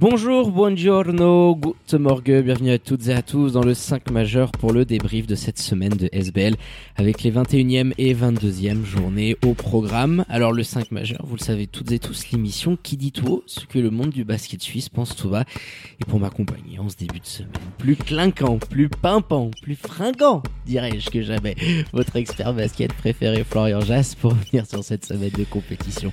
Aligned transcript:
Bonjour, 0.00 0.52
buongiorno, 0.52 1.56
good 1.56 1.74
morgue, 1.94 2.42
bienvenue 2.44 2.70
à 2.70 2.78
toutes 2.78 3.08
et 3.08 3.14
à 3.14 3.20
tous 3.20 3.54
dans 3.54 3.64
le 3.64 3.74
5 3.74 4.12
majeur 4.12 4.52
pour 4.52 4.72
le 4.72 4.84
débrief 4.84 5.26
de 5.26 5.34
cette 5.34 5.58
semaine 5.58 5.94
de 5.94 6.08
SBL 6.12 6.54
avec 6.94 7.24
les 7.24 7.32
21e 7.32 7.94
et 7.98 8.14
22e 8.14 8.84
journées 8.84 9.36
au 9.44 9.54
programme. 9.54 10.24
Alors 10.28 10.52
le 10.52 10.62
5 10.62 10.92
majeur, 10.92 11.26
vous 11.26 11.34
le 11.34 11.42
savez 11.42 11.66
toutes 11.66 11.90
et 11.90 11.98
tous, 11.98 12.30
l'émission 12.30 12.78
qui 12.80 12.96
dit 12.96 13.10
tout 13.10 13.26
haut 13.26 13.42
ce 13.46 13.66
que 13.66 13.80
le 13.80 13.90
monde 13.90 14.10
du 14.10 14.22
basket 14.24 14.62
suisse 14.62 14.88
pense 14.88 15.16
tout 15.16 15.30
bas. 15.30 15.44
Et 16.00 16.04
pour 16.04 16.20
m'accompagner 16.20 16.78
en 16.78 16.88
ce 16.88 16.96
début 16.96 17.18
de 17.18 17.26
semaine, 17.26 17.50
plus 17.78 17.96
clinquant, 17.96 18.58
plus 18.70 18.88
pimpant, 18.88 19.50
plus 19.62 19.74
fringant, 19.74 20.44
dirais-je 20.64 21.10
que 21.10 21.22
jamais, 21.22 21.56
votre 21.92 22.14
expert 22.14 22.54
basket 22.54 22.92
préféré 22.92 23.42
Florian 23.42 23.80
Jass 23.80 24.14
pour 24.14 24.30
revenir 24.30 24.64
sur 24.64 24.84
cette 24.84 25.04
semaine 25.04 25.32
de 25.36 25.42
compétition. 25.42 26.12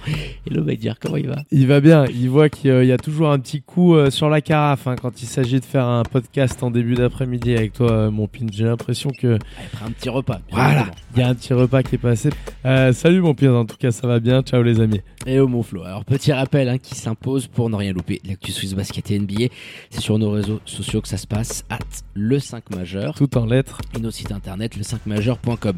Hello 0.50 0.64
dire 0.64 0.98
comment 1.00 1.18
il 1.18 1.28
va? 1.28 1.44
Il 1.52 1.68
va 1.68 1.82
bien, 1.82 2.06
il 2.06 2.32
voit 2.32 2.50
qu'il 2.50 2.86
y 2.86 2.92
a 2.92 2.98
toujours 2.98 3.30
un 3.30 3.38
petit 3.38 3.62
coup 3.62 3.75
euh, 3.78 4.10
sur 4.10 4.30
la 4.30 4.42
carafe 4.42 4.88
hein, 4.88 4.96
quand 5.00 5.22
il 5.22 5.26
s'agit 5.26 5.60
de 5.60 5.66
faire 5.66 5.86
un 5.86 6.04
podcast 6.04 6.62
en 6.64 6.72
début 6.72 6.96
d'après-midi 6.96 7.56
avec 7.56 7.74
toi, 7.74 7.92
euh, 7.92 8.12
mon 8.12 8.28
pin. 8.28 8.46
J'ai 8.52 8.64
l'impression 8.64 9.10
que. 9.10 9.38
un 9.86 9.92
petit 9.92 10.10
repas. 10.10 10.40
Voilà, 10.52 10.88
il 11.14 11.20
y 11.20 11.24
a 11.24 11.28
un 11.28 11.36
petit 11.36 11.54
repas 11.54 11.84
qui 11.84 11.96
est 11.96 12.00
passé. 12.00 12.30
Euh, 12.66 12.94
salut 12.94 13.22
mon 13.22 13.34
pin, 13.34 13.54
en 13.54 13.66
tout 13.66 13.78
cas 13.78 13.92
ça 13.92 14.08
va 14.08 14.20
bien. 14.20 14.42
Ciao 14.44 14.64
les 14.64 14.80
amis. 14.80 15.02
Et 15.26 15.40
au 15.40 15.48
mon 15.48 15.62
Flo. 15.62 15.84
Alors 15.84 16.06
petit 16.06 16.32
rappel 16.32 16.70
hein, 16.70 16.78
qui 16.78 16.96
s'impose 16.96 17.48
pour 17.48 17.70
ne 17.70 17.76
rien 17.76 17.92
louper. 17.92 18.22
L'actu 18.26 18.52
Swiss 18.52 18.74
Basket 18.74 19.12
et 19.12 19.20
NBA, 19.20 19.48
c'est 19.90 20.02
sur 20.02 20.18
nos 20.18 20.32
réseaux 20.32 20.62
sociaux 20.66 21.02
que 21.02 21.08
ça 21.08 21.18
se 21.18 21.28
passe. 21.28 21.66
At 21.70 21.80
le 22.14 22.40
5 22.40 22.70
majeur. 22.76 23.16
Tout 23.16 23.38
en 23.38 23.46
lettres. 23.46 23.80
Et 23.96 24.00
nos 24.00 24.12
sites 24.12 24.32
internet 24.32 24.78
le 24.78 24.84
5majeur.com. 24.84 25.76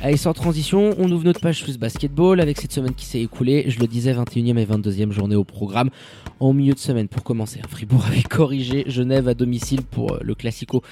Allez, 0.00 0.16
sans 0.16 0.32
transition, 0.32 0.94
on 0.98 1.10
ouvre 1.10 1.24
notre 1.24 1.40
page 1.40 1.60
Swiss 1.60 1.76
Basketball 1.76 2.40
avec 2.40 2.60
cette 2.60 2.72
semaine 2.72 2.94
qui 2.94 3.04
s'est 3.04 3.20
écoulée. 3.20 3.64
Je 3.66 3.80
le 3.80 3.88
disais, 3.88 4.12
21e 4.14 4.56
et 4.56 4.64
22e 4.64 5.10
journée 5.10 5.34
au 5.34 5.42
programme. 5.42 5.90
En 6.38 6.52
milieu 6.52 6.72
de 6.72 6.78
semaine, 6.78 7.08
pour 7.08 7.24
commencer, 7.24 7.37
Fribourg 7.46 8.04
avait 8.06 8.22
corrigé 8.28 8.84
Genève 8.86 9.28
à 9.28 9.34
domicile 9.34 9.82
pour 9.82 10.12
euh, 10.12 10.18
le 10.22 10.34
classico 10.34 10.82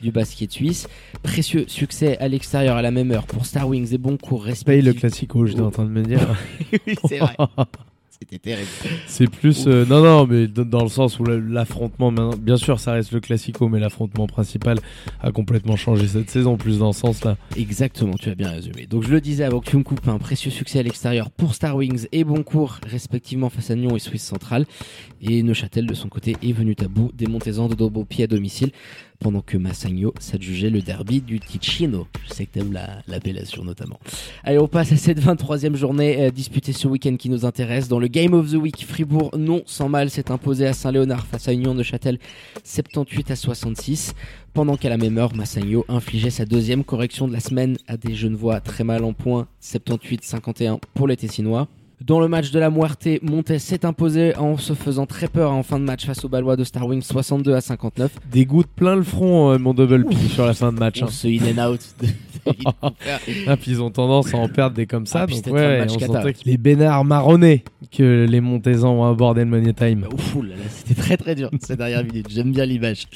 du 0.00 0.10
basket 0.10 0.50
suisse. 0.50 0.88
Précieux 1.22 1.64
succès 1.68 2.18
à 2.18 2.28
l'extérieur 2.28 2.76
à 2.76 2.82
la 2.82 2.90
même 2.90 3.10
heure 3.10 3.26
pour 3.26 3.46
Star 3.46 3.68
Wings 3.68 3.92
et 3.92 3.98
Boncourt. 3.98 4.46
Paye 4.64 4.82
le 4.82 4.92
classico, 4.92 5.46
j'étais 5.46 5.60
en 5.60 5.70
train 5.70 5.84
de 5.84 5.90
me 5.90 6.02
dire. 6.02 6.20
oui, 6.86 6.94
c'est 7.08 7.18
vrai. 7.18 7.34
C'était 8.22 8.38
terrible. 8.38 8.68
C'est 9.06 9.30
plus 9.30 9.66
euh, 9.66 9.86
non 9.86 10.02
non 10.02 10.26
mais 10.26 10.46
dans 10.46 10.82
le 10.82 10.90
sens 10.90 11.18
où 11.18 11.24
l'affrontement 11.24 12.12
bien 12.36 12.58
sûr 12.58 12.78
ça 12.78 12.92
reste 12.92 13.12
le 13.12 13.20
classico 13.20 13.70
mais 13.70 13.80
l'affrontement 13.80 14.26
principal 14.26 14.78
a 15.22 15.32
complètement 15.32 15.76
changé 15.76 16.06
cette 16.06 16.28
saison 16.28 16.58
plus 16.58 16.80
dans 16.80 16.92
ce 16.92 17.00
sens 17.00 17.24
là. 17.24 17.38
Exactement, 17.56 18.16
tu 18.18 18.28
as 18.28 18.34
bien 18.34 18.50
résumé. 18.50 18.86
Donc 18.86 19.04
je 19.04 19.08
le 19.08 19.22
disais 19.22 19.44
avant 19.44 19.60
que 19.60 19.70
tu 19.70 19.78
me 19.78 19.84
coupes 19.84 20.06
un 20.06 20.18
précieux 20.18 20.50
succès 20.50 20.80
à 20.80 20.82
l'extérieur 20.82 21.30
pour 21.30 21.54
Star 21.54 21.76
Wings 21.76 22.08
et 22.12 22.24
Boncourt 22.24 22.80
respectivement 22.86 23.48
face 23.48 23.70
à 23.70 23.74
Nyon 23.74 23.96
et 23.96 24.00
Suisse 24.00 24.24
Central 24.24 24.66
et 25.22 25.42
Neuchâtel 25.42 25.86
de 25.86 25.94
son 25.94 26.10
côté 26.10 26.36
est 26.42 26.52
venu 26.52 26.76
à 26.78 26.88
bout 26.88 27.10
des 27.14 27.26
Montezans 27.26 27.68
de 27.68 27.74
Dobo 27.74 28.04
pied 28.04 28.24
à 28.24 28.26
domicile 28.26 28.72
pendant 29.20 29.42
que 29.42 29.56
Massagno 29.56 30.12
s'adjugeait 30.18 30.70
le 30.70 30.80
derby 30.80 31.20
du 31.20 31.38
Ticino. 31.38 32.08
Je 32.26 32.34
sais 32.34 32.46
que 32.46 32.52
t'aimes 32.52 32.76
l'appellation 33.06 33.62
notamment. 33.62 34.00
Allez, 34.42 34.58
on 34.58 34.66
passe 34.66 34.92
à 34.92 34.96
cette 34.96 35.20
23e 35.20 35.76
journée 35.76 36.22
euh, 36.22 36.30
disputée 36.30 36.72
ce 36.72 36.88
week-end 36.88 37.16
qui 37.16 37.28
nous 37.28 37.44
intéresse. 37.44 37.86
Dans 37.86 37.98
le 37.98 38.08
Game 38.08 38.32
of 38.32 38.50
the 38.50 38.54
Week, 38.54 38.84
Fribourg, 38.84 39.30
non 39.36 39.62
sans 39.66 39.88
mal, 39.88 40.10
s'est 40.10 40.30
imposé 40.30 40.66
à 40.66 40.72
Saint-Léonard 40.72 41.26
face 41.26 41.48
à 41.48 41.52
Union 41.52 41.74
de 41.74 41.82
Châtel 41.82 42.18
78 42.64 43.30
à 43.30 43.36
66. 43.36 44.14
Pendant 44.54 44.76
qu'à 44.76 44.88
la 44.88 44.96
même 44.96 45.18
heure, 45.18 45.34
Massagno 45.34 45.84
infligeait 45.88 46.30
sa 46.30 46.44
deuxième 46.44 46.82
correction 46.82 47.28
de 47.28 47.32
la 47.32 47.40
semaine 47.40 47.76
à 47.86 47.96
des 47.96 48.14
Genevois 48.14 48.60
très 48.60 48.84
mal 48.84 49.04
en 49.04 49.12
point, 49.12 49.46
78-51 49.62 50.80
pour 50.94 51.06
les 51.06 51.16
Tessinois. 51.16 51.68
Dans 52.06 52.18
le 52.18 52.28
match 52.28 52.50
de 52.50 52.58
la 52.58 52.70
Muerte, 52.70 53.06
Montes 53.20 53.58
s'est 53.58 53.84
imposé 53.84 54.34
en 54.36 54.56
se 54.56 54.72
faisant 54.72 55.04
très 55.04 55.28
peur 55.28 55.52
en 55.52 55.62
fin 55.62 55.78
de 55.78 55.84
match 55.84 56.06
face 56.06 56.24
aux 56.24 56.30
Balois 56.30 56.56
de 56.56 56.64
Star 56.64 56.86
Wings 56.86 57.02
62 57.02 57.52
à 57.52 57.60
59. 57.60 58.10
Des 58.32 58.46
gouttes 58.46 58.70
plein 58.74 58.96
le 58.96 59.02
front, 59.02 59.50
euh, 59.50 59.58
mon 59.58 59.74
double 59.74 60.06
P 60.06 60.16
sur 60.16 60.46
la 60.46 60.54
fin 60.54 60.72
de 60.72 60.78
match. 60.78 61.02
Hein. 61.02 61.08
Ce 61.10 61.28
in 61.28 61.58
and 61.58 61.72
out. 61.72 61.80
ah, 63.46 63.56
puis 63.56 63.72
ils 63.72 63.82
ont 63.82 63.90
tendance 63.90 64.32
à 64.32 64.38
en 64.38 64.48
perdre 64.48 64.76
des 64.76 64.86
comme 64.86 65.04
ça. 65.04 65.22
Ah, 65.22 65.26
donc 65.26 65.46
ouais, 65.48 65.84
on 65.84 65.98
sentait 65.98 66.32
que 66.32 66.38
les 66.46 66.56
bénards 66.56 67.04
marronnés 67.04 67.64
que 67.92 68.26
les 68.28 68.40
Montezans 68.40 68.94
ont 68.94 69.04
abordé 69.04 69.42
le 69.42 69.50
Money 69.50 69.74
Time. 69.74 70.06
Ouf, 70.12 70.36
là, 70.36 70.54
c'était 70.68 71.00
très 71.00 71.16
très 71.18 71.34
dur 71.34 71.50
cette 71.60 71.78
dernière 71.78 72.04
minute. 72.04 72.28
J'aime 72.30 72.52
bien 72.52 72.64
l'image. 72.64 73.08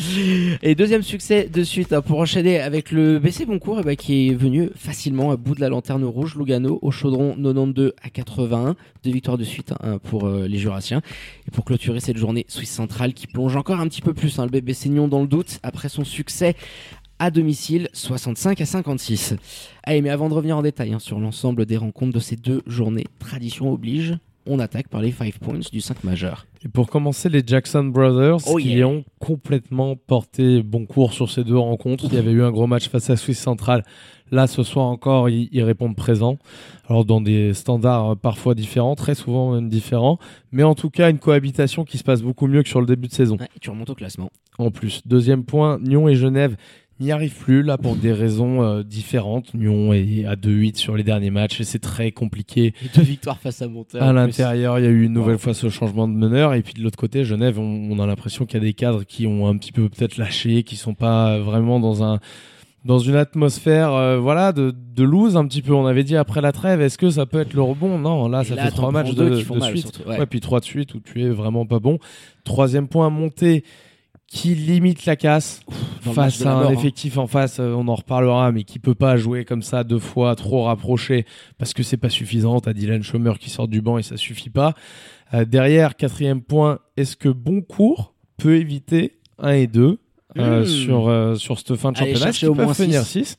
Et 0.62 0.74
deuxième 0.74 1.02
succès 1.02 1.48
de 1.50 1.62
suite 1.62 1.94
hein, 1.94 2.02
pour 2.02 2.18
enchaîner 2.18 2.60
avec 2.60 2.90
le 2.90 3.18
BC 3.18 3.46
Boncourt 3.46 3.78
eh 3.80 3.84
ben, 3.84 3.96
qui 3.96 4.28
est 4.28 4.34
venu 4.34 4.68
facilement 4.76 5.30
à 5.30 5.36
bout 5.36 5.54
de 5.54 5.60
la 5.60 5.70
lanterne 5.70 6.04
rouge 6.04 6.36
Lugano 6.36 6.78
au 6.82 6.90
chaudron 6.90 7.34
92 7.34 7.94
à 8.02 8.10
81 8.10 8.73
deux 9.02 9.10
victoires 9.10 9.38
de 9.38 9.44
suite 9.44 9.72
hein, 9.82 9.98
pour 9.98 10.26
euh, 10.26 10.46
les 10.46 10.58
Jurassiens. 10.58 11.02
Et 11.46 11.50
pour 11.50 11.64
clôturer 11.64 12.00
cette 12.00 12.16
journée 12.16 12.44
Suisse 12.48 12.70
centrale 12.70 13.14
qui 13.14 13.26
plonge 13.26 13.56
encore 13.56 13.80
un 13.80 13.88
petit 13.88 14.02
peu 14.02 14.14
plus 14.14 14.38
hein, 14.38 14.44
le 14.44 14.50
bébé 14.50 14.74
Seignon 14.74 15.08
dans 15.08 15.20
le 15.20 15.26
doute 15.26 15.58
après 15.62 15.88
son 15.88 16.04
succès 16.04 16.56
à 17.18 17.30
domicile 17.30 17.88
65 17.92 18.60
à 18.60 18.66
56. 18.66 19.36
Allez, 19.82 20.02
mais 20.02 20.10
avant 20.10 20.28
de 20.28 20.34
revenir 20.34 20.56
en 20.56 20.62
détail 20.62 20.92
hein, 20.92 20.98
sur 20.98 21.20
l'ensemble 21.20 21.66
des 21.66 21.76
rencontres 21.76 22.12
de 22.12 22.20
ces 22.20 22.36
deux 22.36 22.62
journées, 22.66 23.06
tradition 23.18 23.72
oblige, 23.72 24.16
on 24.46 24.58
attaque 24.58 24.88
par 24.88 25.00
les 25.00 25.12
5 25.12 25.38
points 25.38 25.58
du 25.72 25.80
5 25.80 26.04
majeur. 26.04 26.46
Et 26.64 26.68
pour 26.68 26.88
commencer, 26.88 27.28
les 27.28 27.42
Jackson 27.46 27.84
Brothers 27.84 28.38
oh 28.46 28.56
qui 28.56 28.82
ont 28.84 29.04
complètement 29.18 29.96
porté 29.96 30.62
bon 30.62 30.86
cours 30.86 31.12
sur 31.12 31.30
ces 31.30 31.44
deux 31.44 31.58
rencontres. 31.58 32.04
Il 32.06 32.14
y 32.14 32.18
avait 32.18 32.32
eu 32.32 32.42
un 32.42 32.50
gros 32.50 32.66
match 32.66 32.88
face 32.88 33.10
à 33.10 33.16
Suisse 33.16 33.38
Centrale. 33.38 33.84
Là, 34.30 34.46
ce 34.46 34.62
soir 34.62 34.86
encore, 34.86 35.28
ils, 35.28 35.62
répondent 35.62 35.94
présent. 35.94 36.38
Alors, 36.88 37.04
dans 37.04 37.20
des 37.20 37.52
standards 37.52 38.16
parfois 38.16 38.54
différents, 38.54 38.94
très 38.94 39.14
souvent 39.14 39.52
même 39.52 39.68
différents. 39.68 40.18
Mais 40.52 40.62
en 40.62 40.74
tout 40.74 40.90
cas, 40.90 41.10
une 41.10 41.18
cohabitation 41.18 41.84
qui 41.84 41.98
se 41.98 42.04
passe 42.04 42.22
beaucoup 42.22 42.46
mieux 42.46 42.62
que 42.62 42.68
sur 42.68 42.80
le 42.80 42.86
début 42.86 43.08
de 43.08 43.12
saison. 43.12 43.36
tu 43.60 43.70
remontes 43.70 43.90
au 43.90 43.94
classement. 43.94 44.30
En 44.58 44.70
plus. 44.70 45.02
Deuxième 45.06 45.44
point, 45.44 45.78
Nyon 45.80 46.08
et 46.08 46.14
Genève 46.14 46.56
n'y 47.00 47.12
arrive 47.12 47.34
plus 47.34 47.62
là 47.62 47.76
pour 47.76 47.96
des 47.96 48.12
raisons 48.12 48.62
euh, 48.62 48.82
différentes. 48.82 49.52
Nyon 49.54 49.92
est 49.92 50.24
à 50.24 50.36
2-8 50.36 50.76
sur 50.76 50.96
les 50.96 51.02
derniers 51.02 51.30
matchs 51.30 51.60
et 51.60 51.64
c'est 51.64 51.78
très 51.78 52.12
compliqué. 52.12 52.74
deux 52.94 53.02
victoires 53.02 53.38
face 53.38 53.62
à 53.62 53.68
Monter. 53.68 53.98
À 53.98 54.12
l'intérieur, 54.12 54.78
il 54.78 54.84
y 54.84 54.88
a 54.88 54.90
eu 54.90 55.04
une 55.04 55.12
nouvelle 55.12 55.38
fois 55.38 55.54
ce 55.54 55.68
changement 55.68 56.06
de 56.06 56.14
meneur 56.14 56.54
et 56.54 56.62
puis 56.62 56.74
de 56.74 56.82
l'autre 56.82 56.98
côté, 56.98 57.24
Genève, 57.24 57.58
on, 57.58 57.98
a 57.98 58.06
l'impression 58.06 58.46
qu'il 58.46 58.60
y 58.60 58.62
a 58.62 58.66
des 58.66 58.74
cadres 58.74 59.04
qui 59.04 59.26
ont 59.26 59.48
un 59.48 59.56
petit 59.56 59.72
peu 59.72 59.88
peut-être 59.88 60.16
lâché, 60.16 60.62
qui 60.62 60.76
sont 60.76 60.94
pas 60.94 61.38
vraiment 61.38 61.80
dans 61.80 62.02
un 62.04 62.20
dans 62.84 62.98
une 62.98 63.16
atmosphère 63.16 63.94
euh, 63.94 64.18
voilà 64.18 64.52
de, 64.52 64.70
de 64.94 65.04
lose 65.04 65.38
un 65.38 65.46
petit 65.46 65.62
peu 65.62 65.72
on 65.72 65.86
avait 65.86 66.04
dit 66.04 66.16
après 66.16 66.42
la 66.42 66.52
trêve 66.52 66.82
est-ce 66.82 66.98
que 66.98 67.08
ça 67.08 67.24
peut 67.24 67.40
être 67.40 67.54
le 67.54 67.62
rebond? 67.62 67.98
Non 67.98 68.28
là 68.28 68.44
ça 68.44 68.56
fait 68.56 68.70
trois 68.70 68.90
matchs 68.90 69.14
de, 69.14 69.28
de 69.30 69.36
suite 69.36 70.02
ouais. 70.06 70.26
puis 70.26 70.40
trois 70.40 70.60
de 70.60 70.66
suite 70.66 70.94
où 70.94 71.00
tu 71.00 71.22
es 71.22 71.30
vraiment 71.30 71.64
pas 71.64 71.78
bon 71.78 71.98
troisième 72.44 72.86
point 72.86 73.08
monté 73.08 73.64
qui 74.34 74.56
limite 74.56 75.06
la 75.06 75.14
casse 75.14 75.60
face 76.12 76.44
à 76.44 76.52
un 76.52 76.66
hein. 76.66 76.70
effectif 76.70 77.18
en 77.18 77.28
face, 77.28 77.60
euh, 77.60 77.72
on 77.72 77.86
en 77.86 77.94
reparlera, 77.94 78.50
mais 78.50 78.64
qui 78.64 78.80
peut 78.80 78.96
pas 78.96 79.16
jouer 79.16 79.44
comme 79.44 79.62
ça 79.62 79.84
deux 79.84 80.00
fois 80.00 80.34
trop 80.34 80.64
rapproché 80.64 81.24
parce 81.56 81.72
que 81.72 81.84
c'est 81.84 81.96
pas 81.96 82.10
suffisant. 82.10 82.60
T'as 82.60 82.72
Dylan 82.72 83.04
Schomer 83.04 83.34
qui 83.38 83.48
sort 83.48 83.68
du 83.68 83.80
banc 83.80 83.96
et 83.96 84.02
ça 84.02 84.16
suffit 84.16 84.50
pas. 84.50 84.74
Euh, 85.34 85.44
derrière, 85.44 85.94
quatrième 85.94 86.42
point, 86.42 86.80
est-ce 86.96 87.16
que 87.16 87.28
Boncourt 87.28 88.12
peut 88.36 88.56
éviter 88.56 89.20
1 89.38 89.52
et 89.52 89.66
2 89.68 90.00
euh, 90.36 90.62
hmm. 90.62 90.66
sur, 90.66 91.38
sur 91.38 91.58
cette 91.60 91.76
fin 91.76 91.92
de 91.92 91.96
championnat? 91.96 92.32
Qu'ils 92.32 92.50
peuvent 92.50 92.74
finir 92.74 93.04
6 93.04 93.38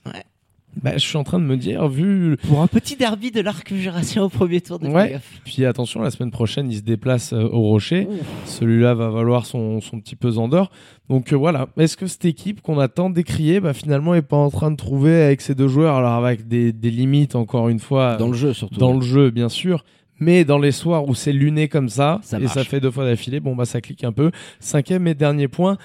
bah, 0.81 0.93
je 0.97 1.05
suis 1.05 1.17
en 1.17 1.23
train 1.23 1.39
de 1.39 1.45
me 1.45 1.57
dire, 1.57 1.87
vu. 1.87 2.37
Pour 2.47 2.61
un 2.61 2.67
petit 2.67 2.95
derby 2.95 3.31
de 3.31 3.41
l'arc 3.41 3.73
jurassien 3.73 4.23
au 4.23 4.29
premier 4.29 4.61
tour 4.61 4.79
de 4.79 4.87
ouais. 4.87 5.19
Puis 5.45 5.65
attention, 5.65 6.01
la 6.01 6.11
semaine 6.11 6.31
prochaine, 6.31 6.69
il 6.69 6.77
se 6.77 6.81
déplace 6.81 7.33
euh, 7.33 7.43
au 7.43 7.61
Rocher. 7.61 8.07
Celui-là 8.45 8.93
va 8.93 9.09
valoir 9.09 9.45
son, 9.45 9.81
son 9.81 9.99
petit 9.99 10.15
pesant 10.15 10.47
d'or. 10.47 10.71
Donc 11.09 11.31
euh, 11.31 11.35
voilà. 11.35 11.67
Est-ce 11.77 11.97
que 11.97 12.07
cette 12.07 12.25
équipe 12.25 12.61
qu'on 12.61 12.79
a 12.79 12.87
tant 12.87 13.09
décriée, 13.09 13.59
bah, 13.59 13.73
finalement, 13.73 14.13
est 14.15 14.21
pas 14.21 14.37
en 14.37 14.49
train 14.49 14.71
de 14.71 14.75
trouver 14.75 15.21
avec 15.23 15.41
ces 15.41 15.55
deux 15.55 15.67
joueurs, 15.67 15.95
alors 15.95 16.13
avec 16.13 16.47
des, 16.47 16.73
des 16.73 16.91
limites, 16.91 17.35
encore 17.35 17.69
une 17.69 17.79
fois. 17.79 18.17
Dans 18.17 18.27
le 18.27 18.33
jeu, 18.37 18.53
surtout. 18.53 18.79
Dans 18.79 18.93
le 18.93 19.01
jeu, 19.01 19.29
bien 19.29 19.49
sûr. 19.49 19.85
Mais 20.19 20.45
dans 20.45 20.59
les 20.59 20.71
soirs 20.71 21.07
où 21.07 21.13
c'est 21.13 21.33
luné 21.33 21.67
comme 21.67 21.89
ça, 21.89 22.21
et 22.39 22.47
ça 22.47 22.63
fait 22.63 22.79
deux 22.79 22.91
fois 22.91 23.05
d'affilée, 23.05 23.39
bon, 23.39 23.55
bah, 23.55 23.65
ça 23.65 23.81
clique 23.81 24.03
un 24.03 24.13
peu. 24.13 24.31
Cinquième 24.59 25.07
et 25.07 25.13
dernier 25.13 25.47
point. 25.47 25.77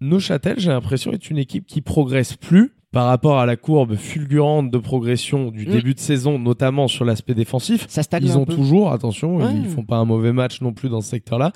Neuchâtel, 0.00 0.58
j'ai 0.58 0.70
l'impression, 0.70 1.12
est 1.12 1.30
une 1.30 1.38
équipe 1.38 1.66
qui 1.66 1.80
progresse 1.80 2.34
plus 2.34 2.72
par 2.94 3.06
rapport 3.06 3.40
à 3.40 3.44
la 3.44 3.56
courbe 3.56 3.96
fulgurante 3.96 4.70
de 4.70 4.78
progression 4.78 5.50
du 5.50 5.66
mm. 5.66 5.70
début 5.70 5.94
de 5.94 5.98
saison, 5.98 6.38
notamment 6.38 6.86
sur 6.86 7.04
l'aspect 7.04 7.34
défensif. 7.34 7.86
Ça 7.88 8.02
ils 8.20 8.38
ont 8.38 8.46
toujours, 8.46 8.92
attention, 8.92 9.50
ils 9.50 9.68
font 9.68 9.82
pas 9.82 9.96
un 9.96 10.04
mauvais 10.04 10.32
match 10.32 10.60
non 10.60 10.72
plus 10.72 10.88
dans 10.88 11.00
ce 11.00 11.10
secteur-là, 11.10 11.52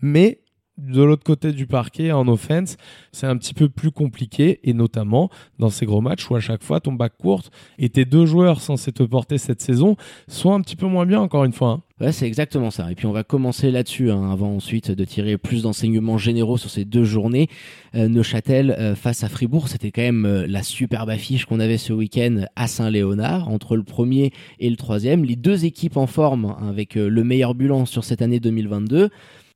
mais 0.00 0.40
de 0.78 1.02
l'autre 1.02 1.24
côté 1.24 1.52
du 1.52 1.66
parquet 1.66 2.12
en 2.12 2.26
offense, 2.28 2.76
c'est 3.12 3.26
un 3.26 3.36
petit 3.36 3.52
peu 3.52 3.68
plus 3.68 3.90
compliqué 3.90 4.60
et 4.62 4.72
notamment 4.72 5.28
dans 5.58 5.70
ces 5.70 5.84
gros 5.84 6.00
matchs 6.00 6.30
où 6.30 6.36
à 6.36 6.40
chaque 6.40 6.62
fois 6.62 6.80
ton 6.80 6.92
bac 6.92 7.12
courte 7.18 7.50
et 7.78 7.90
tes 7.90 8.04
deux 8.04 8.24
joueurs 8.24 8.60
censés 8.60 8.92
te 8.92 9.02
porter 9.02 9.36
cette 9.36 9.60
saison 9.60 9.96
sont 10.26 10.54
un 10.54 10.60
petit 10.62 10.76
peu 10.76 10.86
moins 10.86 11.04
bien 11.04 11.20
encore 11.20 11.44
une 11.44 11.52
fois. 11.52 11.70
Hein. 11.70 11.82
Ouais, 12.00 12.12
c'est 12.12 12.26
exactement 12.28 12.70
ça. 12.70 12.92
Et 12.92 12.94
puis 12.94 13.06
on 13.06 13.12
va 13.12 13.24
commencer 13.24 13.72
là-dessus, 13.72 14.12
hein, 14.12 14.30
avant 14.30 14.54
ensuite 14.54 14.92
de 14.92 15.04
tirer 15.04 15.36
plus 15.36 15.62
d'enseignements 15.62 16.16
généraux 16.16 16.56
sur 16.56 16.70
ces 16.70 16.84
deux 16.84 17.02
journées. 17.02 17.48
Euh, 17.96 18.06
Neuchâtel 18.06 18.70
euh, 18.70 18.94
face 18.94 19.24
à 19.24 19.28
Fribourg, 19.28 19.68
c'était 19.68 19.90
quand 19.90 20.02
même 20.02 20.24
euh, 20.24 20.46
la 20.46 20.62
superbe 20.62 21.10
affiche 21.10 21.44
qu'on 21.46 21.58
avait 21.58 21.78
ce 21.78 21.92
week-end 21.92 22.44
à 22.54 22.68
Saint-Léonard, 22.68 23.48
entre 23.48 23.76
le 23.76 23.82
premier 23.82 24.32
et 24.60 24.70
le 24.70 24.76
troisième. 24.76 25.24
Les 25.24 25.34
deux 25.34 25.64
équipes 25.64 25.96
en 25.96 26.06
forme, 26.06 26.44
hein, 26.44 26.68
avec 26.68 26.94
le 26.94 27.24
meilleur 27.24 27.54
bilan 27.54 27.84
sur 27.84 28.04
cette 28.04 28.22
année 28.22 28.38
2022. 28.38 29.08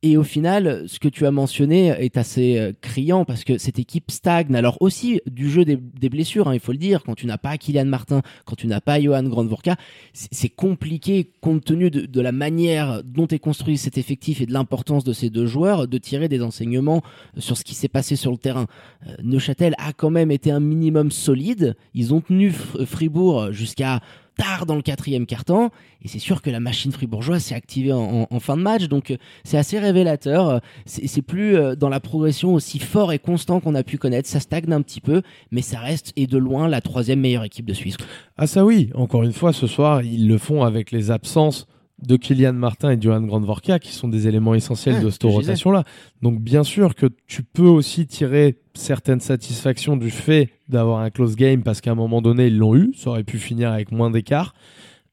Et 0.05 0.17
au 0.17 0.23
final, 0.23 0.83
ce 0.87 0.99
que 0.99 1.07
tu 1.07 1.25
as 1.25 1.31
mentionné 1.31 1.87
est 1.87 2.17
assez 2.17 2.73
criant 2.81 3.23
parce 3.23 3.45
que 3.45 3.57
cette 3.57 3.79
équipe 3.79 4.11
stagne. 4.11 4.53
Alors 4.53 4.75
aussi 4.81 5.21
du 5.31 5.49
jeu 5.49 5.63
des, 5.63 5.77
blessures, 6.09 6.49
hein, 6.49 6.53
il 6.53 6.59
faut 6.59 6.73
le 6.73 6.77
dire. 6.77 7.03
Quand 7.05 7.15
tu 7.15 7.25
n'as 7.25 7.37
pas 7.37 7.57
Kylian 7.57 7.85
Martin, 7.85 8.21
quand 8.43 8.57
tu 8.57 8.67
n'as 8.67 8.81
pas 8.81 8.99
Johan 8.99 9.23
Grandvorka, 9.23 9.77
c'est 10.11 10.49
compliqué 10.49 11.31
compte 11.39 11.63
tenu 11.63 11.89
de, 11.89 12.21
la 12.21 12.32
manière 12.33 13.03
dont 13.03 13.27
est 13.27 13.39
construit 13.39 13.77
cet 13.77 13.97
effectif 13.97 14.41
et 14.41 14.45
de 14.45 14.53
l'importance 14.53 15.03
de 15.03 15.13
ces 15.13 15.29
deux 15.29 15.45
joueurs 15.45 15.87
de 15.87 15.97
tirer 15.97 16.27
des 16.27 16.41
enseignements 16.41 17.01
sur 17.37 17.57
ce 17.57 17.63
qui 17.63 17.75
s'est 17.75 17.87
passé 17.87 18.15
sur 18.15 18.31
le 18.31 18.37
terrain. 18.37 18.67
Euh, 19.07 19.15
Neuchâtel 19.23 19.75
a 19.77 19.93
quand 19.93 20.09
même 20.09 20.31
été 20.31 20.51
un 20.51 20.59
minimum 20.59 21.11
solide. 21.11 21.75
Ils 21.93 22.13
ont 22.13 22.21
tenu 22.21 22.51
Fribourg 22.51 23.51
jusqu'à 23.51 24.01
tard 24.35 24.65
dans 24.65 24.75
le 24.75 24.81
quatrième 24.81 25.25
quart-temps. 25.25 25.69
Et 26.03 26.07
c'est 26.07 26.19
sûr 26.19 26.41
que 26.41 26.49
la 26.49 26.59
machine 26.59 26.91
fribourgeoise 26.91 27.43
s'est 27.43 27.55
activée 27.55 27.93
en, 27.93 28.39
fin 28.39 28.57
de 28.57 28.61
match. 28.61 28.87
Donc 28.87 29.11
euh, 29.11 29.17
c'est 29.43 29.57
assez 29.57 29.79
révélateur. 29.79 30.61
C'est 30.85 31.21
plus 31.21 31.55
euh, 31.55 31.75
dans 31.75 31.89
la 31.89 31.99
progression 31.99 32.53
aussi 32.53 32.79
fort 32.79 33.13
et 33.13 33.19
constant 33.19 33.59
qu'on 33.59 33.75
a 33.75 33.83
pu 33.83 33.97
connaître. 33.97 34.27
Ça 34.27 34.39
stagne 34.39 34.71
un 34.71 34.81
petit 34.81 35.01
peu, 35.01 35.21
mais 35.51 35.61
ça 35.61 35.79
reste 35.79 36.11
et 36.15 36.27
de 36.27 36.37
loin 36.37 36.67
la 36.67 36.81
troisième 36.81 37.19
meilleure 37.19 37.43
équipe 37.43 37.65
de 37.65 37.73
Suisse. 37.73 37.97
Ah 38.37 38.47
ça 38.47 38.65
oui, 38.65 38.89
encore 38.95 39.23
une 39.23 39.33
fois, 39.33 39.53
ce 39.53 39.67
soir, 39.67 40.01
ils 40.01 40.27
le 40.27 40.37
font 40.37 40.63
avec 40.63 40.91
les 40.91 41.11
absences 41.11 41.67
de 42.01 42.17
Kylian 42.17 42.53
Martin 42.53 42.91
et 42.91 42.97
de 42.97 43.01
Johan 43.01 43.21
Grandvorka, 43.21 43.79
qui 43.79 43.91
sont 43.91 44.07
des 44.07 44.27
éléments 44.27 44.55
essentiels 44.55 45.01
de 45.01 45.09
cette 45.09 45.23
rotation-là. 45.23 45.83
Donc 46.21 46.39
bien 46.41 46.63
sûr 46.63 46.95
que 46.95 47.05
tu 47.27 47.43
peux 47.43 47.67
aussi 47.67 48.07
tirer 48.07 48.59
certaines 48.73 49.19
satisfactions 49.19 49.95
du 49.95 50.09
fait 50.09 50.49
d'avoir 50.67 50.99
un 50.99 51.09
close 51.09 51.35
game, 51.35 51.63
parce 51.63 51.81
qu'à 51.81 51.91
un 51.91 51.95
moment 51.95 52.21
donné, 52.21 52.47
ils 52.47 52.57
l'ont 52.57 52.75
eu, 52.75 52.93
ça 52.95 53.11
aurait 53.11 53.23
pu 53.23 53.37
finir 53.37 53.71
avec 53.71 53.91
moins 53.91 54.09
d'écart. 54.09 54.53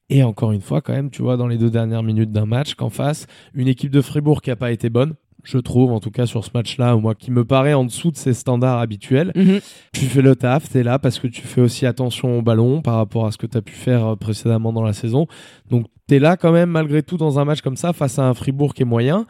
Et 0.09 0.25
encore 0.25 0.51
une 0.51 0.61
fois, 0.61 0.81
quand 0.81 0.93
même, 0.93 1.11
tu 1.11 1.23
vois, 1.23 1.37
dans 1.37 1.47
les 1.47 1.57
deux 1.57 1.71
dernières 1.71 2.03
minutes 2.03 2.33
d'un 2.33 2.47
match, 2.47 2.75
qu'en 2.75 2.91
face, 2.91 3.27
une 3.55 3.69
équipe 3.69 3.93
de 3.93 4.01
Fribourg 4.01 4.43
qui 4.43 4.51
n'a 4.51 4.57
pas 4.57 4.73
été 4.73 4.91
bonne, 4.91 5.15
je 5.45 5.59
trouve, 5.59 5.93
en 5.93 6.01
tout 6.01 6.11
cas 6.11 6.27
sur 6.27 6.45
ce 6.45 6.51
match-là, 6.55 6.97
moi, 6.97 7.15
qui 7.15 7.31
me 7.31 7.45
paraît 7.45 7.75
en 7.75 7.85
dessous 7.85 8.11
de 8.11 8.17
ses 8.17 8.35
standards 8.35 8.79
habituels. 8.79 9.33
Mhm. 9.35 9.61
Tu 9.93 10.07
fais 10.07 10.23
le 10.23 10.37
taf, 10.37 10.71
tu 10.71 10.79
es 10.79 10.83
là 10.83 10.99
parce 10.99 11.19
que 11.19 11.27
tu 11.27 11.43
fais 11.43 11.61
aussi 11.61 11.87
attention 11.87 12.39
au 12.39 12.43
ballon 12.43 12.83
par 12.83 12.97
rapport 12.97 13.27
à 13.27 13.33
ce 13.33 13.39
que 13.39 13.47
tu 13.47 13.57
as 13.57 13.63
pu 13.63 13.75
faire 13.75 14.07
euh, 14.07 14.17
précédemment 14.17 14.73
dans 14.73 14.83
la 14.83 14.93
saison. 14.93 15.27
Donc, 15.71 15.87
tu 16.09 16.17
es 16.17 16.19
là 16.19 16.37
quand 16.37 16.53
même, 16.53 16.71
malgré 16.71 17.03
tout, 17.03 17.17
dans 17.17 17.39
un 17.39 17.45
match 17.45 17.61
comme 17.61 17.77
ça, 17.77 17.93
face 17.93 18.19
à 18.19 18.27
un 18.27 18.35
Fribourg 18.35 18.75
qui 18.75 18.83
est 18.83 18.87
moyen. 18.87 19.27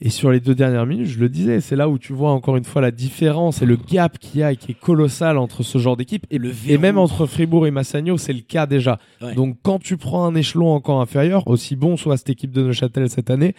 Et 0.00 0.10
sur 0.10 0.30
les 0.30 0.40
deux 0.40 0.54
dernières 0.54 0.86
minutes, 0.86 1.06
je 1.06 1.18
le 1.18 1.28
disais, 1.28 1.60
c'est 1.60 1.76
là 1.76 1.88
où 1.88 1.98
tu 1.98 2.12
vois 2.12 2.30
encore 2.30 2.56
une 2.56 2.64
fois 2.64 2.82
la 2.82 2.90
différence 2.90 3.62
et 3.62 3.66
le 3.66 3.76
gap 3.76 4.18
qu'il 4.18 4.40
y 4.40 4.42
a 4.42 4.52
et 4.52 4.56
qui 4.56 4.72
est 4.72 4.78
colossal 4.78 5.38
entre 5.38 5.62
ce 5.62 5.78
genre 5.78 5.96
d'équipe. 5.96 6.26
Et, 6.30 6.38
le 6.38 6.52
et 6.68 6.78
même 6.78 6.98
entre 6.98 7.26
Fribourg 7.26 7.66
et 7.66 7.70
Massagno, 7.70 8.18
c'est 8.18 8.32
le 8.32 8.40
cas 8.40 8.66
déjà. 8.66 8.98
Donc 9.36 9.56
quand 9.62 9.78
tu 9.78 9.96
prends 9.96 10.26
un 10.26 10.34
échelon 10.34 10.72
encore 10.72 11.00
inférieur, 11.00 11.46
aussi 11.46 11.76
bon 11.76 11.96
soit 11.96 12.16
cette 12.16 12.30
équipe 12.30 12.50
de 12.50 12.62
Neuchâtel 12.62 13.08
cette 13.08 13.30
année, 13.30 13.54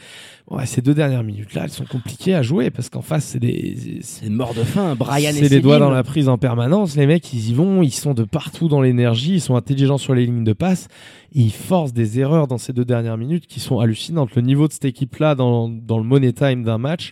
ouais, 0.50 0.66
ces 0.66 0.82
deux 0.82 0.94
dernières 0.94 1.24
minutes-là, 1.24 1.64
elles 1.66 1.70
sont 1.72 1.86
compliquées 1.86 2.36
à 2.36 2.42
jouer 2.42 2.70
parce 2.70 2.90
qu'en 2.90 3.02
face, 3.02 3.26
c'est 3.26 3.40
des. 3.40 4.00
C'est 4.02 4.30
mort 4.30 4.54
de 4.54 4.64
faim. 4.64 4.96
Brian 4.96 5.32
C'est 5.34 5.50
les 5.50 5.62
doigts 5.62 5.80
dans 5.80 5.90
la 5.90 6.04
prise 6.04 6.30
en 6.30 6.38
permanence. 6.38 6.96
Les 6.96 7.08
mecs, 7.08 7.32
ils 7.34 7.50
y 7.50 7.54
vont, 7.54 7.82
ils 7.82 7.94
sont 7.94 8.14
de 8.14 8.24
partout 8.24 8.68
dans 8.68 8.82
l'énergie, 8.82 9.36
ils 9.36 9.42
sont 9.42 9.56
intelligents 9.56 9.98
sur 9.98 10.14
les 10.14 10.26
lignes 10.26 10.44
de 10.44 10.54
passe. 10.54 10.88
Ils 11.32 11.52
forcent 11.52 11.94
des 11.94 12.20
erreurs 12.20 12.48
dans 12.48 12.58
ces 12.58 12.74
deux 12.74 12.86
dernières 12.86 13.18
minutes 13.18 13.48
qui 13.48 13.60
sont 13.60 13.80
hallucinantes. 13.80 14.36
Le 14.36 14.42
niveau 14.42 14.68
de 14.68 14.74
cette 14.74 14.86
équipe-là 14.86 15.36
dans, 15.36 15.68
dans 15.68 15.98
le 15.98 16.04
money 16.04 16.34
time 16.34 16.64
d'un 16.64 16.78
match, 16.78 17.12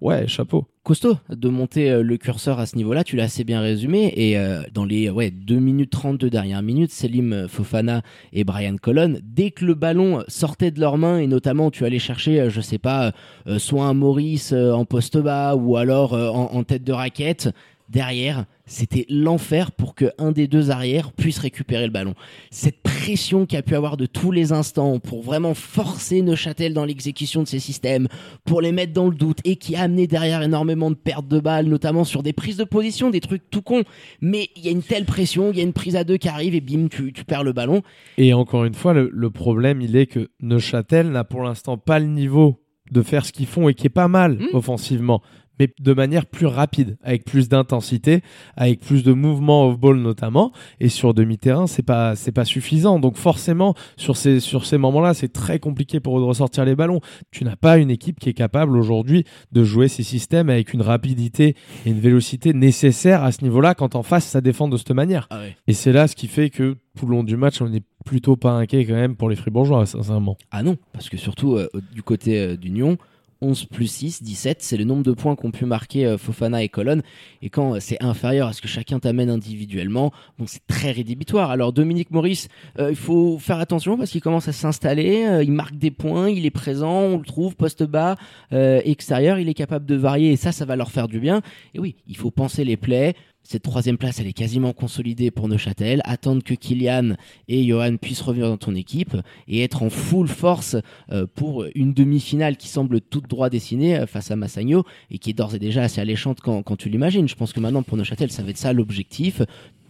ouais, 0.00 0.26
chapeau 0.26 0.66
costaud 0.88 1.18
de 1.28 1.50
monter 1.50 1.90
euh, 1.90 2.02
le 2.02 2.16
curseur 2.16 2.58
à 2.58 2.64
ce 2.64 2.74
niveau-là, 2.74 3.04
tu 3.04 3.14
l'as 3.14 3.24
assez 3.24 3.44
bien 3.44 3.60
résumé. 3.60 4.10
Et 4.16 4.38
euh, 4.38 4.62
dans 4.72 4.86
les 4.86 5.10
ouais, 5.10 5.30
2 5.30 5.56
minutes 5.56 5.90
32 5.90 6.30
dernières 6.30 6.62
minutes, 6.62 6.90
Selim 6.92 7.46
Fofana 7.46 8.00
et 8.32 8.42
Brian 8.42 8.76
Colon, 8.80 9.18
dès 9.22 9.50
que 9.50 9.66
le 9.66 9.74
ballon 9.74 10.24
sortait 10.28 10.70
de 10.70 10.80
leurs 10.80 10.96
mains, 10.96 11.18
et 11.18 11.26
notamment 11.26 11.70
tu 11.70 11.84
allais 11.84 11.98
chercher, 11.98 12.40
euh, 12.40 12.48
je 12.48 12.62
sais 12.62 12.78
pas, 12.78 13.12
soit 13.58 13.84
un 13.84 13.92
Maurice 13.92 14.54
en 14.54 14.86
poste 14.86 15.18
bas 15.18 15.56
ou 15.56 15.76
alors 15.76 16.14
en 16.14 16.62
tête 16.62 16.84
de 16.84 16.92
raquette, 16.92 17.50
derrière, 17.88 18.44
c'était 18.66 19.06
l'enfer 19.08 19.72
pour 19.72 19.94
que 19.94 20.10
un 20.18 20.32
des 20.32 20.46
deux 20.46 20.70
arrières 20.70 21.12
puisse 21.12 21.38
récupérer 21.38 21.86
le 21.86 21.92
ballon. 21.92 22.14
Cette 22.50 22.82
pression 22.82 23.46
qu'il 23.46 23.58
a 23.58 23.62
pu 23.62 23.74
avoir 23.74 23.96
de 23.96 24.06
tous 24.06 24.30
les 24.30 24.52
instants 24.52 24.98
pour 24.98 25.22
vraiment 25.22 25.54
forcer 25.54 26.22
Neuchâtel 26.22 26.74
dans 26.74 26.84
l'exécution 26.84 27.42
de 27.42 27.48
ses 27.48 27.58
systèmes, 27.58 28.08
pour 28.44 28.60
les 28.60 28.72
mettre 28.72 28.92
dans 28.92 29.08
le 29.08 29.14
doute 29.14 29.38
et 29.44 29.56
qui 29.56 29.74
a 29.76 29.82
amené 29.82 30.06
derrière 30.06 30.42
énormément 30.42 30.90
de 30.90 30.96
pertes 30.96 31.28
de 31.28 31.40
balles, 31.40 31.66
notamment 31.66 32.04
sur 32.04 32.22
des 32.22 32.32
prises 32.32 32.56
de 32.56 32.64
position, 32.64 33.10
des 33.10 33.20
trucs 33.20 33.48
tout 33.50 33.62
cons. 33.62 33.84
Mais 34.20 34.48
il 34.56 34.64
y 34.64 34.68
a 34.68 34.72
une 34.72 34.82
telle 34.82 35.04
pression, 35.04 35.50
il 35.50 35.56
y 35.56 35.60
a 35.60 35.64
une 35.64 35.72
prise 35.72 35.96
à 35.96 36.04
deux 36.04 36.16
qui 36.16 36.28
arrive 36.28 36.54
et 36.54 36.60
bim, 36.60 36.88
tu, 36.88 37.12
perds 37.26 37.44
le 37.44 37.52
ballon. 37.52 37.82
Et 38.18 38.34
encore 38.34 38.64
une 38.64 38.74
fois, 38.74 38.92
le, 38.92 39.10
le 39.12 39.30
problème, 39.30 39.80
il 39.80 39.96
est 39.96 40.06
que 40.06 40.28
Neuchâtel 40.40 41.10
n'a 41.10 41.24
pour 41.24 41.42
l'instant 41.42 41.78
pas 41.78 41.98
le 41.98 42.06
niveau 42.06 42.60
de 42.90 43.02
faire 43.02 43.24
ce 43.26 43.32
qu'ils 43.32 43.46
font 43.46 43.68
et 43.68 43.74
qui 43.74 43.86
est 43.86 43.90
pas 43.90 44.08
mal 44.08 44.38
mmh. 44.38 44.46
offensivement 44.54 45.22
mais 45.58 45.72
de 45.78 45.92
manière 45.92 46.26
plus 46.26 46.46
rapide, 46.46 46.96
avec 47.02 47.24
plus 47.24 47.48
d'intensité, 47.48 48.22
avec 48.56 48.80
plus 48.80 49.02
de 49.02 49.12
mouvement 49.12 49.68
off-ball 49.68 49.98
notamment. 49.98 50.52
Et 50.80 50.88
sur 50.88 51.14
demi-terrain, 51.14 51.66
c'est 51.66 51.82
pas 51.82 52.16
c'est 52.16 52.32
pas 52.32 52.44
suffisant. 52.44 52.98
Donc 52.98 53.16
forcément, 53.16 53.74
sur 53.96 54.16
ces 54.16 54.40
sur 54.40 54.64
ces 54.66 54.78
moments-là, 54.78 55.14
c'est 55.14 55.32
très 55.32 55.58
compliqué 55.58 56.00
pour 56.00 56.18
eux 56.18 56.20
de 56.20 56.26
ressortir 56.26 56.64
les 56.64 56.74
ballons. 56.74 57.00
Tu 57.30 57.44
n'as 57.44 57.56
pas 57.56 57.78
une 57.78 57.90
équipe 57.90 58.20
qui 58.20 58.28
est 58.28 58.34
capable 58.34 58.76
aujourd'hui 58.76 59.24
de 59.52 59.64
jouer 59.64 59.88
ces 59.88 60.02
systèmes 60.02 60.50
avec 60.50 60.72
une 60.72 60.82
rapidité 60.82 61.56
et 61.86 61.90
une 61.90 62.00
vélocité 62.00 62.52
nécessaires 62.52 63.24
à 63.24 63.32
ce 63.32 63.42
niveau-là 63.42 63.74
quand 63.74 63.94
en 63.94 64.02
face 64.02 64.26
ça 64.26 64.40
défend 64.40 64.68
de 64.68 64.76
cette 64.76 64.90
manière. 64.90 65.26
Ah 65.30 65.42
et 65.66 65.72
c'est 65.72 65.92
là 65.92 66.08
ce 66.08 66.16
qui 66.16 66.28
fait 66.28 66.50
que 66.50 66.76
tout 66.98 67.06
le 67.06 67.12
long 67.12 67.22
du 67.22 67.36
match, 67.36 67.60
on 67.62 67.68
n'est 67.68 67.82
plutôt 68.04 68.36
pas 68.36 68.52
inquiet 68.52 68.84
quand 68.84 68.94
même 68.94 69.16
pour 69.16 69.28
les 69.28 69.36
Fribourgeois, 69.36 69.86
sincèrement. 69.86 70.36
Ah 70.50 70.62
non, 70.62 70.76
parce 70.92 71.08
que 71.08 71.16
surtout 71.16 71.56
euh, 71.56 71.68
du 71.92 72.02
côté 72.02 72.38
euh, 72.38 72.56
d'Union 72.56 72.98
11 73.40 73.66
plus 73.66 73.86
6, 73.86 74.22
17, 74.22 74.62
c'est 74.62 74.76
le 74.76 74.84
nombre 74.84 75.02
de 75.02 75.12
points 75.12 75.36
qu'ont 75.36 75.50
pu 75.50 75.64
marquer 75.64 76.06
euh, 76.06 76.18
Fofana 76.18 76.62
et 76.62 76.68
Colonne. 76.68 77.02
Et 77.42 77.50
quand 77.50 77.74
euh, 77.74 77.80
c'est 77.80 78.02
inférieur 78.02 78.48
à 78.48 78.52
ce 78.52 78.60
que 78.60 78.68
chacun 78.68 78.98
t'amène 78.98 79.30
individuellement, 79.30 80.12
bon, 80.38 80.46
c'est 80.46 80.66
très 80.66 80.90
rédhibitoire. 80.90 81.50
Alors 81.50 81.72
Dominique 81.72 82.10
Maurice, 82.10 82.48
euh, 82.78 82.90
il 82.90 82.96
faut 82.96 83.38
faire 83.38 83.58
attention 83.58 83.96
parce 83.96 84.10
qu'il 84.10 84.20
commence 84.20 84.48
à 84.48 84.52
s'installer, 84.52 85.42
il 85.42 85.52
marque 85.52 85.76
des 85.76 85.90
points, 85.90 86.28
il 86.28 86.46
est 86.46 86.50
présent, 86.50 87.00
on 87.00 87.18
le 87.18 87.24
trouve 87.24 87.54
poste 87.54 87.84
bas, 87.84 88.16
extérieur, 88.50 89.38
il 89.38 89.48
est 89.48 89.54
capable 89.54 89.86
de 89.86 89.94
varier 89.94 90.32
et 90.32 90.36
ça, 90.36 90.52
ça 90.52 90.64
va 90.64 90.76
leur 90.76 90.90
faire 90.90 91.08
du 91.08 91.20
bien. 91.20 91.42
Et 91.74 91.78
oui, 91.78 91.96
il 92.06 92.16
faut 92.16 92.30
penser 92.30 92.64
les 92.64 92.76
plays, 92.76 93.14
cette 93.42 93.62
troisième 93.62 93.96
place, 93.96 94.20
elle 94.20 94.26
est 94.26 94.34
quasiment 94.34 94.74
consolidée 94.74 95.30
pour 95.30 95.48
Neuchâtel. 95.48 96.02
Attendre 96.04 96.42
que 96.42 96.52
Kylian 96.52 97.14
et 97.48 97.64
Johan 97.64 97.96
puissent 97.96 98.20
revenir 98.20 98.48
dans 98.48 98.58
ton 98.58 98.74
équipe 98.74 99.16
et 99.46 99.62
être 99.62 99.82
en 99.82 99.88
full 99.88 100.28
force 100.28 100.76
euh, 101.10 101.26
pour 101.34 101.64
une 101.74 101.94
demi-finale 101.94 102.58
qui 102.58 102.68
semble 102.68 103.00
toute 103.00 103.26
droit 103.26 103.48
dessinée 103.48 103.96
euh, 103.96 104.06
face 104.06 104.30
à 104.30 104.36
Massagno 104.36 104.84
et 105.10 105.18
qui 105.18 105.30
est 105.30 105.32
d'ores 105.32 105.54
et 105.54 105.58
déjà 105.58 105.82
assez 105.82 106.00
alléchante 106.00 106.40
quand, 106.42 106.62
quand 106.62 106.76
tu 106.76 106.90
l'imagines. 106.90 107.26
Je 107.26 107.36
pense 107.36 107.54
que 107.54 107.60
maintenant 107.60 107.82
pour 107.82 107.96
Neuchâtel, 107.96 108.30
ça 108.30 108.42
va 108.42 108.50
être 108.50 108.58
ça 108.58 108.74
l'objectif. 108.74 109.40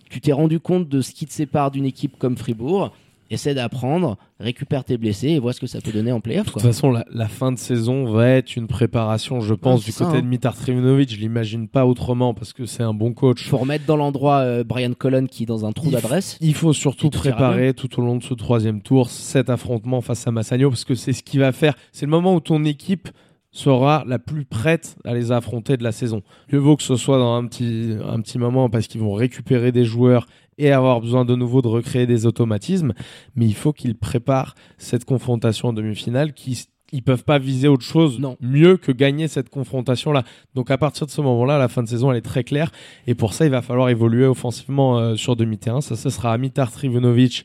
Tu 0.08 0.20
t'es 0.20 0.32
rendu 0.32 0.60
compte 0.60 0.88
de 0.88 1.00
ce 1.00 1.12
qui 1.12 1.26
te 1.26 1.32
sépare 1.32 1.72
d'une 1.72 1.84
équipe 1.84 2.16
comme 2.16 2.36
Fribourg 2.36 2.92
essaie 3.30 3.54
d'apprendre, 3.54 4.16
récupère 4.40 4.84
tes 4.84 4.96
blessés 4.96 5.28
et 5.28 5.38
vois 5.38 5.52
ce 5.52 5.60
que 5.60 5.66
ça 5.66 5.80
peut 5.80 5.92
donner 5.92 6.12
en 6.12 6.20
playoff. 6.20 6.46
De 6.46 6.52
toute 6.52 6.62
façon, 6.62 6.90
la, 6.90 7.28
fin 7.28 7.52
de 7.52 7.58
saison 7.58 8.10
va 8.10 8.28
être 8.30 8.56
une 8.56 8.66
préparation, 8.66 9.40
je 9.40 9.54
pense, 9.54 9.84
du 9.84 9.92
côté 9.92 10.20
de 10.20 10.26
hein. 10.26 10.28
Mitar 10.28 10.56
Trivinovic. 10.56 11.10
Je 11.10 11.20
l'imagine 11.20 11.68
pas 11.68 11.86
autrement 11.86 12.34
parce 12.34 12.52
que 12.52 12.66
c'est 12.66 12.82
un 12.82 12.94
bon 12.94 13.12
coach. 13.12 13.42
Il 13.42 13.48
faut 13.48 13.58
remettre 13.58 13.86
dans 13.86 13.96
l'endroit 13.96 14.38
euh, 14.38 14.64
Brian 14.64 14.94
Cullen 14.94 15.28
qui 15.28 15.42
est 15.44 15.46
dans 15.46 15.64
un 15.64 15.72
trou 15.72 15.90
d'adresse. 15.90 16.38
Il 16.40 16.54
faut 16.54 16.72
surtout 16.72 17.10
préparer 17.10 17.74
tout 17.74 18.00
au 18.00 18.02
long 18.02 18.16
de 18.16 18.22
ce 18.22 18.34
troisième 18.34 18.80
tour 18.80 19.10
cet 19.10 19.50
affrontement 19.50 20.00
face 20.00 20.26
à 20.26 20.30
Massagno 20.30 20.70
parce 20.70 20.84
que 20.84 20.94
c'est 20.94 21.12
ce 21.12 21.22
qui 21.22 21.38
va 21.38 21.52
faire. 21.52 21.74
C'est 21.92 22.06
le 22.06 22.10
moment 22.10 22.34
où 22.34 22.40
ton 22.40 22.64
équipe 22.64 23.08
sera 23.50 24.04
la 24.06 24.18
plus 24.18 24.44
prête 24.44 24.96
à 25.04 25.14
les 25.14 25.32
affronter 25.32 25.76
de 25.76 25.82
la 25.82 25.92
saison. 25.92 26.22
Mieux 26.52 26.58
vaut 26.58 26.76
que 26.76 26.82
ce 26.82 26.96
soit 26.96 27.18
dans 27.18 27.34
un 27.34 27.46
petit, 27.46 27.96
un 28.06 28.20
petit 28.20 28.38
moment 28.38 28.68
parce 28.68 28.86
qu'ils 28.86 29.00
vont 29.00 29.14
récupérer 29.14 29.72
des 29.72 29.84
joueurs 29.84 30.26
et 30.58 30.72
avoir 30.72 31.00
besoin 31.00 31.24
de 31.24 31.34
nouveau 31.34 31.62
de 31.62 31.68
recréer 31.68 32.06
des 32.06 32.26
automatismes, 32.26 32.92
mais 33.36 33.46
il 33.46 33.54
faut 33.54 33.72
qu'ils 33.72 33.96
préparent 33.96 34.54
cette 34.76 35.04
confrontation 35.04 35.68
en 35.68 35.72
demi-finale 35.72 36.32
qui 36.32 36.66
ils 36.90 37.02
peuvent 37.02 37.24
pas 37.24 37.38
viser 37.38 37.68
autre 37.68 37.84
chose 37.84 38.18
non. 38.18 38.36
mieux 38.40 38.76
que 38.78 38.92
gagner 38.92 39.28
cette 39.28 39.50
confrontation 39.50 40.10
là. 40.10 40.24
Donc 40.54 40.70
à 40.70 40.78
partir 40.78 41.06
de 41.06 41.10
ce 41.10 41.20
moment-là, 41.20 41.58
la 41.58 41.68
fin 41.68 41.82
de 41.82 41.88
saison 41.88 42.10
elle 42.10 42.16
est 42.16 42.22
très 42.22 42.44
claire 42.44 42.72
et 43.06 43.14
pour 43.14 43.34
ça 43.34 43.44
il 43.44 43.50
va 43.50 43.62
falloir 43.62 43.88
évoluer 43.90 44.26
offensivement 44.26 44.98
euh, 44.98 45.14
sur 45.14 45.36
demi-terrain. 45.36 45.80
Ça 45.80 45.96
ce 45.96 46.10
sera 46.10 46.32
Amitar 46.32 46.72
Trivunovic 46.72 47.44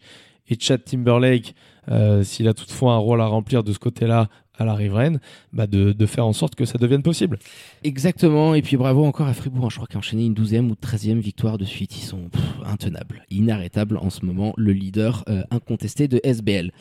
et 0.50 0.58
Chad 0.60 0.84
Timberlake 0.84 1.56
euh, 1.90 2.24
s'il 2.24 2.48
a 2.48 2.54
toutefois 2.54 2.94
un 2.94 2.98
rôle 2.98 3.22
à 3.22 3.26
remplir 3.26 3.64
de 3.64 3.74
ce 3.74 3.80
côté-là 3.80 4.30
à 4.58 4.66
la 4.66 4.76
riveraine, 4.76 5.20
bah 5.52 5.68
de, 5.68 5.94
de, 5.94 6.06
faire 6.06 6.26
en 6.28 6.34
sorte 6.34 6.56
que 6.56 6.66
ça 6.66 6.78
devienne 6.78 7.02
possible. 7.02 7.40
Exactement, 7.84 8.54
et 8.54 8.62
puis 8.62 8.78
bravo 8.78 9.04
encore 9.04 9.28
à 9.28 9.34
Fribourg, 9.34 9.66
hein. 9.66 9.70
je 9.70 9.78
crois 9.78 9.88
a 9.94 9.98
enchaîné 9.98 10.26
une 10.26 10.34
douzième 10.34 10.70
ou 10.70 10.76
treizième 10.76 11.20
victoire 11.20 11.58
de 11.58 11.66
suite, 11.66 11.98
ils 11.98 12.04
sont 12.04 12.30
intenables, 12.66 13.26
inarrêtables 13.32 13.98
en 13.98 14.10
ce 14.10 14.26
moment, 14.26 14.54
le 14.58 14.74
leader 14.74 15.24
euh, 15.28 15.44
incontesté 15.50 16.08
de 16.08 16.20
SBL. 16.24 16.72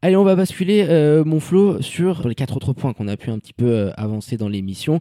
Allez, 0.00 0.16
on 0.16 0.24
va 0.24 0.34
basculer, 0.34 0.86
euh, 0.88 1.24
mon 1.24 1.38
flot, 1.38 1.80
sur 1.82 2.26
les 2.26 2.34
quatre 2.34 2.56
autres 2.56 2.72
points 2.72 2.92
qu'on 2.92 3.08
a 3.08 3.16
pu 3.16 3.30
un 3.30 3.38
petit 3.38 3.52
peu 3.52 3.70
euh, 3.70 3.90
avancer 3.96 4.36
dans 4.36 4.48
l'émission 4.48 5.00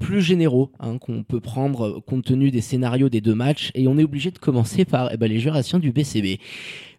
plus 0.00 0.22
généraux 0.22 0.72
hein, 0.80 0.96
qu'on 0.96 1.22
peut 1.22 1.40
prendre 1.40 2.00
compte 2.00 2.24
tenu 2.24 2.50
des 2.50 2.62
scénarios 2.62 3.10
des 3.10 3.20
deux 3.20 3.34
matchs 3.34 3.70
et 3.74 3.86
on 3.86 3.98
est 3.98 4.02
obligé 4.02 4.30
de 4.30 4.38
commencer 4.38 4.86
par 4.86 5.10
eh 5.12 5.18
ben, 5.18 5.28
les 5.28 5.38
jurations 5.38 5.78
du 5.78 5.92
BCB 5.92 6.40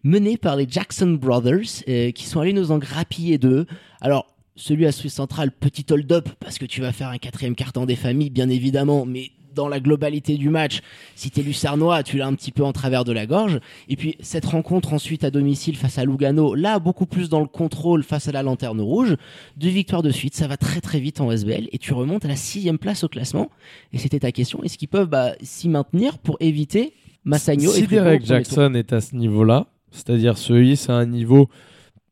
menés 0.04 0.36
par 0.36 0.54
les 0.54 0.68
Jackson 0.70 1.18
Brothers 1.20 1.82
qui 2.14 2.24
sont 2.24 2.38
allés 2.38 2.52
nous 2.52 2.70
en 2.70 2.78
grappiller 2.78 3.38
deux 3.38 3.66
alors 4.00 4.32
celui 4.56 4.86
à 4.86 4.92
Suisse 4.92 5.14
Centrale, 5.14 5.50
petit 5.50 5.86
hold-up, 5.90 6.28
parce 6.40 6.58
que 6.58 6.66
tu 6.66 6.80
vas 6.80 6.92
faire 6.92 7.08
un 7.08 7.18
quatrième 7.18 7.54
carton 7.54 7.86
des 7.86 7.96
familles, 7.96 8.30
bien 8.30 8.48
évidemment, 8.48 9.06
mais 9.06 9.30
dans 9.54 9.68
la 9.68 9.80
globalité 9.80 10.36
du 10.36 10.48
match, 10.48 10.80
si 11.14 11.30
t'es 11.30 11.42
Lucernois, 11.42 12.02
tu 12.02 12.18
l'as 12.18 12.26
un 12.26 12.34
petit 12.34 12.52
peu 12.52 12.64
en 12.64 12.72
travers 12.72 13.04
de 13.04 13.12
la 13.12 13.26
gorge. 13.26 13.60
Et 13.88 13.96
puis 13.96 14.16
cette 14.20 14.46
rencontre 14.46 14.92
ensuite 14.92 15.24
à 15.24 15.30
domicile 15.30 15.76
face 15.76 15.98
à 15.98 16.04
Lugano, 16.04 16.54
là 16.54 16.78
beaucoup 16.78 17.06
plus 17.06 17.28
dans 17.28 17.40
le 17.40 17.46
contrôle 17.46 18.02
face 18.02 18.28
à 18.28 18.32
la 18.32 18.42
lanterne 18.42 18.80
rouge. 18.80 19.16
Deux 19.56 19.68
victoires 19.68 20.02
de 20.02 20.10
suite, 20.10 20.34
ça 20.34 20.46
va 20.46 20.56
très 20.56 20.80
très 20.80 21.00
vite 21.00 21.20
en 21.20 21.30
SBL 21.30 21.68
et 21.70 21.78
tu 21.78 21.92
remontes 21.92 22.24
à 22.24 22.28
la 22.28 22.36
sixième 22.36 22.78
place 22.78 23.04
au 23.04 23.08
classement. 23.08 23.50
Et 23.92 23.98
c'était 23.98 24.20
ta 24.20 24.32
question, 24.32 24.62
est-ce 24.62 24.78
qu'ils 24.78 24.88
peuvent 24.88 25.08
bah, 25.08 25.34
s'y 25.42 25.68
maintenir 25.68 26.18
pour 26.18 26.36
éviter 26.40 26.94
Massagno 27.24 27.70
si 27.70 27.86
Derek 27.86 28.24
Jackson 28.24 28.74
est 28.74 28.92
à 28.92 29.00
ce 29.00 29.14
niveau-là, 29.14 29.66
c'est-à-dire 29.90 30.38
ce 30.38 30.74
c'est 30.74 30.90
à 30.90 30.96
un 30.96 31.06
niveau 31.06 31.48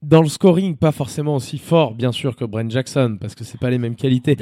dans 0.02 0.22
le 0.22 0.28
scoring, 0.28 0.76
pas 0.76 0.92
forcément 0.92 1.36
aussi 1.36 1.58
fort, 1.58 1.94
bien 1.94 2.10
sûr, 2.10 2.34
que 2.34 2.46
Brent 2.46 2.70
Jackson, 2.70 3.18
parce 3.20 3.34
que 3.34 3.44
c'est 3.44 3.60
pas 3.60 3.68
les 3.68 3.76
mêmes 3.76 3.96
qualités. 3.96 4.34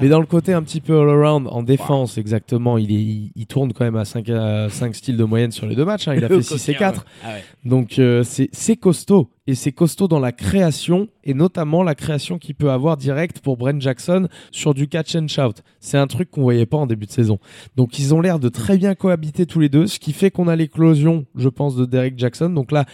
Mais 0.00 0.08
dans 0.08 0.18
le 0.18 0.26
côté 0.26 0.52
un 0.52 0.62
petit 0.62 0.80
peu 0.80 0.98
all-around, 0.98 1.46
en 1.48 1.62
défense, 1.62 2.18
exactement, 2.18 2.78
il, 2.78 2.90
est, 2.90 3.30
il, 3.34 3.46
tourne 3.46 3.72
quand 3.72 3.84
même 3.84 3.94
à 3.94 4.04
5, 4.04 4.28
à 4.30 4.68
5 4.68 4.92
styles 4.92 5.16
de 5.16 5.22
moyenne 5.22 5.52
sur 5.52 5.66
les 5.66 5.76
deux 5.76 5.84
matchs. 5.84 6.08
Hein. 6.08 6.14
Il 6.16 6.24
a 6.24 6.28
fait 6.30 6.42
6 6.42 6.68
et 6.68 6.74
4. 6.74 7.06
Ah 7.22 7.34
Donc 7.64 8.00
euh, 8.00 8.24
c'est 8.24 8.76
costaud. 8.76 9.30
Et 9.46 9.54
c'est 9.54 9.72
costaud 9.72 10.08
dans 10.08 10.20
la 10.20 10.32
création, 10.32 11.08
et 11.22 11.34
notamment 11.34 11.82
la 11.82 11.94
création 11.94 12.38
qu'il 12.38 12.54
peut 12.54 12.70
avoir 12.70 12.96
direct 12.96 13.40
pour 13.40 13.58
Brent 13.58 13.78
Jackson 13.78 14.26
sur 14.50 14.72
du 14.72 14.88
catch 14.88 15.14
and 15.14 15.28
shout. 15.28 15.60
C'est 15.80 15.98
un 15.98 16.06
truc 16.06 16.30
qu'on 16.30 16.42
voyait 16.42 16.64
pas 16.64 16.78
en 16.78 16.86
début 16.86 17.04
de 17.04 17.12
saison. 17.12 17.38
Donc 17.76 17.98
ils 17.98 18.14
ont 18.14 18.22
l'air 18.22 18.38
de 18.38 18.48
très 18.48 18.78
bien 18.78 18.94
cohabiter 18.94 19.44
tous 19.44 19.60
les 19.60 19.68
deux, 19.68 19.86
ce 19.86 19.98
qui 19.98 20.14
fait 20.14 20.30
qu'on 20.30 20.48
a 20.48 20.56
l'éclosion, 20.56 21.26
je 21.36 21.50
pense, 21.50 21.76
de 21.76 21.84
Derek 21.84 22.18
Jackson. 22.18 22.48
Donc 22.48 22.72
là, 22.72 22.86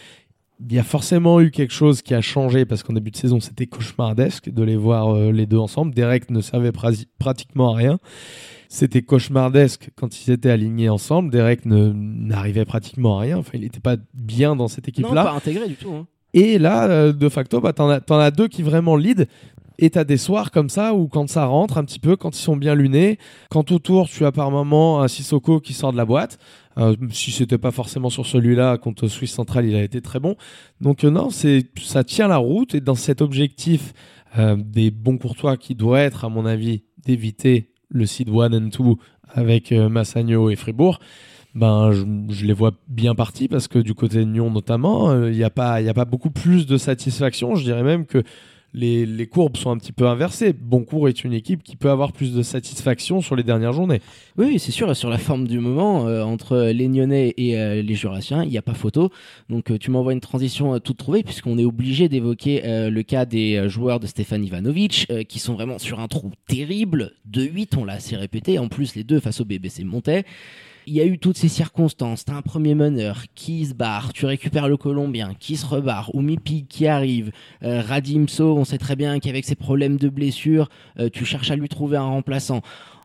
il 0.68 0.74
y 0.74 0.78
a 0.78 0.82
forcément 0.82 1.40
eu 1.40 1.50
quelque 1.50 1.72
chose 1.72 2.02
qui 2.02 2.14
a 2.14 2.20
changé 2.20 2.64
parce 2.64 2.82
qu'en 2.82 2.92
début 2.92 3.10
de 3.10 3.16
saison, 3.16 3.40
c'était 3.40 3.66
cauchemardesque 3.66 4.50
de 4.50 4.62
les 4.62 4.76
voir 4.76 5.14
euh, 5.14 5.32
les 5.32 5.46
deux 5.46 5.58
ensemble. 5.58 5.94
Derek 5.94 6.30
ne 6.30 6.40
servait 6.40 6.72
pratiquement 7.18 7.72
à 7.72 7.76
rien. 7.76 7.98
C'était 8.68 9.02
cauchemardesque 9.02 9.90
quand 9.96 10.20
ils 10.20 10.30
étaient 10.30 10.50
alignés 10.50 10.88
ensemble. 10.88 11.30
Derek 11.30 11.62
n'arrivait 11.64 12.64
pratiquement 12.64 13.18
à 13.18 13.22
rien. 13.22 13.38
Enfin, 13.38 13.52
il 13.54 13.62
n'était 13.62 13.80
pas 13.80 13.96
bien 14.14 14.54
dans 14.54 14.68
cette 14.68 14.86
équipe-là. 14.86 15.24
Non, 15.24 15.30
pas 15.30 15.32
intégré 15.32 15.66
du 15.66 15.74
tout. 15.74 15.92
Hein. 15.92 16.06
Et 16.34 16.58
là, 16.58 16.88
euh, 16.88 17.12
de 17.12 17.28
facto, 17.28 17.60
bah, 17.60 17.72
t'en 17.72 17.88
as, 17.88 18.00
as, 18.08 18.30
deux 18.30 18.48
qui 18.48 18.62
vraiment 18.62 18.96
lead. 18.96 19.26
Et 19.82 19.88
t'as 19.88 20.04
des 20.04 20.18
soirs 20.18 20.50
comme 20.50 20.68
ça 20.68 20.94
où 20.94 21.08
quand 21.08 21.26
ça 21.26 21.46
rentre 21.46 21.78
un 21.78 21.84
petit 21.84 21.98
peu, 21.98 22.14
quand 22.14 22.36
ils 22.36 22.42
sont 22.42 22.56
bien 22.56 22.74
lunés, 22.74 23.18
quand 23.48 23.72
autour 23.72 24.10
tu 24.10 24.26
as 24.26 24.30
par 24.30 24.50
moment 24.50 25.00
un 25.00 25.08
Sissoko 25.08 25.58
qui 25.58 25.72
sort 25.72 25.90
de 25.90 25.96
la 25.96 26.04
boîte, 26.04 26.38
euh, 26.76 26.94
si 27.10 27.32
c'était 27.32 27.56
pas 27.56 27.70
forcément 27.70 28.10
sur 28.10 28.26
celui-là 28.26 28.76
contre 28.76 29.08
Swiss 29.08 29.32
Central, 29.32 29.64
il 29.64 29.74
a 29.74 29.82
été 29.82 30.02
très 30.02 30.20
bon. 30.20 30.36
Donc 30.82 31.02
euh, 31.02 31.10
non, 31.10 31.30
c'est 31.30 31.64
ça 31.82 32.04
tient 32.04 32.28
la 32.28 32.36
route 32.36 32.74
et 32.74 32.82
dans 32.82 32.94
cet 32.94 33.22
objectif 33.22 33.94
euh, 34.38 34.54
des 34.54 34.90
bons 34.90 35.16
courtois 35.16 35.56
qui 35.56 35.74
doit 35.74 36.00
être 36.00 36.26
à 36.26 36.28
mon 36.28 36.44
avis 36.44 36.82
d'éviter 36.98 37.70
le 37.88 38.04
seed 38.04 38.28
1 38.28 38.52
and 38.52 38.68
2 38.78 38.84
avec 39.32 39.72
Massagno 39.72 40.50
et 40.50 40.56
Fribourg. 40.56 41.00
Ben, 41.54 41.90
je, 41.90 42.44
les 42.44 42.52
vois 42.52 42.72
bien 42.86 43.14
partis 43.14 43.48
parce 43.48 43.66
que 43.66 43.78
du 43.78 43.94
côté 43.94 44.18
de 44.18 44.24
Nyon 44.24 44.50
notamment, 44.50 45.26
il 45.26 45.32
n'y 45.32 45.42
a 45.42 45.50
pas, 45.50 45.80
il 45.80 45.88
a 45.88 45.94
pas 45.94 46.04
beaucoup 46.04 46.30
plus 46.30 46.66
de 46.66 46.76
satisfaction. 46.76 47.54
Je 47.54 47.64
dirais 47.64 47.82
même 47.82 48.06
que 48.06 48.22
les, 48.72 49.26
courbes 49.26 49.56
sont 49.56 49.70
un 49.70 49.78
petit 49.78 49.92
peu 49.92 50.06
inversées. 50.06 50.52
Boncourt 50.52 51.08
est 51.08 51.24
une 51.24 51.32
équipe 51.32 51.62
qui 51.62 51.76
peut 51.76 51.90
avoir 51.90 52.12
plus 52.12 52.32
de 52.32 52.42
satisfaction 52.42 53.20
sur 53.20 53.36
les 53.36 53.42
dernières 53.42 53.72
journées. 53.72 54.00
Oui, 54.36 54.58
c'est 54.58 54.70
sûr. 54.70 54.94
Sur 54.96 55.10
la 55.10 55.18
forme 55.18 55.46
du 55.46 55.58
moment, 55.58 56.06
euh, 56.06 56.22
entre 56.22 56.70
les 56.72 56.88
Nyonnais 56.88 57.34
et 57.36 57.58
euh, 57.58 57.82
les 57.82 57.94
Jurassiens, 57.94 58.44
il 58.44 58.50
n'y 58.50 58.58
a 58.58 58.62
pas 58.62 58.74
photo. 58.74 59.10
Donc 59.48 59.70
euh, 59.70 59.78
tu 59.78 59.90
m'envoies 59.90 60.12
une 60.12 60.20
transition 60.20 60.78
toute 60.78 60.98
trouvée, 60.98 61.22
puisqu'on 61.22 61.58
est 61.58 61.64
obligé 61.64 62.08
d'évoquer 62.08 62.62
le 62.64 63.02
cas 63.02 63.24
des 63.24 63.68
joueurs 63.68 64.00
de 64.00 64.06
Stéphane 64.06 64.44
Ivanovic, 64.44 65.06
qui 65.28 65.38
sont 65.38 65.54
vraiment 65.54 65.78
sur 65.78 66.00
un 66.00 66.08
trou 66.08 66.30
terrible. 66.46 67.12
De 67.24 67.42
8, 67.42 67.76
on 67.76 67.84
l'a 67.84 67.94
assez 67.94 68.16
répété. 68.16 68.58
En 68.58 68.68
plus, 68.68 68.94
les 68.94 69.04
deux 69.04 69.20
face 69.20 69.40
au 69.40 69.44
BBC 69.44 69.84
montaient 69.84 70.24
il 70.90 70.96
y 70.96 71.00
a 71.00 71.06
eu 71.06 71.18
toutes 71.20 71.38
ces 71.38 71.48
circonstances. 71.48 72.24
T'as 72.24 72.34
un 72.34 72.42
premier 72.42 72.74
meneur 72.74 73.22
qui 73.36 73.64
se 73.64 73.74
barre, 73.74 74.12
tu 74.12 74.26
récupères 74.26 74.68
le 74.68 74.76
Colombien 74.76 75.34
qui 75.38 75.56
se 75.56 75.64
rebarre, 75.64 76.10
ou 76.14 76.20
Mipi 76.20 76.66
qui 76.68 76.88
arrive, 76.88 77.30
euh, 77.62 77.80
Radimso, 77.80 78.56
on 78.56 78.64
sait 78.64 78.76
très 78.76 78.96
bien 78.96 79.20
qu'avec 79.20 79.44
ses 79.44 79.54
problèmes 79.54 79.98
de 79.98 80.08
blessure, 80.08 80.68
euh, 80.98 81.08
tu 81.08 81.24
cherches 81.24 81.52
à 81.52 81.56
lui 81.56 81.68
trouver 81.68 81.96
un 81.96 82.06
remplaçant. 82.06 82.60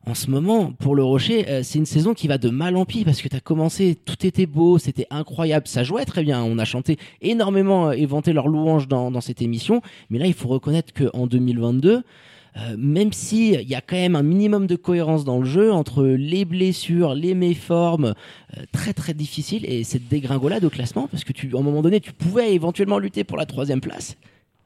En 0.08 0.16
ce 0.16 0.32
moment, 0.32 0.72
pour 0.72 0.96
le 0.96 1.04
Rocher, 1.04 1.48
euh, 1.48 1.62
c'est 1.62 1.78
une 1.78 1.86
saison 1.86 2.16
qui 2.16 2.28
va 2.28 2.40
de 2.40 2.50
mal 2.50 2.76
en 2.76 2.86
pis 2.86 3.06
parce 3.06 3.22
que 3.22 3.28
tu 3.28 3.36
as 3.36 3.40
commencé, 3.40 3.96
tout 4.04 4.26
était 4.26 4.48
beau, 4.48 4.80
c'était 4.80 5.08
incroyable, 5.12 5.68
ça 5.68 5.84
jouait 5.84 6.06
très 6.06 6.24
bien. 6.24 6.44
On 6.44 6.58
a 6.58 6.66
chanté 6.66 6.98
énormément 7.22 7.92
et 7.92 8.08
vanté 8.08 8.34
leurs 8.34 8.48
louanges 8.48 8.88
dans, 8.88 9.12
dans 9.12 9.22
cette 9.22 9.44
émission. 9.44 9.82
Mais 10.10 10.18
là, 10.18 10.26
il 10.26 10.34
faut 10.34 10.48
reconnaître 10.48 10.92
qu'en 10.92 11.28
2022, 11.28 12.02
euh, 12.58 12.76
même 12.78 13.12
si 13.12 13.54
il 13.54 13.68
y 13.68 13.76
a 13.76 13.82
quand 13.82 13.96
même 13.96 14.16
un 14.16 14.24
minimum 14.24 14.68
de 14.68 14.76
cohérence 14.76 15.26
dans 15.26 15.40
le 15.40 15.46
jeu 15.46 15.72
entre 15.72 16.06
les 16.06 16.46
blessures, 16.46 17.14
les 17.14 17.34
méformes, 17.34 18.14
euh, 18.58 18.64
très 18.72 18.94
très 18.94 19.14
difficile. 19.14 19.66
Et 19.66 19.84
cette 19.84 20.08
dégringolade 20.08 20.64
au 20.64 20.70
classement 20.70 21.08
parce 21.08 21.24
que 21.24 21.34
tu, 21.34 21.56
à 21.56 21.60
un 21.60 21.64
moment 21.64 21.82
donné, 21.82 22.00
tu 22.00 22.14
pouvais 22.14 22.54
éventuellement 22.54 23.00
lutter 23.00 23.24
pour 23.24 23.38
la 23.38 23.46
troisième 23.46 23.82
place. 23.82 24.16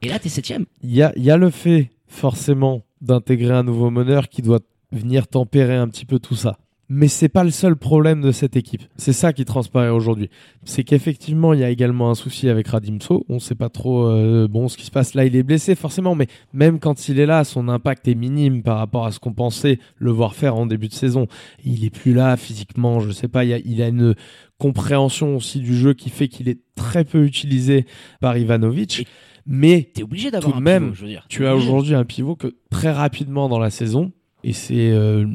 Et 0.01 0.07
là 0.07 0.19
t'es 0.19 0.29
septième. 0.29 0.65
Il 0.83 0.93
y 0.93 1.01
a, 1.01 1.11
y 1.17 1.31
a 1.31 1.37
le 1.37 1.49
fait 1.49 1.89
forcément 2.07 2.83
d'intégrer 3.01 3.53
un 3.53 3.63
nouveau 3.63 3.89
meneur 3.89 4.29
qui 4.29 4.41
doit 4.41 4.59
venir 4.91 5.27
tempérer 5.27 5.75
un 5.75 5.87
petit 5.87 6.05
peu 6.05 6.19
tout 6.19 6.35
ça 6.35 6.57
mais 6.89 7.07
c'est 7.07 7.29
pas 7.29 7.43
le 7.43 7.51
seul 7.51 7.75
problème 7.75 8.21
de 8.21 8.31
cette 8.31 8.55
équipe. 8.55 8.81
C'est 8.97 9.13
ça 9.13 9.31
qui 9.31 9.45
transparaît 9.45 9.89
aujourd'hui. 9.89 10.29
C'est 10.63 10.83
qu'effectivement, 10.83 11.53
il 11.53 11.59
y 11.59 11.63
a 11.63 11.69
également 11.69 12.09
un 12.09 12.15
souci 12.15 12.49
avec 12.49 12.67
Radimso. 12.67 13.25
On 13.29 13.37
sait 13.37 13.53
pas 13.53 13.69
trop 13.69 14.07
euh, 14.07 14.47
bon 14.47 14.67
ce 14.67 14.75
qui 14.75 14.85
se 14.85 14.91
passe 14.91 15.13
là. 15.13 15.23
Il 15.25 15.35
est 15.35 15.43
blessé 15.43 15.75
forcément, 15.75 16.15
mais 16.15 16.27
même 16.51 16.79
quand 16.79 17.07
il 17.07 17.19
est 17.19 17.27
là, 17.27 17.43
son 17.43 17.69
impact 17.69 18.07
est 18.07 18.15
minime 18.15 18.63
par 18.63 18.79
rapport 18.79 19.05
à 19.05 19.11
ce 19.11 19.19
qu'on 19.19 19.33
pensait 19.33 19.77
le 19.97 20.09
voir 20.09 20.33
faire 20.33 20.55
en 20.55 20.65
début 20.65 20.87
de 20.87 20.93
saison. 20.93 21.27
Il 21.63 21.85
est 21.85 21.91
plus 21.91 22.13
là 22.13 22.35
physiquement. 22.37 22.99
Je 22.99 23.11
sais 23.11 23.27
pas. 23.27 23.45
Il, 23.45 23.53
a, 23.53 23.59
il 23.59 23.83
a 23.83 23.87
une 23.87 24.15
compréhension 24.57 25.35
aussi 25.35 25.59
du 25.59 25.77
jeu 25.77 25.93
qui 25.93 26.09
fait 26.09 26.27
qu'il 26.27 26.49
est 26.49 26.59
très 26.75 27.03
peu 27.03 27.23
utilisé 27.23 27.85
par 28.19 28.35
Ivanovic. 28.35 29.07
mais 29.45 29.89
t'es 29.93 30.01
obligé 30.01 30.31
d'avoir 30.31 30.57
un 30.57 30.59
même, 30.59 30.91
pivot, 30.91 31.19
Tu 31.29 31.45
as 31.45 31.55
aujourd'hui 31.55 31.93
un 31.93 32.03
pivot 32.03 32.35
que 32.35 32.55
très 32.71 32.91
rapidement 32.91 33.47
dans 33.47 33.59
la 33.59 33.69
saison, 33.69 34.11
et 34.43 34.53
c'est 34.53 34.91
euh, 34.91 35.25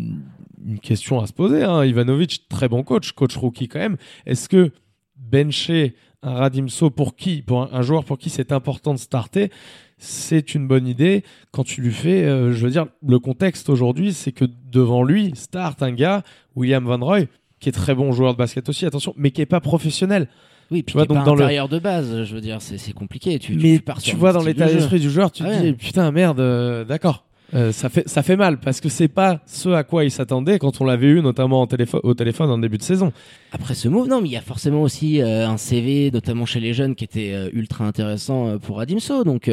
une 0.64 0.78
question 0.78 1.20
à 1.20 1.26
se 1.26 1.32
poser. 1.32 1.62
Hein. 1.62 1.84
Ivanovic, 1.84 2.48
très 2.48 2.68
bon 2.68 2.82
coach, 2.82 3.12
coach 3.12 3.36
rookie 3.36 3.68
quand 3.68 3.78
même. 3.78 3.96
Est-ce 4.26 4.48
que 4.48 4.70
bencher 5.16 5.94
un 6.22 6.34
Radimso 6.34 6.90
pour 6.90 7.16
qui, 7.16 7.42
pour 7.42 7.74
un, 7.74 7.82
joueur 7.82 8.04
pour 8.04 8.18
qui 8.18 8.30
c'est 8.30 8.50
important 8.52 8.94
de 8.94 8.98
starter, 8.98 9.50
c'est 9.98 10.54
une 10.54 10.66
bonne 10.66 10.86
idée? 10.86 11.22
Quand 11.52 11.64
tu 11.64 11.82
lui 11.82 11.92
fais, 11.92 12.24
euh, 12.24 12.52
je 12.52 12.64
veux 12.64 12.70
dire, 12.70 12.86
le 13.06 13.18
contexte 13.18 13.68
aujourd'hui, 13.68 14.12
c'est 14.12 14.32
que 14.32 14.46
devant 14.70 15.02
lui 15.02 15.32
start 15.34 15.82
un 15.82 15.92
gars, 15.92 16.22
William 16.56 16.84
Van 16.84 16.98
Roy, 16.98 17.20
qui 17.60 17.68
est 17.68 17.72
très 17.72 17.94
bon 17.94 18.12
joueur 18.12 18.32
de 18.32 18.38
basket 18.38 18.68
aussi, 18.68 18.86
attention, 18.86 19.14
mais 19.16 19.30
qui 19.30 19.42
est 19.42 19.46
pas 19.46 19.60
professionnel. 19.60 20.28
Oui, 20.70 20.82
puis 20.82 20.92
tu 20.92 20.98
vois, 20.98 21.06
donc 21.06 21.24
dans 21.24 21.34
l'intérieur 21.34 21.68
de 21.68 21.78
base, 21.78 22.24
je 22.24 22.34
veux 22.34 22.40
dire, 22.40 22.60
c'est 22.60 22.92
compliqué. 22.94 23.38
Tu, 23.38 23.54
mais 23.54 23.80
tu, 24.02 24.16
vois 24.16 24.32
dans 24.32 24.42
l'état 24.42 24.66
d'esprit 24.66 24.98
du 24.98 25.10
joueur, 25.10 25.30
tu 25.30 25.42
te 25.42 25.62
dis 25.62 25.72
putain 25.74 26.10
merde, 26.10 26.40
euh, 26.40 26.84
d'accord. 26.84 27.26
Euh, 27.54 27.70
ça 27.70 27.88
fait 27.88 28.08
ça 28.08 28.22
fait 28.24 28.36
mal 28.36 28.58
parce 28.58 28.80
que 28.80 28.88
c'est 28.88 29.08
pas 29.08 29.40
ce 29.46 29.68
à 29.68 29.84
quoi 29.84 30.04
il 30.04 30.10
s'attendait 30.10 30.58
quand 30.58 30.80
on 30.80 30.84
l'avait 30.84 31.06
eu 31.06 31.22
notamment 31.22 31.68
au 32.02 32.14
téléphone 32.14 32.50
en 32.50 32.58
début 32.58 32.78
de 32.78 32.82
saison. 32.82 33.12
Après 33.52 33.74
ce 33.74 33.88
move, 33.88 34.08
non, 34.08 34.20
mais 34.20 34.28
il 34.28 34.32
y 34.32 34.36
a 34.36 34.40
forcément 34.40 34.82
aussi 34.82 35.22
euh, 35.22 35.46
un 35.46 35.56
CV, 35.56 36.10
notamment 36.10 36.46
chez 36.46 36.58
les 36.58 36.74
jeunes, 36.74 36.96
qui 36.96 37.04
était 37.04 37.32
euh, 37.32 37.50
ultra 37.52 37.84
intéressant 37.84 38.58
pour 38.58 38.80
Adimso. 38.80 39.22
Donc, 39.22 39.50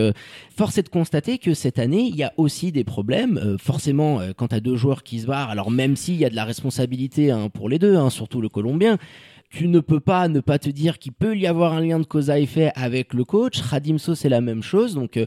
force 0.58 0.78
est 0.80 0.84
de 0.84 0.90
constater 0.90 1.38
que 1.38 1.54
cette 1.54 1.78
année, 1.78 2.02
il 2.02 2.16
y 2.16 2.24
a 2.24 2.34
aussi 2.38 2.72
des 2.72 2.84
problèmes. 2.84 3.58
forcément, 3.60 4.20
quand 4.36 4.48
tu 4.48 4.56
as 4.56 4.60
deux 4.60 4.76
joueurs 4.76 5.04
qui 5.04 5.20
se 5.20 5.28
barrent, 5.28 5.52
alors 5.52 5.70
même 5.70 5.96
s'il 5.96 6.16
y 6.16 6.26
a 6.26 6.30
de 6.30 6.36
la 6.36 6.46
responsabilité 6.46 7.30
hein, 7.30 7.50
pour 7.54 7.70
les 7.70 7.78
deux, 7.78 7.96
hein, 7.96 8.10
surtout 8.10 8.42
le 8.42 8.50
Colombien, 8.50 8.98
tu 9.52 9.68
ne 9.68 9.82
peux 9.82 10.00
pas 10.00 10.30
ne 10.30 10.40
pas 10.40 10.58
te 10.60 10.70
dire 10.70 10.98
qu'il 10.98 11.12
peut 11.12 11.36
y 11.36 11.46
avoir 11.46 11.74
un 11.74 11.82
lien 11.82 12.00
de 12.00 12.06
cause 12.06 12.30
à 12.30 12.40
effet 12.40 12.72
avec 12.74 13.14
le 13.14 13.26
coach. 13.26 13.60
Radimso, 13.60 14.16
c'est 14.16 14.30
la 14.30 14.40
même 14.40 14.64
chose. 14.64 14.96
Donc, 14.96 15.18
euh, 15.18 15.26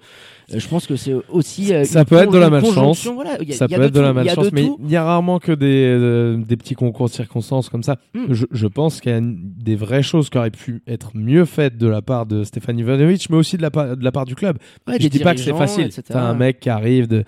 je 0.49 0.67
pense 0.67 0.87
que 0.87 0.97
c'est 0.97 1.15
aussi. 1.29 1.75
Euh, 1.75 1.85
ça 1.85 2.07
peut 2.07 2.17
être 2.17 2.33
de 2.33 2.39
la 2.39 2.49
malchance. 2.49 3.07
Voilà. 3.07 3.37
ça 3.51 3.69
peut 3.69 3.83
être 3.83 3.93
de, 3.93 4.01
la 4.01 4.15
malchance, 4.15 4.51
mais 4.53 4.67
il 4.83 4.91
y 4.91 4.97
a 4.97 5.05
rarement 5.05 5.39
que 5.39 5.53
des, 5.53 5.87
euh, 5.87 6.39
des 6.39 6.57
petits 6.57 6.75
concours 6.75 7.09
de 7.09 7.13
circonstances 7.13 7.69
comme 7.69 7.83
ça. 7.83 7.99
Hmm. 8.15 8.33
Je, 8.33 8.47
je, 8.51 8.67
pense 8.67 9.03
qu'il 9.03 9.13
y 9.13 9.15
a 9.15 9.21
des 9.23 9.77
vraies 9.77 10.03
choses 10.03 10.31
qui 10.31 10.39
auraient 10.39 10.51
pu 10.51 10.83
être 10.87 11.11
mieux 11.15 11.45
faites 11.45 11.77
de 11.77 11.87
la 11.87 12.01
part 12.01 12.25
de 12.25 12.45
Stéphane 12.45 12.79
Ivanovic, 12.79 13.29
mais 13.29 13.37
aussi 13.37 13.59
de 13.59 13.63
la, 13.63 13.71
part, 13.71 13.95
de 13.95 14.03
la 14.03 14.11
part 14.11 14.25
du 14.25 14.35
club. 14.35 14.57
je 14.89 15.09
dis 15.09 15.19
pas 15.19 15.35
que 15.35 15.41
c'est 15.41 15.53
facile. 15.53 15.91
T'as 15.91 16.23
un 16.23 16.35
mec 16.35 16.61
qui 16.61 16.71
arrive 16.71 17.09
de 17.09 17.25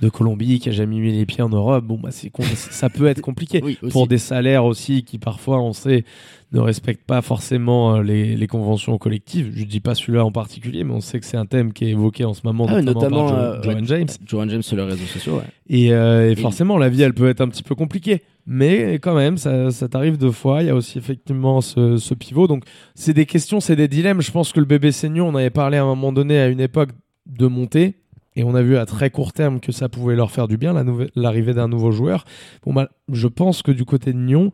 de 0.00 0.08
Colombie 0.08 0.58
qui 0.58 0.68
a 0.68 0.72
jamais 0.72 0.98
mis 0.98 1.12
les 1.12 1.26
pieds 1.26 1.42
en 1.42 1.48
Europe. 1.48 1.84
Bon, 1.84 1.98
bah, 1.98 2.10
c'est 2.10 2.30
ça 2.54 2.88
peut 2.88 3.06
être 3.06 3.20
compliqué 3.20 3.62
pour 3.90 4.06
des 4.06 4.18
salaires 4.18 4.64
aussi 4.64 5.04
qui 5.04 5.18
parfois, 5.18 5.60
on 5.60 5.72
sait, 5.72 6.04
ne 6.52 6.60
respectent 6.60 7.04
pas 7.06 7.22
forcément 7.22 7.96
euh, 7.96 8.02
les, 8.02 8.36
les 8.36 8.46
conventions 8.46 8.96
collectives. 8.98 9.52
Je 9.54 9.64
dis 9.64 9.80
pas 9.80 9.94
celui-là 9.94 10.24
en 10.24 10.32
particulier, 10.32 10.84
mais 10.84 10.92
on 10.92 11.00
sait 11.00 11.20
que 11.20 11.26
c'est 11.26 11.36
un 11.36 11.46
thème 11.46 11.72
qui 11.72 11.84
est 11.84 11.90
évoqué 11.90 12.24
en 12.24 12.34
ce 12.34 12.40
moment, 12.44 12.66
ah 12.68 12.82
notamment, 12.82 13.28
par 13.28 13.38
euh, 13.38 13.62
Joan 13.62 13.86
James. 13.86 14.08
Joan 14.26 14.50
James 14.50 14.62
sur 14.62 14.76
les 14.76 14.82
réseaux 14.82 15.06
sociaux. 15.06 15.36
Ouais. 15.36 15.44
Et, 15.68 15.92
euh, 15.92 16.30
et, 16.30 16.36
forcément, 16.36 16.78
la 16.78 16.88
vie, 16.88 17.02
elle 17.02 17.14
peut 17.14 17.28
être 17.28 17.40
un 17.40 17.48
petit 17.48 17.62
peu 17.62 17.74
compliquée. 17.74 18.22
Mais 18.46 18.94
quand 18.94 19.14
même, 19.14 19.36
ça, 19.36 19.70
ça 19.70 19.88
t'arrive 19.88 20.16
deux 20.16 20.32
fois. 20.32 20.62
Il 20.62 20.66
y 20.66 20.70
a 20.70 20.74
aussi 20.74 20.98
effectivement 20.98 21.60
ce, 21.60 21.98
ce 21.98 22.14
pivot. 22.14 22.48
Donc, 22.48 22.64
c'est 22.94 23.12
des 23.12 23.26
questions, 23.26 23.60
c'est 23.60 23.76
des 23.76 23.86
dilemmes. 23.86 24.22
Je 24.22 24.32
pense 24.32 24.52
que 24.52 24.60
le 24.60 24.66
bébé 24.66 24.92
Seignon, 24.92 25.28
on 25.28 25.34
avait 25.34 25.50
parlé 25.50 25.76
à 25.76 25.82
un 25.82 25.86
moment 25.86 26.10
donné 26.10 26.38
à 26.38 26.48
une 26.48 26.60
époque 26.60 26.90
de 27.26 27.46
monter 27.46 27.94
et 28.36 28.44
on 28.44 28.54
a 28.54 28.62
vu 28.62 28.76
à 28.76 28.86
très 28.86 29.10
court 29.10 29.32
terme 29.32 29.60
que 29.60 29.72
ça 29.72 29.88
pouvait 29.88 30.14
leur 30.14 30.30
faire 30.30 30.48
du 30.48 30.56
bien, 30.56 30.74
l'arrivée 31.14 31.54
d'un 31.54 31.68
nouveau 31.68 31.90
joueur. 31.90 32.24
Bon, 32.64 32.72
bah, 32.72 32.88
je 33.12 33.26
pense 33.26 33.62
que 33.62 33.72
du 33.72 33.84
côté 33.84 34.12
de 34.12 34.18
Nyon, 34.18 34.52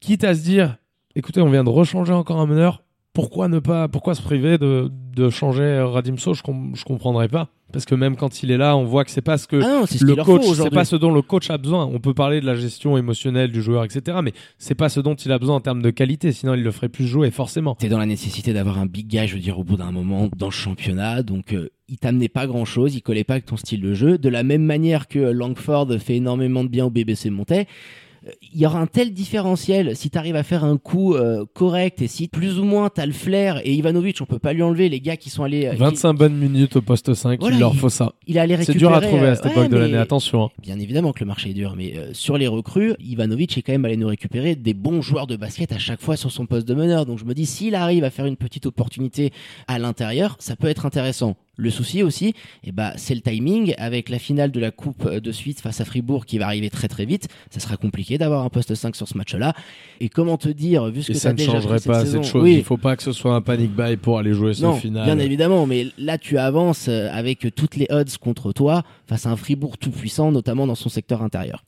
quitte 0.00 0.24
à 0.24 0.34
se 0.34 0.42
dire, 0.42 0.78
écoutez, 1.14 1.40
on 1.40 1.50
vient 1.50 1.64
de 1.64 1.68
rechanger 1.68 2.12
encore 2.12 2.40
un 2.40 2.46
meneur, 2.46 2.82
pourquoi 3.12 3.48
ne 3.48 3.58
pas, 3.58 3.88
pourquoi 3.88 4.14
se 4.14 4.22
priver 4.22 4.58
de, 4.58 4.90
de 5.14 5.30
changer 5.30 5.80
Radimso 5.80 6.34
Je, 6.34 6.42
ne 6.50 6.74
je 6.74 6.84
comprendrais 6.84 7.28
pas. 7.28 7.48
Parce 7.72 7.86
que 7.86 7.94
même 7.94 8.16
quand 8.16 8.42
il 8.42 8.50
est 8.50 8.58
là, 8.58 8.76
on 8.76 8.84
voit 8.84 9.04
que 9.04 9.10
c'est 9.10 9.22
pas 9.22 9.38
ce 9.38 9.46
que 9.46 9.56
ah 9.56 9.84
le 10.02 10.24
coach, 10.24 10.44
c'est 10.54 10.70
pas 10.70 10.84
ce 10.84 10.94
dont 10.94 11.12
le 11.12 11.22
coach 11.22 11.48
a 11.48 11.56
besoin. 11.56 11.86
On 11.86 12.00
peut 12.00 12.12
parler 12.12 12.40
de 12.40 12.46
la 12.46 12.54
gestion 12.54 12.98
émotionnelle 12.98 13.50
du 13.50 13.62
joueur, 13.62 13.84
etc. 13.84 14.18
Mais 14.22 14.32
c'est 14.58 14.74
pas 14.74 14.90
ce 14.90 15.00
dont 15.00 15.14
il 15.14 15.32
a 15.32 15.38
besoin 15.38 15.56
en 15.56 15.60
termes 15.60 15.80
de 15.80 15.90
qualité. 15.90 16.32
Sinon, 16.32 16.52
il 16.54 16.62
le 16.62 16.70
ferait 16.70 16.90
plus 16.90 17.06
jouer, 17.06 17.30
forcément. 17.30 17.74
T'es 17.74 17.88
dans 17.88 17.98
la 17.98 18.06
nécessité 18.06 18.52
d'avoir 18.52 18.78
un 18.78 18.84
big 18.84 19.06
guy, 19.06 19.26
je 19.26 19.34
veux 19.34 19.40
dire, 19.40 19.58
au 19.58 19.64
bout 19.64 19.78
d'un 19.78 19.90
moment 19.90 20.28
dans 20.36 20.48
le 20.48 20.52
championnat. 20.52 21.22
Donc, 21.22 21.54
euh, 21.54 21.70
il 21.88 21.96
t'amenait 21.96 22.28
pas 22.28 22.46
grand 22.46 22.66
chose, 22.66 22.94
il 22.94 23.00
collait 23.00 23.24
pas 23.24 23.34
avec 23.34 23.46
ton 23.46 23.56
style 23.56 23.80
de 23.80 23.94
jeu. 23.94 24.18
De 24.18 24.28
la 24.28 24.42
même 24.42 24.64
manière 24.64 25.08
que 25.08 25.18
Langford 25.18 25.88
fait 25.98 26.16
énormément 26.16 26.64
de 26.64 26.68
bien 26.68 26.84
au 26.84 26.90
BBC 26.90 27.30
Montais 27.30 27.66
il 28.52 28.60
y 28.60 28.66
aura 28.66 28.78
un 28.78 28.86
tel 28.86 29.12
différentiel 29.12 29.96
si 29.96 30.10
tu 30.10 30.18
arrives 30.18 30.36
à 30.36 30.42
faire 30.42 30.64
un 30.64 30.76
coup 30.76 31.14
euh, 31.14 31.44
correct 31.54 32.02
et 32.02 32.08
si 32.08 32.28
plus 32.28 32.58
ou 32.58 32.64
moins 32.64 32.88
tu 32.88 33.00
as 33.00 33.06
le 33.06 33.12
flair 33.12 33.60
et 33.64 33.72
Ivanovic 33.74 34.20
on 34.20 34.26
peut 34.26 34.38
pas 34.38 34.52
lui 34.52 34.62
enlever 34.62 34.88
les 34.88 35.00
gars 35.00 35.16
qui 35.16 35.30
sont 35.30 35.42
allés 35.42 35.68
25 35.68 36.08
euh, 36.08 36.12
bonnes 36.12 36.36
minutes 36.36 36.76
au 36.76 36.82
poste 36.82 37.14
5 37.14 37.40
il 37.42 37.58
leur 37.58 37.74
faut 37.74 37.88
ça. 37.88 38.12
il 38.26 38.38
a 38.38 38.46
c'est 38.62 38.76
dur 38.76 38.92
à 38.92 39.00
trouver 39.00 39.28
à 39.28 39.34
cette 39.34 39.46
époque 39.46 39.68
de 39.68 39.76
l'année 39.76 39.96
attention 39.96 40.44
hein. 40.44 40.48
bien 40.60 40.78
évidemment 40.78 41.12
que 41.12 41.20
le 41.20 41.26
marché 41.26 41.50
est 41.50 41.54
dur 41.54 41.74
mais 41.76 41.96
euh, 41.96 42.10
sur 42.12 42.38
les 42.38 42.46
recrues 42.46 42.94
Ivanovic 43.00 43.58
est 43.58 43.62
quand 43.62 43.72
même 43.72 43.84
allé 43.84 43.96
nous 43.96 44.08
récupérer 44.08 44.54
des 44.54 44.74
bons 44.74 45.02
joueurs 45.02 45.26
de 45.26 45.36
basket 45.36 45.72
à 45.72 45.78
chaque 45.78 46.00
fois 46.00 46.16
sur 46.16 46.30
son 46.30 46.46
poste 46.46 46.66
de 46.68 46.74
meneur. 46.74 47.06
Donc 47.06 47.18
je 47.18 47.24
me 47.24 47.34
dis 47.34 47.46
s'il 47.46 47.74
arrive 47.74 48.04
à 48.04 48.10
faire 48.10 48.26
une 48.26 48.36
petite 48.36 48.66
opportunité 48.66 49.32
à 49.66 49.78
l'intérieur 49.78 50.36
ça 50.38 50.56
peut 50.56 50.68
être 50.68 50.86
intéressant 50.86 51.36
le 51.56 51.70
souci 51.70 52.02
aussi, 52.02 52.34
eh 52.64 52.72
ben, 52.72 52.92
c'est 52.96 53.14
le 53.14 53.20
timing. 53.20 53.74
Avec 53.78 54.08
la 54.08 54.18
finale 54.18 54.50
de 54.50 54.60
la 54.60 54.70
Coupe 54.70 55.08
de 55.08 55.32
suite 55.32 55.60
face 55.60 55.80
à 55.80 55.84
Fribourg 55.84 56.24
qui 56.24 56.38
va 56.38 56.46
arriver 56.46 56.70
très 56.70 56.88
très 56.88 57.04
vite, 57.04 57.28
ça 57.50 57.60
sera 57.60 57.76
compliqué 57.76 58.16
d'avoir 58.16 58.44
un 58.44 58.48
poste 58.48 58.74
5 58.74 58.96
sur 58.96 59.06
ce 59.06 59.16
match-là. 59.18 59.52
Et 60.00 60.08
comment 60.08 60.38
te 60.38 60.48
dire, 60.48 60.86
vu 60.86 61.02
ce 61.02 61.12
que 61.12 61.18
ça 61.18 61.32
ne 61.32 61.38
changerait 61.38 61.80
pas 61.80 62.06
cette, 62.06 62.24
chose. 62.24 62.48
Il 62.48 62.64
faut 62.64 62.78
pas 62.78 62.96
que 62.96 63.02
ce 63.02 63.12
soit 63.12 63.34
un 63.34 63.42
panic 63.42 63.70
buy 63.74 63.96
pour 63.96 64.18
aller 64.18 64.32
jouer 64.32 64.54
ce 64.54 64.72
final. 64.74 65.04
Bien 65.04 65.18
évidemment, 65.18 65.66
mais 65.66 65.88
là 65.98 66.18
tu 66.18 66.38
avances 66.38 66.86
euh, 66.88 67.08
avec 67.12 67.46
toutes 67.54 67.76
les 67.76 67.86
odds 67.90 68.16
contre 68.20 68.52
toi 68.52 68.82
face 69.06 69.26
à 69.26 69.30
un 69.30 69.36
Fribourg 69.36 69.76
tout 69.78 69.90
puissant, 69.90 70.32
notamment 70.32 70.66
dans 70.66 70.74
son 70.74 70.88
secteur 70.88 71.22
intérieur. 71.22 71.64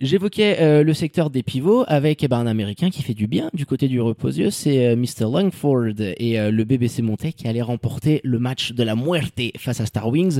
J'évoquais 0.00 0.58
euh, 0.60 0.84
le 0.84 0.94
secteur 0.94 1.28
des 1.28 1.42
pivots 1.42 1.84
avec 1.88 2.22
eh 2.22 2.28
ben, 2.28 2.38
un 2.38 2.46
Américain 2.46 2.88
qui 2.88 3.02
fait 3.02 3.14
du 3.14 3.26
bien 3.26 3.50
du 3.52 3.66
côté 3.66 3.88
du 3.88 4.00
reposieux, 4.00 4.50
c'est 4.50 4.86
euh, 4.86 4.96
Mr. 4.96 5.24
Langford 5.24 5.94
et 5.98 6.38
euh, 6.38 6.52
le 6.52 6.64
BBC 6.64 7.02
Monté 7.02 7.32
qui 7.32 7.48
allait 7.48 7.62
remporter 7.62 8.20
le 8.22 8.38
match 8.38 8.72
de 8.72 8.84
la 8.84 8.94
muerte 8.94 9.40
face 9.56 9.80
à 9.80 9.86
Star 9.86 10.08
Wings. 10.08 10.38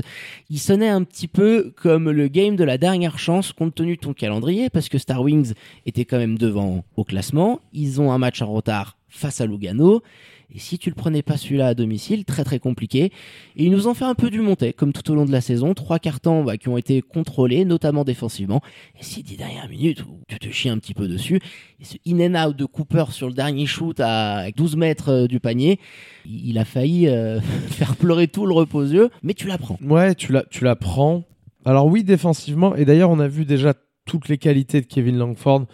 Il 0.49 0.59
sonnait 0.59 0.87
un 0.87 1.03
petit 1.03 1.27
peu 1.27 1.73
comme 1.75 2.09
le 2.09 2.29
game 2.29 2.55
de 2.55 2.63
la 2.63 2.77
dernière 2.77 3.19
chance 3.19 3.51
compte 3.51 3.75
tenu 3.75 3.97
de 3.97 4.01
ton 4.01 4.13
calendrier 4.13 4.69
parce 4.69 4.87
que 4.87 4.97
Star 4.97 5.21
Wings 5.21 5.53
était 5.85 6.05
quand 6.05 6.19
même 6.19 6.37
devant 6.37 6.85
au 6.95 7.03
classement. 7.03 7.59
Ils 7.73 7.99
ont 7.99 8.13
un 8.13 8.17
match 8.17 8.41
en 8.41 8.53
retard 8.53 8.98
face 9.09 9.41
à 9.41 9.45
Lugano 9.45 10.01
et 10.53 10.59
si 10.59 10.79
tu 10.79 10.89
le 10.89 10.95
prenais 10.95 11.21
pas 11.21 11.37
celui-là 11.37 11.67
à 11.67 11.73
domicile, 11.75 12.25
très 12.25 12.43
très 12.43 12.59
compliqué. 12.59 13.11
Et 13.55 13.65
ils 13.65 13.71
nous 13.71 13.87
ont 13.87 13.93
fait 13.93 14.05
un 14.05 14.15
peu 14.15 14.31
du 14.31 14.41
monté, 14.41 14.73
comme 14.73 14.93
tout 14.93 15.11
au 15.11 15.15
long 15.15 15.25
de 15.25 15.31
la 15.31 15.41
saison. 15.41 15.73
Trois 15.75 15.99
cartons 15.99 16.43
bah, 16.43 16.57
qui 16.57 16.69
ont 16.69 16.77
été 16.77 17.01
contrôlés, 17.01 17.65
notamment 17.65 18.03
défensivement. 18.03 18.61
Et 18.99 19.03
si 19.03 19.21
dix 19.21 19.37
dernières 19.37 19.69
minutes 19.69 20.03
où 20.03 20.21
tu 20.27 20.39
te 20.39 20.49
chies 20.49 20.69
un 20.69 20.79
petit 20.79 20.95
peu 20.95 21.07
dessus, 21.07 21.39
ce 21.81 21.97
in 22.07 22.19
and 22.19 22.47
out 22.47 22.55
de 22.57 22.65
Cooper 22.65 23.05
sur 23.11 23.27
le 23.27 23.33
dernier 23.33 23.67
shoot 23.67 23.99
à 23.99 24.49
12 24.51 24.75
mètres 24.75 25.09
euh, 25.09 25.27
du 25.27 25.39
panier, 25.39 25.79
il 26.25 26.57
a 26.57 26.65
failli 26.65 27.07
euh, 27.07 27.39
faire 27.69 27.95
pleurer 27.95 28.27
tout 28.27 28.47
le 28.47 28.53
reposieux, 28.53 29.09
mais 29.21 29.35
tu 29.35 29.47
l'apprends. 29.47 29.77
Ouais, 29.83 30.15
tu 30.15 30.31
la, 30.31 30.43
tu 30.49 30.63
l'apprends. 30.63 31.25
Alors 31.63 31.85
oui, 31.85 32.03
défensivement, 32.03 32.75
et 32.75 32.85
d'ailleurs 32.85 33.11
on 33.11 33.19
a 33.19 33.27
vu 33.27 33.45
déjà 33.45 33.73
toutes 34.05 34.29
les 34.29 34.39
qualités 34.39 34.81
de 34.81 34.87
Kevin 34.87 35.17
Langford. 35.17 35.67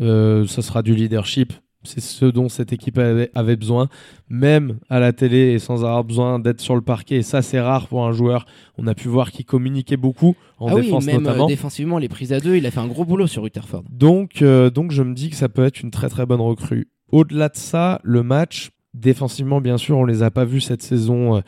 Euh, 0.00 0.46
ça 0.46 0.62
sera 0.62 0.82
du 0.82 0.94
leadership, 0.94 1.52
c'est 1.84 2.00
ce 2.00 2.24
dont 2.24 2.48
cette 2.48 2.72
équipe 2.72 2.98
avait, 2.98 3.56
besoin, 3.56 3.88
même 4.28 4.78
à 4.88 5.00
la 5.00 5.12
télé 5.12 5.52
et 5.52 5.58
sans 5.58 5.84
avoir 5.84 6.04
besoin 6.04 6.38
d'être 6.38 6.60
sur 6.60 6.74
le 6.74 6.80
parquet. 6.80 7.16
Et 7.16 7.22
ça, 7.22 7.42
c'est 7.42 7.60
rare 7.60 7.88
pour 7.88 8.06
un 8.06 8.12
joueur. 8.12 8.46
On 8.78 8.86
a 8.86 8.94
pu 8.94 9.08
voir 9.08 9.30
qu'il 9.32 9.44
communiquait 9.44 9.96
beaucoup 9.96 10.34
en 10.58 10.68
ah 10.68 10.80
défense 10.80 11.04
oui, 11.04 11.12
même 11.12 11.22
notamment. 11.22 11.44
Euh, 11.44 11.48
défensivement, 11.48 11.98
les 11.98 12.08
prises 12.08 12.32
à 12.32 12.40
deux, 12.40 12.56
il 12.56 12.66
a 12.66 12.70
fait 12.70 12.80
un 12.80 12.86
gros 12.86 13.04
boulot 13.04 13.26
sur 13.26 13.42
Rutherford. 13.42 13.84
Donc, 13.90 14.42
euh, 14.42 14.70
donc, 14.70 14.92
je 14.92 15.02
me 15.02 15.14
dis 15.14 15.30
que 15.30 15.36
ça 15.36 15.48
peut 15.48 15.64
être 15.64 15.80
une 15.80 15.90
très 15.90 16.08
très 16.08 16.26
bonne 16.26 16.40
recrue. 16.40 16.88
Au-delà 17.10 17.48
de 17.48 17.56
ça, 17.56 18.00
le 18.04 18.22
match, 18.22 18.70
défensivement, 18.94 19.60
bien 19.60 19.78
sûr, 19.78 19.98
on 19.98 20.04
les 20.04 20.22
a 20.22 20.30
pas 20.30 20.44
vus 20.44 20.60
cette 20.60 20.82
saison 20.82 21.36
euh, 21.36 21.40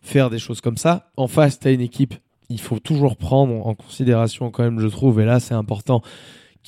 faire 0.00 0.30
des 0.30 0.38
choses 0.38 0.60
comme 0.60 0.76
ça. 0.76 1.10
En 1.16 1.26
face, 1.26 1.58
tu 1.58 1.68
as 1.68 1.72
une 1.72 1.80
équipe, 1.80 2.14
il 2.48 2.60
faut 2.60 2.78
toujours 2.78 3.16
prendre 3.16 3.66
en 3.66 3.74
considération 3.74 4.50
quand 4.50 4.62
même, 4.62 4.80
je 4.80 4.86
trouve, 4.86 5.20
et 5.20 5.24
là, 5.24 5.40
c'est 5.40 5.54
important 5.54 6.02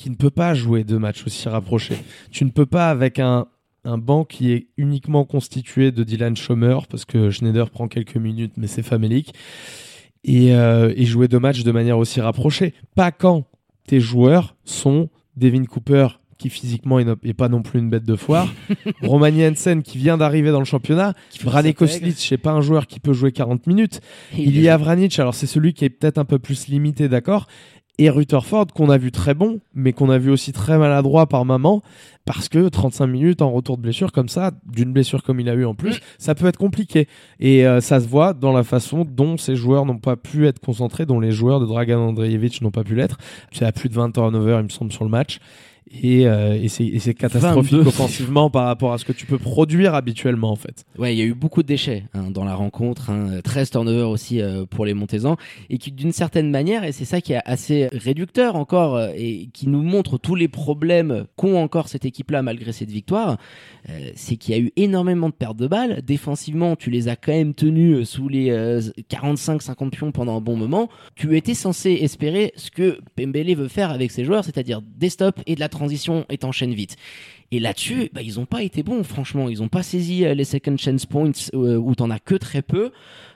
qui 0.01 0.09
ne 0.09 0.15
peut 0.15 0.31
pas 0.31 0.55
jouer 0.55 0.83
deux 0.83 0.97
matchs 0.97 1.27
aussi 1.27 1.47
rapprochés. 1.47 1.97
Tu 2.31 2.43
ne 2.43 2.49
peux 2.49 2.65
pas 2.65 2.89
avec 2.89 3.19
un, 3.19 3.45
un 3.85 3.99
banc 3.99 4.25
qui 4.25 4.51
est 4.51 4.67
uniquement 4.75 5.25
constitué 5.25 5.91
de 5.91 6.03
Dylan 6.03 6.35
Schomer, 6.35 6.79
parce 6.89 7.05
que 7.05 7.29
Schneider 7.29 7.69
prend 7.69 7.87
quelques 7.87 8.17
minutes, 8.17 8.53
mais 8.57 8.65
c'est 8.65 8.81
famélique, 8.81 9.35
et, 10.23 10.55
euh, 10.55 10.91
et, 10.95 11.05
jouer 11.05 11.27
deux 11.27 11.39
matchs 11.39 11.63
de 11.63 11.71
manière 11.71 11.99
aussi 11.99 12.19
rapprochée. 12.19 12.73
Pas 12.95 13.11
quand 13.11 13.45
tes 13.85 13.99
joueurs 13.99 14.55
sont 14.65 15.09
Devin 15.35 15.65
Cooper, 15.65 16.07
qui 16.39 16.49
physiquement 16.49 16.99
n'est 16.99 17.33
pas 17.35 17.49
non 17.49 17.61
plus 17.61 17.77
une 17.77 17.91
bête 17.91 18.03
de 18.03 18.15
foire, 18.15 18.51
Roman 19.03 19.31
Jensen 19.31 19.83
qui 19.83 19.99
vient 19.99 20.17
d'arriver 20.17 20.49
dans 20.49 20.59
le 20.59 20.65
championnat, 20.65 21.13
Brane 21.43 21.71
Koslic, 21.75 22.15
je 22.15 22.27
sais 22.27 22.39
pas 22.39 22.51
un 22.51 22.61
joueur 22.61 22.87
qui 22.87 22.99
peut 22.99 23.13
jouer 23.13 23.31
40 23.31 23.67
minutes, 23.67 24.01
il 24.35 24.59
y 24.59 24.67
a 24.67 24.77
Vranic, 24.77 25.19
alors 25.19 25.35
c'est 25.35 25.45
celui 25.45 25.73
qui 25.75 25.85
est 25.85 25.91
peut-être 25.91 26.17
un 26.17 26.25
peu 26.25 26.39
plus 26.39 26.67
limité, 26.67 27.07
d'accord, 27.07 27.47
et 28.01 28.09
Rutherford 28.09 28.67
qu'on 28.73 28.89
a 28.89 28.97
vu 28.97 29.11
très 29.11 29.35
bon, 29.35 29.59
mais 29.75 29.93
qu'on 29.93 30.09
a 30.09 30.17
vu 30.17 30.31
aussi 30.31 30.53
très 30.53 30.77
maladroit 30.79 31.27
par 31.27 31.45
moment, 31.45 31.83
parce 32.25 32.49
que 32.49 32.67
35 32.67 33.05
minutes 33.05 33.41
en 33.43 33.51
retour 33.51 33.77
de 33.77 33.83
blessure 33.83 34.11
comme 34.11 34.27
ça, 34.27 34.51
d'une 34.65 34.91
blessure 34.91 35.21
comme 35.21 35.39
il 35.39 35.47
a 35.49 35.53
eu 35.53 35.65
en 35.65 35.75
plus, 35.75 35.97
mm. 35.97 36.01
ça 36.17 36.33
peut 36.33 36.47
être 36.47 36.57
compliqué. 36.57 37.07
Et 37.39 37.67
euh, 37.67 37.79
ça 37.79 37.99
se 37.99 38.07
voit 38.07 38.33
dans 38.33 38.53
la 38.53 38.63
façon 38.63 39.05
dont 39.05 39.37
ces 39.37 39.55
joueurs 39.55 39.85
n'ont 39.85 39.99
pas 39.99 40.15
pu 40.15 40.47
être 40.47 40.59
concentrés, 40.59 41.05
dont 41.05 41.19
les 41.19 41.31
joueurs 41.31 41.59
de 41.59 41.67
Dragan 41.67 41.99
Andreevich 41.99 42.61
n'ont 42.61 42.71
pas 42.71 42.83
pu 42.83 42.95
l'être. 42.95 43.17
C'est 43.51 43.65
à 43.65 43.71
plus 43.71 43.87
de 43.87 43.93
20 43.93 44.11
turnovers, 44.11 44.59
il 44.59 44.63
me 44.63 44.69
semble, 44.69 44.91
sur 44.91 45.03
le 45.03 45.11
match. 45.11 45.39
Et, 45.89 46.25
euh, 46.25 46.57
et 46.61 46.69
c'est 46.69 47.13
catastrophique 47.13 47.85
offensivement 47.85 48.49
par 48.49 48.65
rapport 48.65 48.93
à 48.93 48.97
ce 48.97 49.03
que 49.03 49.11
tu 49.11 49.25
peux 49.25 49.37
produire 49.37 49.93
habituellement 49.93 50.51
en 50.51 50.55
fait. 50.55 50.85
Ouais, 50.97 51.13
il 51.13 51.19
y 51.19 51.21
a 51.21 51.25
eu 51.25 51.33
beaucoup 51.33 51.63
de 51.63 51.67
déchets 51.67 52.05
hein, 52.13 52.31
dans 52.31 52.45
la 52.45 52.55
rencontre, 52.55 53.09
hein, 53.09 53.41
13 53.43 53.71
turnovers 53.71 54.09
aussi 54.09 54.41
euh, 54.41 54.65
pour 54.65 54.85
les 54.85 54.93
Montezans, 54.93 55.35
et 55.69 55.77
qui 55.77 55.91
d'une 55.91 56.13
certaine 56.13 56.49
manière, 56.49 56.85
et 56.85 56.93
c'est 56.93 57.05
ça 57.05 57.19
qui 57.19 57.33
est 57.33 57.41
assez 57.45 57.89
réducteur 57.91 58.55
encore, 58.55 58.95
euh, 58.95 59.09
et 59.15 59.49
qui 59.53 59.67
nous 59.67 59.81
montre 59.81 60.17
tous 60.17 60.35
les 60.35 60.47
problèmes 60.47 61.25
qu'ont 61.35 61.61
encore 61.61 61.89
cette 61.89 62.05
équipe-là 62.05 62.41
malgré 62.41 62.71
cette 62.71 62.91
victoire, 62.91 63.37
euh, 63.89 64.11
c'est 64.15 64.37
qu'il 64.37 64.55
y 64.55 64.57
a 64.57 64.61
eu 64.61 64.71
énormément 64.77 65.27
de 65.27 65.33
pertes 65.33 65.57
de 65.57 65.67
balles. 65.67 66.01
Défensivement, 66.03 66.77
tu 66.77 66.89
les 66.89 67.09
as 67.09 67.17
quand 67.17 67.33
même 67.33 67.53
tenus 67.53 68.07
sous 68.07 68.29
les 68.29 68.51
45-50 69.09 69.89
pions 69.89 70.11
pendant 70.11 70.37
un 70.37 70.41
bon 70.41 70.55
moment. 70.55 70.89
Tu 71.15 71.35
étais 71.35 71.53
censé 71.53 71.91
espérer 72.01 72.53
ce 72.55 72.71
que 72.71 72.99
Pembele 73.15 73.55
veut 73.55 73.67
faire 73.67 73.91
avec 73.91 74.11
ses 74.11 74.23
joueurs, 74.23 74.45
c'est-à-dire 74.45 74.81
des 74.81 75.09
stops 75.09 75.41
et 75.47 75.55
de 75.55 75.59
la 75.59 75.69
transition 75.71 76.25
et 76.29 76.37
t'enchaînes 76.37 76.73
vite. 76.73 76.97
Et 77.53 77.59
là-dessus, 77.59 78.09
bah, 78.13 78.21
ils 78.21 78.35
n'ont 78.35 78.45
pas 78.45 78.63
été 78.63 78.81
bons, 78.81 79.03
franchement. 79.03 79.49
Ils 79.49 79.59
n'ont 79.59 79.67
pas 79.67 79.83
saisi 79.83 80.23
euh, 80.23 80.33
les 80.33 80.45
second 80.45 80.77
chance 80.77 81.05
points 81.05 81.31
euh, 81.53 81.75
où 81.75 81.95
t'en 81.95 82.09
as 82.09 82.19
que 82.19 82.35
très 82.35 82.61
peu. 82.61 82.91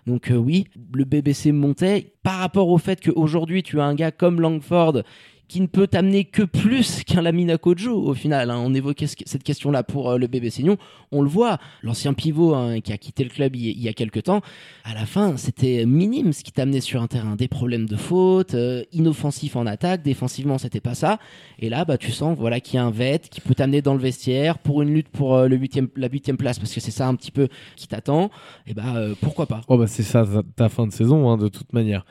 Donc 0.08 0.32
euh, 0.32 0.36
oui, 0.36 0.68
le 0.94 1.04
BBC 1.04 1.52
montait 1.52 2.14
par 2.24 2.40
rapport 2.40 2.70
au 2.70 2.78
fait 2.78 3.02
qu'aujourd'hui 3.04 3.64
tu 3.64 3.82
as 3.82 3.86
un 3.86 3.96
gars 3.96 4.12
comme 4.12 4.40
Langford 4.40 5.02
qui 5.48 5.62
ne 5.62 5.68
peut 5.68 5.88
t'amener 5.88 6.26
que 6.26 6.44
plus 6.44 7.04
qu'un 7.04 7.22
Lamina 7.22 7.58
Kojo 7.58 7.94
au 7.96 8.14
final. 8.14 8.50
hein. 8.50 8.58
On 8.64 8.74
évoquait 8.74 9.08
ce- 9.08 9.16
cette 9.26 9.44
question-là 9.44 9.84
pour 9.84 10.10
euh, 10.12 10.18
le 10.18 10.28
bébé 10.28 10.50
Seignon. 10.50 10.78
On 11.12 11.22
le 11.22 11.30
voit, 11.30 11.60
l'ancien 11.84 12.14
pivot 12.14 12.54
hein, 12.56 12.80
qui 12.82 12.92
a 12.92 12.98
quitté 12.98 13.24
le 13.24 13.30
club 13.30 13.56
il, 13.56 13.80
y 13.80 13.88
a 13.88 13.94
quelques 13.94 14.24
temps, 14.24 14.42
à 14.84 14.94
la 14.94 15.06
fin, 15.06 15.38
c'était 15.38 15.86
minime 15.86 16.34
ce 16.34 16.44
qui 16.44 16.52
t'amenait 16.52 16.82
sur 16.82 17.02
un 17.02 17.08
terrain. 17.08 17.36
Des 17.36 17.48
problèmes 17.48 17.88
de 17.88 17.96
faute, 17.96 18.54
euh, 18.56 18.84
inoffensif 18.92 19.56
en 19.56 19.66
attaque, 19.66 20.02
défensivement, 20.02 20.58
c'était 20.58 20.80
pas 20.82 20.96
ça. 20.96 21.20
Et 21.60 21.70
là, 21.70 21.86
bah, 21.86 21.98
tu 21.98 22.12
sens 22.12 22.38
voilà, 22.38 22.60
qu'il 22.60 22.76
y 22.76 22.78
a 22.78 22.86
un 22.86 22.92
vet 22.92 23.20
qui 23.20 23.40
peut 23.42 23.56
t'amener 23.56 23.82
dans 23.82 23.94
le 23.94 24.00
vestiaire 24.00 24.58
pour 24.60 24.82
une 24.82 24.94
lutte 24.94 25.10
pour 25.10 25.36
euh, 25.36 25.48
le 25.48 25.56
huitième, 25.58 25.90
la 25.96 26.08
huitième 26.10 26.38
place, 26.38 26.60
parce 26.60 26.74
que 26.74 26.80
c'est 26.80 26.92
ça 26.92 27.08
un 27.08 27.16
petit 27.16 27.32
peu 27.32 27.48
qui 27.76 27.88
t'attend. 27.88 28.30
Et 28.68 28.74
bah, 28.74 28.96
euh, 28.96 29.14
pourquoi 29.22 29.46
pas? 29.46 29.62
Oh 29.68 29.78
bah 29.78 29.88
c'est 29.88 30.04
ça 30.04 30.26
ta 30.56 30.70
fin 30.70 30.88
de 30.88 30.92
saison 30.92 31.30
hein, 31.30 31.38
de 31.38 31.48
toute 31.48 31.72
manière. 31.74 32.06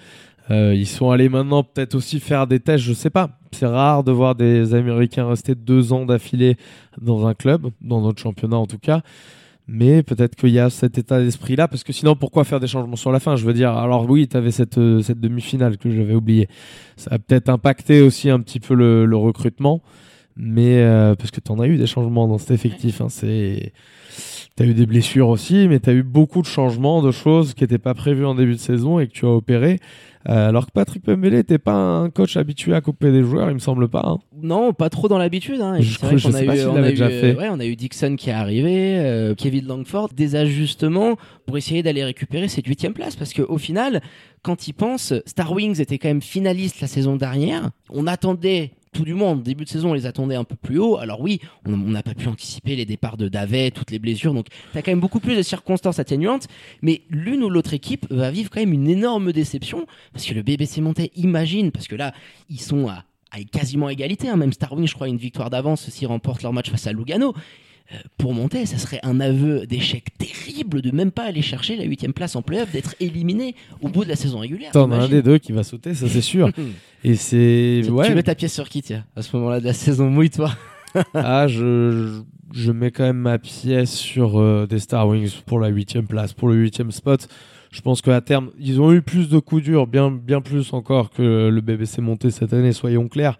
Euh, 0.50 0.74
ils 0.74 0.86
sont 0.86 1.10
allés 1.10 1.28
maintenant 1.28 1.62
peut-être 1.62 1.94
aussi 1.94 2.20
faire 2.20 2.46
des 2.46 2.60
tests, 2.60 2.84
je 2.84 2.92
sais 2.92 3.10
pas. 3.10 3.38
C'est 3.52 3.66
rare 3.66 4.04
de 4.04 4.12
voir 4.12 4.34
des 4.34 4.74
Américains 4.74 5.26
rester 5.26 5.54
deux 5.54 5.92
ans 5.92 6.04
d'affilée 6.04 6.56
dans 7.00 7.26
un 7.26 7.34
club, 7.34 7.70
dans 7.80 8.00
notre 8.00 8.20
championnat 8.20 8.56
en 8.56 8.66
tout 8.66 8.78
cas. 8.78 9.02
Mais 9.66 10.02
peut-être 10.02 10.34
qu'il 10.36 10.50
y 10.50 10.58
a 10.58 10.68
cet 10.68 10.98
état 10.98 11.20
d'esprit-là, 11.20 11.68
parce 11.68 11.84
que 11.84 11.94
sinon, 11.94 12.16
pourquoi 12.16 12.44
faire 12.44 12.60
des 12.60 12.66
changements 12.66 12.96
sur 12.96 13.10
la 13.10 13.18
fin? 13.18 13.34
Je 13.36 13.46
veux 13.46 13.54
dire, 13.54 13.70
alors 13.70 14.08
oui, 14.10 14.28
tu 14.28 14.36
avais 14.36 14.50
cette, 14.50 14.78
cette 15.02 15.20
demi-finale 15.20 15.78
que 15.78 15.90
j'avais 15.90 16.14
oublié. 16.14 16.48
Ça 16.96 17.14
a 17.14 17.18
peut-être 17.18 17.48
impacté 17.48 18.02
aussi 18.02 18.28
un 18.28 18.40
petit 18.40 18.60
peu 18.60 18.74
le 18.74 19.16
recrutement, 19.16 19.80
mais 20.36 20.78
euh, 20.82 21.14
parce 21.14 21.30
que 21.30 21.40
tu 21.40 21.50
en 21.52 21.58
as 21.60 21.66
eu 21.66 21.76
des 21.76 21.86
changements 21.86 22.26
dans 22.28 22.38
cet 22.38 22.50
effectif. 22.52 23.00
Hein, 23.00 23.08
c'est 23.08 23.72
T'as 24.56 24.64
eu 24.66 24.74
des 24.74 24.86
blessures 24.86 25.28
aussi, 25.30 25.66
mais 25.66 25.80
t'as 25.80 25.92
eu 25.92 26.04
beaucoup 26.04 26.40
de 26.40 26.46
changements, 26.46 27.02
de 27.02 27.10
choses 27.10 27.54
qui 27.54 27.64
n'étaient 27.64 27.76
pas 27.78 27.92
prévues 27.94 28.24
en 28.24 28.36
début 28.36 28.52
de 28.52 28.58
saison 28.58 29.00
et 29.00 29.08
que 29.08 29.12
tu 29.12 29.26
as 29.26 29.30
opéré. 29.30 29.80
Euh, 30.28 30.48
alors 30.48 30.66
que 30.66 30.70
Patrick 30.70 31.02
Pembele 31.02 31.34
n'était 31.34 31.58
pas 31.58 31.74
un 31.74 32.08
coach 32.08 32.36
habitué 32.36 32.72
à 32.72 32.80
couper 32.80 33.10
des 33.10 33.24
joueurs, 33.24 33.50
il 33.50 33.54
me 33.54 33.58
semble 33.58 33.88
pas. 33.88 34.04
hein. 34.06 34.18
Non, 34.40 34.72
pas 34.72 34.90
trop 34.90 35.08
dans 35.08 35.18
l'habitude. 35.18 35.60
Hein. 35.60 35.80
Je 35.80 35.96
crois- 35.98 36.16
je 36.16 36.28
a 36.28 36.30
pas 36.30 36.56
eu- 36.56 36.66
on 36.66 36.74
l'avait 36.74 36.86
a 36.86 36.90
déjà 36.90 37.10
eu, 37.10 37.20
fait. 37.20 37.34
ouais, 37.36 37.48
on 37.50 37.58
a 37.58 37.66
eu 37.66 37.74
Dixon 37.74 38.14
qui 38.14 38.30
est 38.30 38.32
arrivé, 38.32 38.96
euh, 39.00 39.34
Kevin 39.34 39.66
Langford, 39.66 40.10
des 40.14 40.36
ajustements 40.36 41.16
pour 41.46 41.58
essayer 41.58 41.82
d'aller 41.82 42.04
récupérer 42.04 42.46
cette 42.46 42.66
huitième 42.68 42.92
place. 42.94 43.16
Parce 43.16 43.34
qu'au 43.34 43.58
final, 43.58 44.02
quand 44.42 44.68
ils 44.68 44.72
pensent, 44.72 45.12
Star 45.26 45.50
Wings 45.52 45.80
était 45.80 45.98
quand 45.98 46.08
même 46.08 46.22
finaliste 46.22 46.80
la 46.80 46.86
saison 46.86 47.16
dernière. 47.16 47.70
On 47.90 48.06
attendait 48.06 48.70
tout 48.94 49.04
du 49.04 49.12
monde, 49.12 49.42
début 49.42 49.64
de 49.64 49.68
saison, 49.68 49.90
on 49.90 49.94
les 49.94 50.06
attendait 50.06 50.36
un 50.36 50.44
peu 50.44 50.56
plus 50.56 50.78
haut. 50.78 50.96
Alors 50.96 51.20
oui, 51.20 51.40
on 51.66 51.76
n'a 51.76 52.02
pas 52.02 52.14
pu 52.14 52.28
anticiper 52.28 52.76
les 52.76 52.86
départs 52.86 53.16
de 53.16 53.28
Davet, 53.28 53.70
toutes 53.70 53.90
les 53.90 53.98
blessures. 53.98 54.32
Donc 54.32 54.46
tu 54.72 54.78
as 54.78 54.82
quand 54.82 54.92
même 54.92 55.00
beaucoup 55.00 55.20
plus 55.20 55.36
de 55.36 55.42
circonstances 55.42 55.98
atténuantes. 55.98 56.46
Mais 56.80 57.02
l'une 57.10 57.42
ou 57.42 57.50
l'autre 57.50 57.74
équipe 57.74 58.06
va 58.10 58.30
vivre 58.30 58.48
quand 58.50 58.60
même 58.60 58.72
une 58.72 58.88
énorme 58.88 59.32
déception. 59.32 59.86
Parce 60.12 60.24
que 60.24 60.32
le 60.32 60.42
BBC 60.42 60.80
Montais 60.80 61.10
imagine, 61.16 61.70
parce 61.72 61.88
que 61.88 61.96
là, 61.96 62.14
ils 62.48 62.60
sont 62.60 62.88
à 62.88 63.04
quasiment 63.52 63.88
égalité. 63.88 64.28
hein. 64.28 64.36
Même 64.36 64.52
Starwing, 64.52 64.86
je 64.86 64.94
crois, 64.94 65.08
une 65.08 65.16
victoire 65.16 65.50
d'avance 65.50 65.90
s'ils 65.90 66.06
remportent 66.06 66.42
leur 66.42 66.52
match 66.52 66.70
face 66.70 66.86
à 66.86 66.92
Lugano. 66.92 67.34
Euh, 67.92 67.96
pour 68.16 68.32
monter, 68.32 68.64
ça 68.64 68.78
serait 68.78 69.00
un 69.02 69.20
aveu 69.20 69.66
d'échec 69.66 70.06
terrible 70.16 70.80
de 70.80 70.90
même 70.90 71.10
pas 71.10 71.24
aller 71.24 71.42
chercher 71.42 71.76
la 71.76 71.84
huitième 71.84 72.14
place 72.14 72.34
en 72.34 72.42
playoff, 72.42 72.72
d'être 72.72 72.94
éliminé 72.98 73.54
au 73.82 73.88
bout 73.88 74.04
de 74.04 74.08
la 74.08 74.16
saison 74.16 74.38
régulière. 74.38 74.72
T'en 74.72 74.90
as 74.90 74.96
un 74.96 75.08
des 75.08 75.22
deux 75.22 75.38
qui 75.38 75.52
va 75.52 75.64
sauter, 75.64 75.94
ça 75.94 76.08
c'est 76.08 76.22
sûr. 76.22 76.50
Et 77.04 77.16
c'est 77.16 77.82
Tu, 77.84 77.90
ouais. 77.90 78.08
tu 78.08 78.14
mets 78.14 78.22
ta 78.22 78.34
pièce 78.34 78.54
sur 78.54 78.68
qui, 78.68 78.80
tiens, 78.80 79.04
à 79.14 79.20
ce 79.20 79.36
moment-là 79.36 79.60
de 79.60 79.66
la 79.66 79.74
saison? 79.74 80.08
Mouille-toi. 80.08 80.50
ah, 81.14 81.46
je, 81.46 81.90
je 81.90 82.22
je 82.54 82.70
mets 82.70 82.92
quand 82.92 83.02
même 83.02 83.18
ma 83.18 83.38
pièce 83.38 83.92
sur 83.92 84.38
euh, 84.38 84.66
des 84.66 84.78
Star 84.78 85.08
Wings 85.08 85.42
pour 85.44 85.58
la 85.58 85.68
huitième 85.68 86.06
place, 86.06 86.32
pour 86.32 86.48
le 86.48 86.54
huitième 86.54 86.92
spot. 86.92 87.28
Je 87.72 87.80
pense 87.80 88.00
qu'à 88.00 88.20
terme, 88.20 88.50
ils 88.60 88.80
ont 88.80 88.92
eu 88.92 89.02
plus 89.02 89.28
de 89.28 89.40
coups 89.40 89.64
durs, 89.64 89.88
bien 89.88 90.10
bien 90.12 90.40
plus 90.40 90.72
encore 90.72 91.10
que 91.10 91.48
le 91.48 91.60
BBC 91.60 92.00
monté 92.00 92.30
cette 92.30 92.52
année, 92.52 92.72
soyons 92.72 93.08
clairs. 93.08 93.36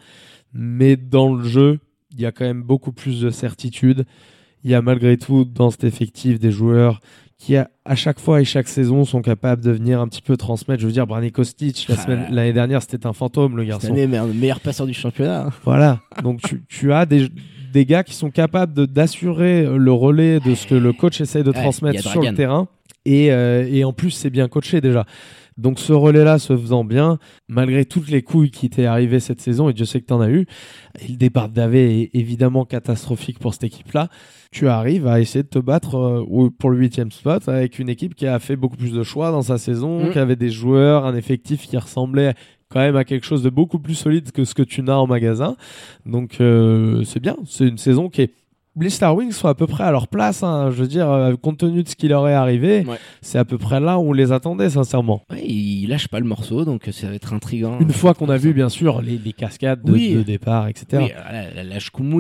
Mais 0.52 0.96
dans 0.96 1.32
le 1.32 1.44
jeu, 1.44 1.78
il 2.10 2.20
y 2.20 2.26
a 2.26 2.32
quand 2.32 2.44
même 2.44 2.62
beaucoup 2.62 2.92
plus 2.92 3.20
de 3.20 3.30
certitude. 3.30 4.04
Il 4.64 4.70
y 4.70 4.74
a 4.74 4.82
malgré 4.82 5.16
tout 5.16 5.44
dans 5.44 5.70
cet 5.70 5.84
effectif 5.84 6.38
des 6.38 6.50
joueurs 6.50 7.00
qui 7.38 7.56
à, 7.56 7.68
à 7.84 7.94
chaque 7.96 8.18
fois 8.18 8.40
et 8.40 8.44
chaque 8.44 8.68
saison 8.68 9.04
sont 9.04 9.20
capables 9.20 9.62
de 9.62 9.70
venir 9.72 10.00
un 10.00 10.08
petit 10.08 10.22
peu 10.22 10.36
transmettre. 10.36 10.80
Je 10.80 10.86
veux 10.86 10.92
dire, 10.92 11.06
Brani 11.06 11.30
Kostic, 11.32 11.86
la 11.88 11.96
Ah. 11.98 12.02
semaine- 12.02 12.26
l'année 12.30 12.52
dernière, 12.54 12.80
c'était 12.80 13.06
un 13.06 13.12
fantôme, 13.12 13.56
le 13.56 13.62
Cette 13.64 13.70
garçon. 13.70 13.88
année, 13.92 14.06
mais 14.06 14.16
un 14.16 14.26
meilleur 14.26 14.60
passeur 14.60 14.86
du 14.86 14.94
championnat. 14.94 15.46
hein. 15.46 15.50
Voilà. 15.64 16.00
Donc 16.22 16.40
tu, 16.42 16.64
tu 16.68 16.92
as 16.92 17.04
des, 17.06 17.28
des 17.72 17.84
gars 17.84 18.04
qui 18.04 18.14
sont 18.14 18.30
capables 18.30 18.72
de- 18.72 18.86
d'assurer 18.86 19.66
le 19.66 19.92
relais 19.92 20.40
de 20.40 20.54
ce 20.54 20.66
que 20.66 20.74
le 20.74 20.92
coach 20.92 21.20
essaye 21.20 21.42
de 21.42 21.52
transmettre 21.52 22.00
sur 22.08 22.22
le 22.22 22.32
terrain. 22.34 22.68
Et, 23.04 23.30
euh, 23.32 23.68
et 23.70 23.84
en 23.84 23.92
plus, 23.92 24.12
c'est 24.12 24.30
bien 24.30 24.48
coaché 24.48 24.80
déjà. 24.80 25.04
Donc 25.56 25.78
ce 25.78 25.92
relais-là 25.92 26.38
se 26.38 26.56
faisant 26.56 26.84
bien, 26.84 27.18
malgré 27.48 27.84
toutes 27.84 28.08
les 28.10 28.22
couilles 28.22 28.50
qui 28.50 28.66
étaient 28.66 28.86
arrivées 28.86 29.20
cette 29.20 29.40
saison, 29.40 29.68
et 29.68 29.72
Dieu 29.72 29.84
sait 29.84 30.00
que 30.00 30.06
tu 30.06 30.12
en 30.12 30.20
as 30.20 30.30
eu, 30.30 30.46
et 31.00 31.08
le 31.08 31.16
départ 31.16 31.48
de 31.48 31.54
Davé 31.54 32.00
est 32.02 32.10
évidemment 32.14 32.64
catastrophique 32.64 33.38
pour 33.38 33.52
cette 33.54 33.64
équipe-là, 33.64 34.08
tu 34.50 34.68
arrives 34.68 35.06
à 35.06 35.20
essayer 35.20 35.42
de 35.42 35.48
te 35.48 35.58
battre 35.58 35.94
euh, 35.96 36.24
ou- 36.28 36.50
pour 36.50 36.70
le 36.70 36.78
huitième 36.78 37.10
spot 37.12 37.48
avec 37.48 37.78
une 37.78 37.88
équipe 37.88 38.14
qui 38.14 38.26
a 38.26 38.38
fait 38.38 38.56
beaucoup 38.56 38.76
plus 38.76 38.92
de 38.92 39.02
choix 39.02 39.30
dans 39.30 39.42
sa 39.42 39.58
saison, 39.58 40.06
Mm. 40.06 40.10
qui 40.12 40.18
avait 40.18 40.36
des 40.36 40.50
joueurs, 40.50 41.04
un 41.06 41.14
effectif 41.14 41.66
qui 41.68 41.76
ressemblait 41.76 42.34
quand 42.68 42.80
même 42.80 42.96
à 42.96 43.04
quelque 43.04 43.24
chose 43.26 43.42
de 43.44 43.50
beaucoup 43.50 43.78
plus 43.78 43.94
solide 43.94 44.32
que 44.32 44.44
ce 44.44 44.54
que 44.54 44.62
tu 44.62 44.82
n'as 44.82 44.96
en 44.96 45.06
magasin. 45.06 45.56
Donc 46.06 46.40
euh, 46.40 47.04
c'est 47.04 47.20
bien, 47.20 47.36
c'est 47.46 47.68
une 47.68 47.78
saison 47.78 48.08
qui 48.08 48.22
est... 48.22 48.32
Les 48.80 48.90
Star 48.90 49.14
Wings 49.14 49.30
sont 49.30 49.46
à 49.46 49.54
peu 49.54 49.68
près 49.68 49.84
à 49.84 49.92
leur 49.92 50.08
place, 50.08 50.42
hein. 50.42 50.70
je 50.72 50.82
veux 50.82 50.88
dire, 50.88 51.08
euh, 51.08 51.34
compte 51.36 51.58
tenu 51.58 51.84
de 51.84 51.88
ce 51.88 51.94
qui 51.94 52.08
leur 52.08 52.26
est 52.26 52.34
arrivé, 52.34 52.84
Ouais. 52.88 52.96
c'est 53.22 53.38
à 53.38 53.44
peu 53.44 53.56
près 53.56 53.78
là 53.78 53.98
où 54.00 54.08
on 54.08 54.12
les 54.12 54.32
attendait, 54.32 54.68
sincèrement. 54.68 55.22
Ouais, 55.30 55.44
il 55.46 55.86
lâche 55.86 56.08
pas 56.08 56.18
le 56.18 56.26
morceau, 56.26 56.64
donc 56.64 56.88
ça 56.90 57.06
va 57.06 57.14
être 57.14 57.32
intriguant. 57.32 57.78
Une 57.78 57.92
fois 57.92 58.14
qu'on 58.14 58.28
a 58.28 58.36
vu, 58.36 58.52
bien 58.52 58.68
sûr, 58.68 59.00
les, 59.00 59.16
les 59.16 59.32
cascades 59.32 59.82
de, 59.84 59.92
Oui. 59.92 60.14
de 60.14 60.22
départ, 60.22 60.66
etc. 60.66 60.86
Oui, 61.04 61.12
la, 61.32 61.62
la, 61.62 61.62
la 61.62 61.76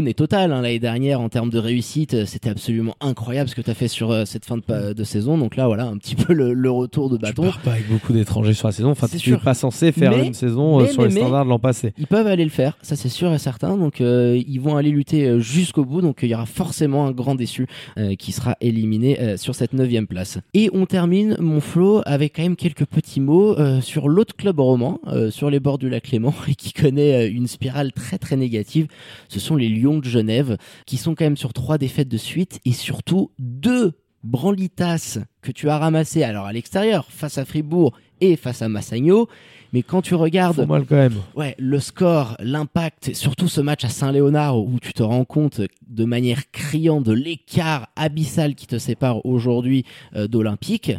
est 0.08 0.14
totale. 0.14 0.52
hein. 0.52 0.62
L'année 0.62 0.78
dernière, 0.78 1.20
en 1.20 1.28
termes 1.28 1.50
de 1.50 1.58
réussite, 1.58 2.14
euh, 2.14 2.24
c'était 2.24 2.50
absolument 2.50 2.94
incroyable 3.00 3.50
ce 3.50 3.56
que 3.56 3.60
tu 3.62 3.70
as 3.70 3.74
fait 3.74 3.88
sur 3.88 4.12
euh, 4.12 4.24
cette 4.24 4.44
fin 4.44 4.56
de, 4.56 5.04
saison. 5.04 5.36
Donc 5.36 5.56
là, 5.56 5.66
voilà, 5.66 5.86
un 5.86 5.96
petit 5.98 6.14
peu 6.14 6.32
le, 6.32 6.52
le 6.54 6.70
retour 6.70 7.10
de 7.10 7.16
Tu 7.16 7.22
bâton. 7.22 7.42
pars 7.42 7.58
pas 7.62 7.72
avec 7.72 7.88
beaucoup 7.88 8.12
d'étrangers 8.12 8.52
sur 8.54 8.68
la 8.68 8.72
saison. 8.72 8.90
Enfin, 8.90 9.08
tu 9.08 9.32
n'es 9.32 9.38
pas 9.38 9.54
censé 9.54 9.90
faire 9.90 10.12
Mais- 10.12 10.26
une 10.28 10.34
saison 10.34 10.80
euh, 10.80 10.86
sur 10.86 11.02
mais- 11.02 11.08
les 11.08 11.16
standards 11.16 11.46
de 11.46 11.50
l'an 11.50 11.58
passé. 11.58 11.92
Ils 11.98 12.06
peuvent 12.06 12.28
aller 12.28 12.44
le 12.44 12.50
faire, 12.50 12.78
ça 12.80 12.94
c'est 12.94 13.08
sûr 13.08 13.32
et 13.32 13.38
certain. 13.38 13.76
Donc 13.76 14.00
euh, 14.00 14.40
ils 14.46 14.60
vont 14.60 14.76
aller 14.76 14.90
lutter 14.90 15.26
euh, 15.26 15.40
jusqu'au 15.40 15.84
bout. 15.84 16.00
Donc 16.00 16.18
il 16.22 16.28
y 16.28 16.34
aura 16.34 16.43
forcément 16.46 17.06
un 17.06 17.12
grand 17.12 17.34
déçu 17.34 17.66
euh, 17.98 18.14
qui 18.14 18.32
sera 18.32 18.56
éliminé 18.60 19.20
euh, 19.20 19.36
sur 19.36 19.54
cette 19.54 19.72
neuvième 19.72 20.06
place. 20.06 20.38
Et 20.54 20.70
on 20.72 20.86
termine 20.86 21.36
mon 21.38 21.60
flow 21.60 22.02
avec 22.06 22.36
quand 22.36 22.42
même 22.42 22.56
quelques 22.56 22.86
petits 22.86 23.20
mots 23.20 23.58
euh, 23.58 23.80
sur 23.80 24.08
l'autre 24.08 24.36
club 24.36 24.60
roman, 24.60 25.00
sur 25.30 25.50
les 25.50 25.60
bords 25.60 25.78
du 25.78 25.88
lac 25.88 26.10
Léman, 26.10 26.34
et 26.48 26.54
qui 26.54 26.72
connaît 26.72 27.28
une 27.28 27.46
spirale 27.46 27.92
très 27.92 28.18
très 28.18 28.36
négative. 28.36 28.88
Ce 29.28 29.40
sont 29.40 29.56
les 29.56 29.68
Lions 29.68 29.98
de 29.98 30.04
Genève, 30.04 30.56
qui 30.86 30.96
sont 30.96 31.14
quand 31.14 31.24
même 31.24 31.36
sur 31.36 31.52
trois 31.52 31.78
défaites 31.78 32.08
de 32.08 32.16
suite 32.16 32.60
et 32.64 32.72
surtout 32.72 33.30
deux 33.38 33.92
branlitas 34.24 35.18
que 35.42 35.52
tu 35.52 35.68
as 35.68 35.78
ramassées 35.78 36.22
alors 36.22 36.46
à 36.46 36.52
l'extérieur 36.52 37.06
face 37.10 37.38
à 37.38 37.44
Fribourg 37.44 37.92
et 38.20 38.36
face 38.36 38.62
à 38.62 38.68
Massagno. 38.68 39.28
Mais 39.74 39.82
quand 39.82 40.02
tu 40.02 40.14
regardes 40.14 40.54
Faut 40.54 40.66
mal 40.66 40.84
quand 40.86 40.94
même. 40.94 41.16
Ouais, 41.34 41.56
le 41.58 41.80
score, 41.80 42.36
l'impact, 42.38 43.12
surtout 43.12 43.48
ce 43.48 43.60
match 43.60 43.84
à 43.84 43.88
Saint-Léonard 43.88 44.56
où 44.56 44.78
tu 44.80 44.92
te 44.92 45.02
rends 45.02 45.24
compte 45.24 45.60
de 45.88 46.04
manière 46.04 46.48
criante 46.52 47.02
de 47.02 47.12
l'écart 47.12 47.88
abyssal 47.96 48.54
qui 48.54 48.68
te 48.68 48.78
sépare 48.78 49.26
aujourd'hui 49.26 49.84
euh, 50.14 50.28
d'Olympique. 50.28 50.90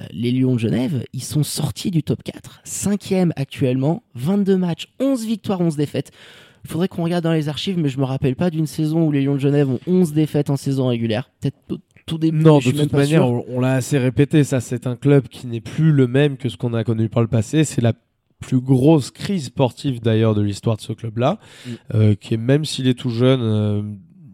Euh, 0.00 0.04
les 0.10 0.32
Lions 0.32 0.54
de 0.54 0.58
Genève, 0.58 1.04
ils 1.12 1.22
sont 1.22 1.44
sortis 1.44 1.92
du 1.92 2.02
top 2.02 2.24
4, 2.24 2.62
cinquième 2.64 3.32
actuellement, 3.36 4.02
22 4.16 4.56
matchs, 4.56 4.88
11 4.98 5.24
victoires, 5.24 5.60
11 5.60 5.76
défaites. 5.76 6.10
Il 6.64 6.70
faudrait 6.70 6.88
qu'on 6.88 7.04
regarde 7.04 7.22
dans 7.22 7.32
les 7.32 7.48
archives, 7.48 7.78
mais 7.78 7.88
je 7.88 8.00
me 8.00 8.04
rappelle 8.04 8.34
pas 8.34 8.50
d'une 8.50 8.66
saison 8.66 9.06
où 9.06 9.12
les 9.12 9.22
Lions 9.22 9.36
de 9.36 9.40
Genève 9.40 9.70
ont 9.70 9.78
11 9.86 10.12
défaites 10.12 10.50
en 10.50 10.56
saison 10.56 10.88
régulière. 10.88 11.30
Peut-être 11.40 11.56
tout, 12.04 12.18
début. 12.18 12.42
Non, 12.42 12.58
de 12.58 12.64
toute 12.64 12.92
manière, 12.92 13.22
sûr. 13.22 13.26
on, 13.26 13.44
on 13.48 13.60
l'a 13.60 13.74
assez 13.74 13.96
répété. 13.96 14.42
Ça, 14.42 14.60
c'est 14.60 14.88
un 14.88 14.96
club 14.96 15.28
qui 15.28 15.46
n'est 15.46 15.60
plus 15.60 15.92
le 15.92 16.08
même 16.08 16.36
que 16.36 16.48
ce 16.48 16.56
qu'on 16.56 16.74
a 16.74 16.82
connu 16.82 17.08
par 17.08 17.22
le 17.22 17.28
passé. 17.28 17.62
C'est 17.62 17.82
la 17.82 17.92
plus 18.40 18.60
grosse 18.60 19.10
crise 19.10 19.46
sportive 19.46 20.00
d'ailleurs 20.00 20.34
de 20.34 20.42
l'histoire 20.42 20.76
de 20.76 20.82
ce 20.82 20.92
club-là, 20.92 21.38
Mm. 21.66 21.70
euh, 21.94 22.14
qui 22.14 22.34
est 22.34 22.38
même 22.38 22.64
s'il 22.64 22.86
est 22.88 22.94
tout 22.98 23.10
jeune, 23.10 23.40
euh, 23.42 23.82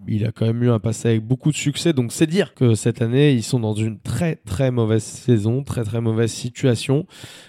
il 0.07 0.27
a 0.27 0.33
quand 0.33 0.45
même 0.45 0.63
eu 0.63 0.69
un 0.71 0.79
passé 0.81 1.09
avec 1.09 1.25
beaucoup 1.27 1.51
de 1.51 1.57
succès. 1.57 1.95
Donc 1.95 2.13
c'est 2.13 2.27
dire 2.27 2.53
que 2.55 2.75
cette 2.75 3.01
année, 3.01 3.33
ils 3.33 3.43
sont 3.43 3.59
dans 3.61 3.73
une 3.73 3.99
très 3.99 4.37
très 4.37 4.71
mauvaise 4.71 5.03
saison, 5.03 5.63
très 5.63 5.83
très 5.85 6.03
mauvaise 6.03 6.31
situation. 6.31 7.07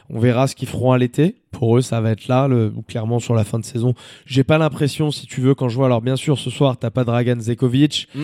On 0.10 0.20
verra 0.20 0.48
ce 0.48 0.56
qu'ils 0.56 0.70
feront 0.70 0.94
à 0.94 0.98
l'été. 0.98 1.36
Pour 1.52 1.78
eux, 1.78 1.82
ça 1.82 2.00
va 2.00 2.12
être 2.12 2.30
là, 2.30 2.48
le, 2.48 2.72
ou 2.74 2.82
clairement 2.82 3.20
sur 3.20 3.34
la 3.36 3.44
fin 3.44 3.60
de 3.60 3.66
saison. 3.66 3.94
J'ai 4.26 4.46
pas 4.46 4.58
l'impression, 4.58 5.12
si 5.12 5.26
tu 5.28 5.42
veux, 5.42 5.54
quand 5.56 5.68
je 5.68 5.76
vois. 5.76 5.88
Alors 5.88 6.02
bien 6.02 6.16
sûr, 6.16 6.38
ce 6.40 6.50
soir, 6.50 6.78
t'as 6.78 6.90
pas 6.92 7.04
Dragan 7.04 7.40
Zekovic. 7.42 8.08
Mm. 8.16 8.22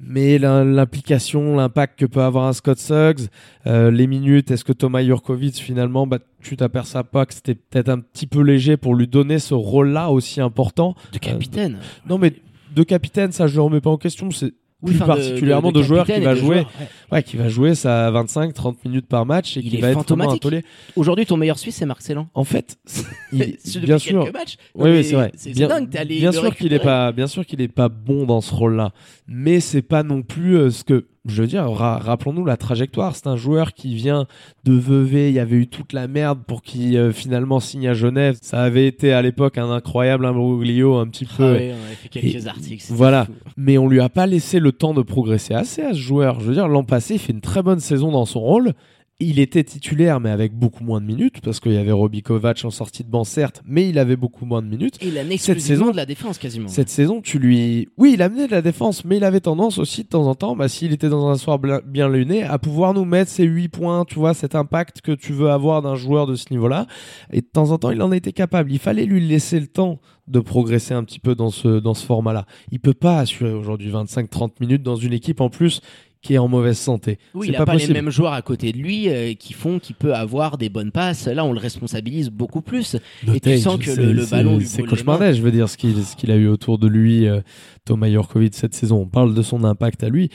Mais 0.00 0.38
l'im- 0.38 0.64
l'implication, 0.64 1.56
l'impact 1.56 1.98
que 1.98 2.06
peut 2.06 2.22
avoir 2.22 2.46
un 2.46 2.52
Scott 2.52 2.78
Suggs, 2.78 3.26
euh, 3.66 3.90
les 3.90 4.06
minutes, 4.06 4.50
est-ce 4.50 4.64
que 4.64 4.72
Thomas 4.72 5.02
Jurkovic 5.02 5.56
finalement, 5.56 6.06
bah, 6.06 6.18
tu 6.40 6.56
t'aperçois 6.56 7.02
pas 7.04 7.26
que 7.26 7.34
c'était 7.34 7.56
peut-être 7.56 7.88
un 7.88 7.98
petit 7.98 8.26
peu 8.28 8.40
léger 8.42 8.76
pour 8.76 8.94
lui 8.94 9.08
donner 9.08 9.38
ce 9.40 9.54
rôle-là 9.54 10.10
aussi 10.10 10.40
important? 10.40 10.94
De 11.12 11.18
capitaine. 11.18 11.78
Non 12.08 12.16
mais 12.18 12.32
de 12.76 12.82
capitaine, 12.84 13.32
ça 13.32 13.48
je 13.48 13.56
le 13.56 13.62
remets 13.62 13.80
pas 13.80 13.90
en 13.90 13.96
question. 13.96 14.30
C'est 14.30 14.52
Oui, 14.80 14.92
plus 14.94 15.04
particulièrement 15.04 15.72
de- 15.72 15.76
de, 15.76 15.80
de 15.80 15.84
joueurs 15.86 16.06
qui 16.06 16.20
va 16.20 16.36
jouer, 16.36 16.40
joueurs, 16.58 16.70
ouais. 16.80 16.86
ouais, 17.10 17.22
qui 17.24 17.36
va 17.36 17.48
jouer 17.48 17.74
ça 17.74 18.12
25-30 18.12 18.76
minutes 18.84 19.08
par 19.08 19.26
match 19.26 19.56
et 19.56 19.60
Il 19.60 19.70
qui 19.70 19.76
va 19.78 19.90
être 19.90 20.04
vraiment 20.14 20.30
un 20.30 20.36
tollé. 20.38 20.62
Aujourd'hui, 20.94 21.26
ton 21.26 21.36
meilleur 21.36 21.58
Suisse, 21.58 21.74
c'est 21.74 21.84
Marc 21.86 22.00
Célan. 22.00 22.28
En 22.32 22.44
fait, 22.44 22.78
il- 23.32 23.56
bien 23.82 23.98
sûr. 23.98 24.32
matchs. 24.32 24.56
Oui, 24.76 24.90
oui, 24.90 25.04
c'est 25.04 25.16
vrai. 25.16 25.32
C'est 25.34 25.50
Bien, 25.50 25.66
dingue, 25.66 25.96
allé 25.96 26.18
bien 26.20 26.30
sûr 26.30 26.54
qu'il 26.54 26.72
est 26.72 26.78
pas, 26.78 27.10
bien 27.10 27.26
sûr 27.26 27.44
qu'il 27.44 27.60
est 27.60 27.66
pas 27.66 27.88
bon 27.88 28.24
dans 28.24 28.40
ce 28.40 28.54
rôle-là, 28.54 28.92
mais 29.26 29.58
c'est 29.58 29.82
pas 29.82 30.04
non 30.04 30.22
plus 30.22 30.56
euh, 30.56 30.70
ce 30.70 30.84
que 30.84 31.06
je 31.26 31.42
veux 31.42 31.48
dire. 31.48 31.70
ra- 31.70 31.98
Rappelons-nous 31.98 32.44
la 32.44 32.56
trajectoire. 32.56 33.14
C'est 33.16 33.26
un 33.26 33.36
joueur 33.36 33.72
qui 33.74 33.94
vient 33.94 34.26
de 34.64 34.72
Vevey. 34.72 35.28
Il 35.30 35.34
y 35.34 35.38
avait 35.40 35.56
eu 35.56 35.66
toute 35.66 35.92
la 35.92 36.08
merde 36.08 36.40
pour 36.46 36.62
qu'il 36.62 36.96
euh, 36.96 37.12
finalement 37.12 37.60
signe 37.60 37.88
à 37.88 37.94
Genève. 37.94 38.36
Ça 38.42 38.60
avait 38.62 38.86
été 38.86 39.12
à 39.12 39.20
l'époque 39.22 39.58
un 39.58 39.70
incroyable 39.70 40.26
imbroglio, 40.26 40.96
un 40.96 41.06
petit 41.08 41.26
Ah 41.30 41.34
peu. 41.36 41.52
ouais, 41.52 41.74
on 41.80 41.84
avait 41.86 41.94
fait 41.94 42.08
quelques 42.08 42.44
Et 42.44 42.48
articles. 42.48 42.84
voilà. 42.90 43.24
fou. 43.26 43.32
Mais 43.56 43.78
on 43.78 43.88
lui 43.88 44.00
a 44.00 44.08
pas 44.08 44.26
laissé 44.26 44.60
le 44.60 44.72
temps 44.72 44.94
de 44.94 45.02
progresser 45.02 45.54
assez 45.54 45.82
à 45.82 45.92
ce 45.92 45.98
joueur. 45.98 46.40
Je 46.40 46.46
veux 46.46 46.54
dire, 46.54 46.68
l'an 46.68 46.84
passé, 46.84 47.14
il 47.14 47.18
fait 47.20 47.32
une 47.32 47.40
très 47.40 47.62
bonne 47.62 47.80
saison 47.80 48.10
dans 48.12 48.24
son 48.24 48.40
rôle. 48.40 48.72
Il 49.20 49.40
était 49.40 49.64
titulaire, 49.64 50.20
mais 50.20 50.30
avec 50.30 50.54
beaucoup 50.54 50.84
moins 50.84 51.00
de 51.00 51.06
minutes, 51.06 51.40
parce 51.42 51.58
qu'il 51.58 51.72
y 51.72 51.76
avait 51.76 51.90
Robbie 51.90 52.22
Kovac 52.22 52.64
en 52.64 52.70
sortie 52.70 53.02
de 53.02 53.10
banc, 53.10 53.24
certes, 53.24 53.62
mais 53.66 53.88
il 53.88 53.98
avait 53.98 54.14
beaucoup 54.14 54.44
moins 54.46 54.62
de 54.62 54.68
minutes. 54.68 54.94
Et 55.00 55.08
il 55.08 55.18
a 55.18 55.24
Cette 55.38 55.60
saison- 55.60 55.90
de 55.90 55.96
la 55.96 56.06
défense 56.06 56.38
quasiment. 56.38 56.68
Cette 56.68 56.88
saison, 56.88 57.20
tu 57.20 57.40
lui. 57.40 57.88
Oui, 57.98 58.12
il 58.14 58.22
amenait 58.22 58.46
de 58.46 58.52
la 58.52 58.62
défense, 58.62 59.04
mais 59.04 59.16
il 59.16 59.24
avait 59.24 59.40
tendance 59.40 59.78
aussi, 59.78 60.04
de 60.04 60.08
temps 60.08 60.28
en 60.28 60.36
temps, 60.36 60.54
bah, 60.54 60.68
s'il 60.68 60.92
était 60.92 61.08
dans 61.08 61.26
un 61.30 61.36
soir 61.36 61.58
bien 61.58 62.08
luné, 62.08 62.44
à 62.44 62.60
pouvoir 62.60 62.94
nous 62.94 63.04
mettre 63.04 63.28
ses 63.28 63.42
8 63.42 63.68
points, 63.70 64.04
tu 64.04 64.20
vois, 64.20 64.34
cet 64.34 64.54
impact 64.54 65.00
que 65.00 65.10
tu 65.10 65.32
veux 65.32 65.50
avoir 65.50 65.82
d'un 65.82 65.96
joueur 65.96 66.28
de 66.28 66.36
ce 66.36 66.52
niveau-là. 66.52 66.86
Et 67.32 67.40
de 67.40 67.46
temps 67.46 67.72
en 67.72 67.78
temps, 67.78 67.90
il 67.90 68.00
en 68.02 68.12
était 68.12 68.30
capable. 68.32 68.70
Il 68.70 68.78
fallait 68.78 69.04
lui 69.04 69.26
laisser 69.26 69.58
le 69.58 69.66
temps 69.66 69.98
de 70.28 70.38
progresser 70.38 70.94
un 70.94 71.02
petit 71.02 71.18
peu 71.18 71.34
dans 71.34 71.50
ce, 71.50 71.80
dans 71.80 71.94
ce 71.94 72.04
format-là. 72.04 72.44
Il 72.70 72.78
peut 72.78 72.94
pas 72.94 73.18
assurer 73.18 73.52
aujourd'hui 73.52 73.90
25-30 73.90 74.60
minutes 74.60 74.82
dans 74.84 74.94
une 74.96 75.14
équipe 75.14 75.40
en 75.40 75.48
plus 75.48 75.80
qui 76.22 76.34
est 76.34 76.38
en 76.38 76.48
mauvaise 76.48 76.78
santé. 76.78 77.18
Oui, 77.34 77.48
il 77.48 77.52
n'a 77.52 77.64
pas, 77.64 77.72
possible. 77.72 77.92
les 77.94 78.02
mêmes 78.02 78.10
joueurs 78.10 78.32
à 78.32 78.42
côté 78.42 78.72
de 78.72 78.78
lui 78.78 79.08
euh, 79.08 79.34
qui 79.34 79.52
font 79.52 79.78
qu'il 79.78 79.94
peut 79.94 80.14
avoir 80.14 80.58
des 80.58 80.68
bonnes 80.68 80.90
passes. 80.90 81.26
Là, 81.26 81.44
on 81.44 81.52
le 81.52 81.60
responsabilise 81.60 82.30
beaucoup 82.30 82.60
plus. 82.60 82.96
Et 83.32 83.40
tu 83.40 83.58
sens 83.58 83.78
que 83.78 83.90
le, 83.90 84.26
ballon 84.26 84.58
C'est 84.64 84.82
cauchemardais, 84.82 85.34
je 85.34 85.42
veux 85.42 85.52
dire, 85.52 85.68
ce 85.68 85.76
qu'il 85.76 86.02
ce 86.02 86.16
qu'il 86.16 86.30
a 86.30 86.36
eu 86.36 86.48
autour 86.48 86.78
de 86.78 86.88
lui, 86.88 87.26
euh, 87.26 87.40
Thomas 87.84 88.10
Jorkovic 88.10 88.54
cette 88.54 88.74
saison. 88.74 89.02
On 89.02 89.06
parle 89.06 89.34
de 89.34 89.42
son 89.42 89.64
impact 89.64 90.02
à 90.02 90.08
lui, 90.08 90.30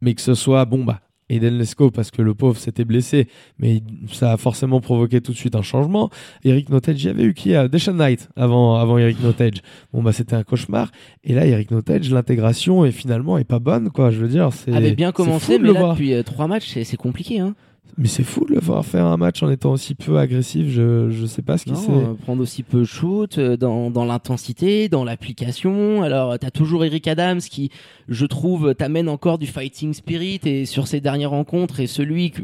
mais 0.00 0.14
que 0.14 0.22
ce 0.22 0.34
soit, 0.34 0.64
bon, 0.64 0.84
bah, 0.84 1.00
Eden 1.28 1.58
Lesko, 1.58 1.90
parce 1.90 2.10
que 2.10 2.22
le 2.22 2.34
pauvre 2.34 2.58
s'était 2.58 2.84
blessé, 2.84 3.28
mais 3.58 3.82
ça 4.12 4.32
a 4.32 4.36
forcément 4.36 4.80
provoqué 4.80 5.20
tout 5.20 5.32
de 5.32 5.36
suite 5.36 5.56
un 5.56 5.62
changement. 5.62 6.10
Eric 6.44 6.68
Notage, 6.68 6.98
j'avais 6.98 7.24
eu 7.24 7.34
qui 7.34 7.54
a 7.54 7.68
Deshaun 7.68 7.94
Knight 7.94 8.28
avant, 8.36 8.76
avant 8.76 8.98
Eric 8.98 9.20
Notage. 9.20 9.62
Bon, 9.92 10.02
bah, 10.02 10.12
c'était 10.12 10.36
un 10.36 10.44
cauchemar. 10.44 10.92
Et 11.24 11.34
là, 11.34 11.46
Eric 11.46 11.70
Notage, 11.70 12.10
l'intégration 12.10 12.84
est 12.84 12.92
finalement 12.92 13.38
est 13.38 13.44
pas 13.44 13.58
bonne, 13.58 13.90
quoi. 13.90 14.10
Je 14.10 14.18
veux 14.18 14.28
dire, 14.28 14.52
c'est. 14.52 14.72
avait 14.72 14.94
bien 14.94 15.12
commencé, 15.12 15.56
fou 15.56 15.62
mais 15.62 15.72
là, 15.72 15.90
depuis 15.90 16.14
euh, 16.14 16.22
trois 16.22 16.46
matchs, 16.46 16.78
c'est 16.82 16.96
compliqué. 16.96 17.40
Hein. 17.40 17.54
Mais 17.98 18.08
c'est 18.08 18.24
fou 18.24 18.44
de 18.44 18.52
le 18.54 18.60
voir 18.60 18.84
faire 18.84 19.06
un 19.06 19.16
match 19.16 19.42
en 19.42 19.50
étant 19.50 19.72
aussi 19.72 19.94
peu 19.94 20.18
agressif. 20.18 20.68
Je, 20.68 21.08
je 21.10 21.24
sais 21.26 21.40
pas 21.42 21.56
ce 21.56 21.64
qui 21.64 21.72
Non, 21.72 21.76
s'est. 21.78 21.90
euh, 21.92 22.12
prendre 22.14 22.42
aussi 22.42 22.62
peu 22.62 22.80
de 22.80 22.84
shoot 22.84 23.38
euh, 23.38 23.56
dans, 23.56 23.90
dans 23.90 24.04
l'intensité, 24.04 24.88
dans 24.90 25.02
l'application. 25.02 26.02
Alors, 26.02 26.38
tu 26.38 26.46
as 26.46 26.50
toujours 26.50 26.84
Eric 26.84 27.08
Adams 27.08 27.40
qui, 27.40 27.70
je 28.08 28.26
trouve, 28.26 28.74
t'amène 28.74 29.08
encore 29.08 29.38
du 29.38 29.46
fighting 29.46 29.94
spirit 29.94 30.40
et 30.44 30.66
sur 30.66 30.86
ses 30.88 31.00
dernières 31.00 31.30
rencontres 31.30 31.80
et 31.80 31.86
celui 31.86 32.32
que- 32.32 32.42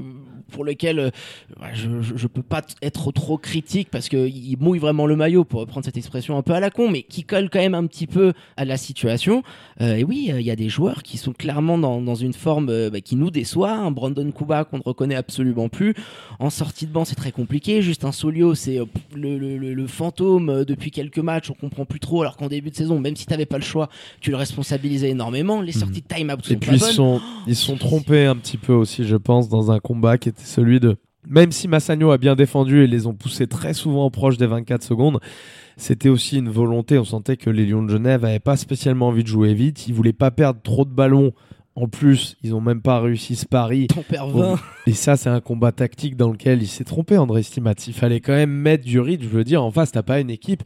pour 0.53 0.65
lequel 0.65 0.99
euh, 0.99 1.11
ouais, 1.61 1.71
je, 1.75 1.88
je, 2.01 2.17
je 2.17 2.27
peux 2.29 2.43
pas 2.43 2.62
être 2.83 3.11
trop 3.12 3.38
critique 3.38 3.88
parce 3.91 4.09
que 4.09 4.29
il 4.29 4.57
mouille 4.61 4.79
vraiment 4.79 5.07
le 5.07 5.17
maillot 5.17 5.45
pour 5.45 5.61
reprendre 5.61 5.85
cette 5.85 5.97
expression 5.97 6.37
un 6.38 6.43
peu 6.43 6.53
à 6.53 6.61
la 6.61 6.71
con, 6.71 6.88
mais 6.91 7.03
qui 7.03 7.25
colle 7.25 7.51
quand 7.51 7.59
même 7.59 7.75
un 7.75 7.87
petit 7.87 8.07
peu 8.07 8.33
à 8.57 8.65
la 8.65 8.77
situation. 8.77 9.43
Euh, 9.81 9.97
et 9.97 10.05
oui, 10.05 10.31
euh, 10.33 10.41
il 10.41 10.47
y 10.47 10.51
a 10.51 10.57
des 10.57 10.69
joueurs 10.69 11.03
qui 11.03 11.17
sont 11.19 11.33
clairement 11.33 11.79
dans, 11.79 12.01
dans 12.01 12.15
une 12.15 12.33
forme 12.35 12.67
bah, 12.91 13.01
qui 13.01 13.17
nous 13.17 13.31
déçoit. 13.31 13.73
Un 13.73 13.91
Brandon 13.91 14.31
Kuba 14.31 14.65
qu'on 14.65 14.79
ne 14.79 14.83
reconnaît 14.83 15.15
absolument 15.17 15.69
plus. 15.69 15.95
En 16.38 16.51
sortie 16.51 16.87
de 16.87 16.93
banc, 16.93 17.05
c'est 17.05 17.15
très 17.17 17.33
compliqué. 17.33 17.83
Justin 17.83 18.12
Solio, 18.12 18.55
c'est 18.55 18.79
le, 19.15 19.38
le, 19.38 19.57
le- 19.59 19.73
le 19.75 19.87
fantôme 19.87 20.65
depuis 20.65 20.91
quelques 20.91 21.19
matchs. 21.19 21.51
On 21.51 21.55
comprend 21.55 21.85
plus 21.85 22.01
trop. 22.01 22.21
Alors 22.23 22.37
qu'en 22.37 22.49
début 22.49 22.71
de 22.71 22.77
saison, 22.77 23.01
même 23.01 23.17
si 23.17 23.27
t'avais 23.27 23.47
pas 23.47 23.57
le 23.59 23.65
choix, 23.65 23.88
tu 24.21 24.31
le 24.31 24.37
responsabilisais 24.37 25.11
énormément. 25.11 25.61
Les 25.62 25.73
sorties 25.73 26.03
de 26.03 26.15
time-out 26.15 26.45
sont 26.45 26.53
Et 26.53 26.57
pas 26.57 26.67
puis 26.67 26.77
ils 26.77 26.81
bonnes. 26.81 26.91
sont, 26.93 27.21
ils 27.47 27.57
sont 27.57 27.77
trompés 27.77 28.27
un 28.27 28.37
petit 28.37 28.59
peu 28.59 28.73
aussi, 28.75 29.05
je 29.05 29.17
pense, 29.17 29.49
dans 29.49 29.71
un 29.71 29.79
combat 29.81 30.19
qui 30.19 30.29
était 30.29 30.42
celui 30.47 30.81
de. 30.81 30.97
Même 31.29 31.53
si 31.53 31.69
Massagno 31.69 32.11
a 32.11 32.19
bien 32.19 32.35
défendu 32.35 32.83
et 32.83 32.87
les 32.87 33.07
ont 33.07 33.15
poussés 33.15 33.47
très 33.47 33.75
souvent 33.75 34.11
proche 34.11 34.39
des 34.39 34.47
24 34.47 34.83
secondes, 34.83 35.21
c'était 35.77 36.09
aussi 36.09 36.39
une 36.39 36.49
volonté. 36.49 36.99
On 36.99 37.05
sentait 37.05 37.37
que 37.37 37.51
les 37.51 37.65
Lions 37.65 37.83
de 37.83 37.91
Genève 37.91 38.23
n'avaient 38.23 38.41
pas 38.41 38.57
spécialement 38.57 39.09
envie 39.09 39.23
de 39.23 39.29
jouer 39.29 39.55
vite. 39.55 39.87
Ils 39.87 39.95
voulaient 39.95 40.13
pas 40.13 40.31
perdre 40.31 40.61
trop 40.63 40.85
de 40.85 40.91
ballons. 40.91 41.33
En 41.75 41.89
plus, 41.89 42.37
ils 42.43 42.55
ont 42.55 42.61
même 42.61 42.83
pas 42.83 43.01
réussi 43.01 43.35
ce 43.35 43.47
pari. 43.47 43.87
T'en 43.87 44.03
perds 44.03 44.29
Bon, 44.29 44.55
20. 44.55 44.61
Et 44.89 44.93
ça, 44.93 45.17
c'est 45.17 45.31
un 45.31 45.41
combat 45.41 45.73
tactique 45.73 46.17
dans 46.17 46.31
lequel 46.31 46.61
il 46.63 46.67
s'est 46.67 46.85
trompé, 46.85 47.17
André 47.17 47.43
Stimat. 47.43 47.75
Il 47.87 47.95
fallait 47.95 48.21
quand 48.21 48.35
même 48.35 48.51
mettre 48.51 48.85
du 48.85 49.01
rythme. 49.01 49.25
Je 49.25 49.29
veux 49.29 49.45
dire, 49.45 49.63
en 49.63 49.71
face, 49.71 49.93
t'as 49.93 50.03
pas 50.03 50.21
une 50.21 50.29
équipe. 50.29 50.63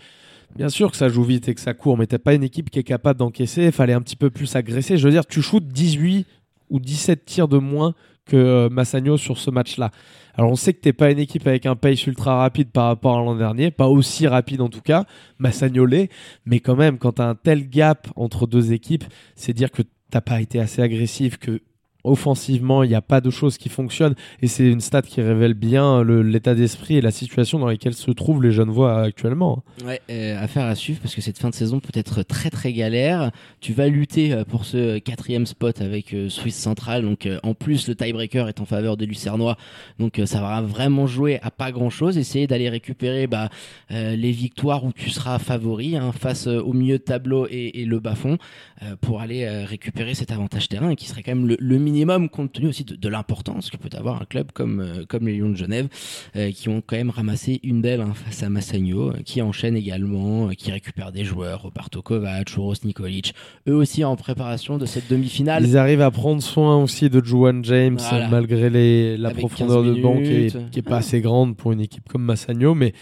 Bien 0.57 0.69
sûr 0.69 0.91
que 0.91 0.97
ça 0.97 1.09
joue 1.09 1.23
vite 1.23 1.49
et 1.49 1.55
que 1.55 1.61
ça 1.61 1.75
court, 1.75 1.99
mais 1.99 2.07
t'as 2.07 2.19
pas 2.19 2.35
une 2.35 2.43
équipe 2.43 2.71
qui 2.71 2.79
est 2.79 2.85
capable 2.85 3.19
d'encaisser. 3.19 3.67
Il 3.67 3.73
fallait 3.73 3.93
un 3.93 4.01
petit 4.01 4.17
peu 4.17 4.31
plus 4.31 4.57
agresser. 4.57 4.97
Je 4.97 5.05
veux 5.05 5.13
dire, 5.13 5.27
tu 5.27 5.43
shootes 5.43 5.69
18 5.69 6.27
ou 6.71 6.81
17 6.81 7.25
tirs 7.25 7.47
de 7.47 7.59
moins 7.59 7.95
que 8.27 8.37
euh, 8.37 8.69
Massagno 8.69 9.17
sur 9.17 9.39
ce 9.39 9.51
match-là. 9.51 9.91
Alors 10.35 10.51
on 10.51 10.57
sait 10.57 10.75
que 10.75 10.81
t'es 10.81 10.93
pas 10.93 11.11
une 11.11 11.19
équipe 11.19 11.47
avec 11.47 11.65
un 11.65 11.77
pace 11.77 12.07
ultra 12.07 12.37
rapide 12.37 12.71
par 12.71 12.87
rapport 12.87 13.17
à 13.17 13.21
l'an 13.21 13.37
dernier, 13.37 13.71
pas 13.71 13.89
aussi 13.89 14.27
rapide 14.27 14.61
en 14.61 14.69
tout 14.69 14.83
cas, 14.83 15.05
Massagno 15.39 15.87
l'est, 15.87 16.11
mais 16.45 16.61
quand 16.61 16.77
même 16.77 16.99
quand 16.99 17.13
t'as 17.13 17.29
un 17.29 17.35
tel 17.35 17.69
gap 17.69 18.09
entre 18.17 18.47
deux 18.47 18.73
équipes, 18.73 19.05
c'est 19.35 19.55
dire 19.55 19.71
que 19.71 19.83
t'as 20.11 20.21
pas 20.21 20.41
été 20.41 20.61
assez 20.61 20.83
agressif, 20.83 21.39
que 21.39 21.63
offensivement 22.07 22.83
il 22.83 22.89
n'y 22.89 22.95
a 22.95 23.03
pas 23.03 23.21
de 23.21 23.31
choses 23.31 23.59
qui 23.59 23.69
fonctionnent 23.69 24.15
et 24.43 24.49
c'est 24.49 24.67
une 24.67 24.81
stat 24.81 25.03
qui 25.03 25.21
révèle 25.21 25.55
bien 25.55 26.05
l'état 26.05 26.55
d'esprit 26.55 26.97
et 26.97 27.01
la 27.01 27.11
situation 27.11 27.59
dans 27.59 27.67
laquelle 27.67 27.95
se 27.95 28.11
trouvent 28.11 28.43
les 28.43 28.53
jeunes 28.53 28.71
voix 28.71 29.03
actuellement. 29.03 29.63
Ouais, 29.85 30.01
euh, 30.11 30.43
affaire 30.43 30.67
à 30.67 30.75
suivre 30.75 31.01
parce 31.01 31.15
que 31.15 31.21
cette 31.21 31.39
fin 31.39 31.51
de 31.51 31.55
saison 31.55 31.81
peut 31.81 31.93
être 31.95 32.23
très 32.23 32.51
très 32.51 32.73
galère. 32.73 33.31
Tu 33.61 33.73
vas 33.73 33.89
lutter 33.89 34.33
euh, 34.33 34.45
pour 34.45 34.65
ce 34.65 34.99
quatrième 34.99 35.47
spot 35.47 35.81
avec 35.81 36.13
euh, 36.15 36.29
Suisse 36.29 36.57
Central. 36.57 37.03
Donc 37.03 37.27
euh, 37.27 37.39
en 37.43 37.55
plus 37.55 37.89
le 37.89 37.95
tiebreaker 37.95 38.49
est 38.49 38.61
en 38.61 38.65
faveur 38.65 38.97
des 38.97 39.07
Lucernois. 39.07 39.57
Donc 39.99 40.19
euh, 40.19 40.27
ça 40.27 40.41
va 40.41 40.61
vraiment 40.61 41.07
jouer 41.07 41.39
à 41.43 41.51
pas 41.51 41.73
grand 41.73 41.91
chose. 41.91 42.19
Essayer 42.19 42.47
d'aller 42.47 42.69
récupérer 42.69 43.27
bah, 43.27 43.49
les 43.91 44.33
victoires 44.33 44.85
où 44.85 44.93
tu 44.93 45.11
seras 45.11 45.39
favori 45.39 45.97
hein, 45.97 46.13
face 46.13 46.47
au 46.47 46.73
milieu 46.73 46.99
de 46.99 47.03
tableau 47.03 47.47
et, 47.51 47.85
le 47.87 48.01
bas 48.01 48.15
fond 48.15 48.39
pour 49.01 49.21
aller 49.21 49.49
récupérer 49.65 50.15
cet 50.15 50.33
avantage 50.33 50.69
terrain 50.69 50.95
qui 50.95 51.07
serait 51.07 51.23
quand 51.23 51.35
même 51.35 51.47
le, 51.47 51.57
le 51.59 51.79
minimum 51.79 51.96
compte 52.31 52.53
tenu 52.53 52.69
aussi 52.69 52.85
de, 52.85 52.97
de 52.97 53.09
l'importance 53.09 53.71
que 53.71 53.77
peut 53.77 53.89
avoir 53.97 54.21
un 54.21 54.25
club 54.25 54.53
comme 54.53 54.81
euh, 54.81 55.05
comme 55.09 55.27
les 55.27 55.37
Lions 55.39 55.51
de 55.51 55.57
Genève 55.57 55.89
euh, 56.37 56.51
qui 56.51 56.69
ont 56.69 56.83
quand 56.85 56.97
même 56.97 57.11
ramassé 57.11 57.61
une 57.63 57.81
belle 57.81 58.01
hein, 58.01 58.13
face 58.15 58.43
à 58.43 58.49
Massagno, 58.49 59.11
euh, 59.11 59.17
qui 59.25 59.41
enchaîne 59.43 59.77
également, 59.77 60.49
qui 60.51 60.71
récupère 60.73 61.13
des 61.13 61.25
joueurs, 61.25 61.63
Roberto 61.63 62.03
Kovac, 62.03 62.55
Uros 62.57 62.75
Nikolic, 62.85 63.35
eux 63.69 63.75
aussi 63.75 64.05
en 64.05 64.17
préparation 64.17 64.79
de 64.79 64.87
cette 64.87 65.09
demi-finale. 65.11 65.65
Ils 65.65 65.77
arrivent 65.77 66.03
à 66.03 66.11
prendre 66.11 66.43
soin 66.43 66.77
aussi 66.83 67.09
de 67.11 67.25
Juan 67.25 67.65
James 67.65 67.99
Voilà. 67.99 68.29
malgré 68.29 68.71
les, 68.71 69.17
la 69.17 69.29
Avec 69.29 69.41
profondeur 69.41 69.83
15 69.83 69.95
de 69.97 70.01
banc 70.03 70.17
qui 70.73 70.79
est, 70.79 70.83
pas 70.83 70.99
assez 70.99 71.21
grande 71.21 71.57
pour 71.57 71.73
une 71.73 71.81
équipe 71.81 72.09
comme 72.09 72.23
Massagno, 72.23 72.75
mais 72.75 72.93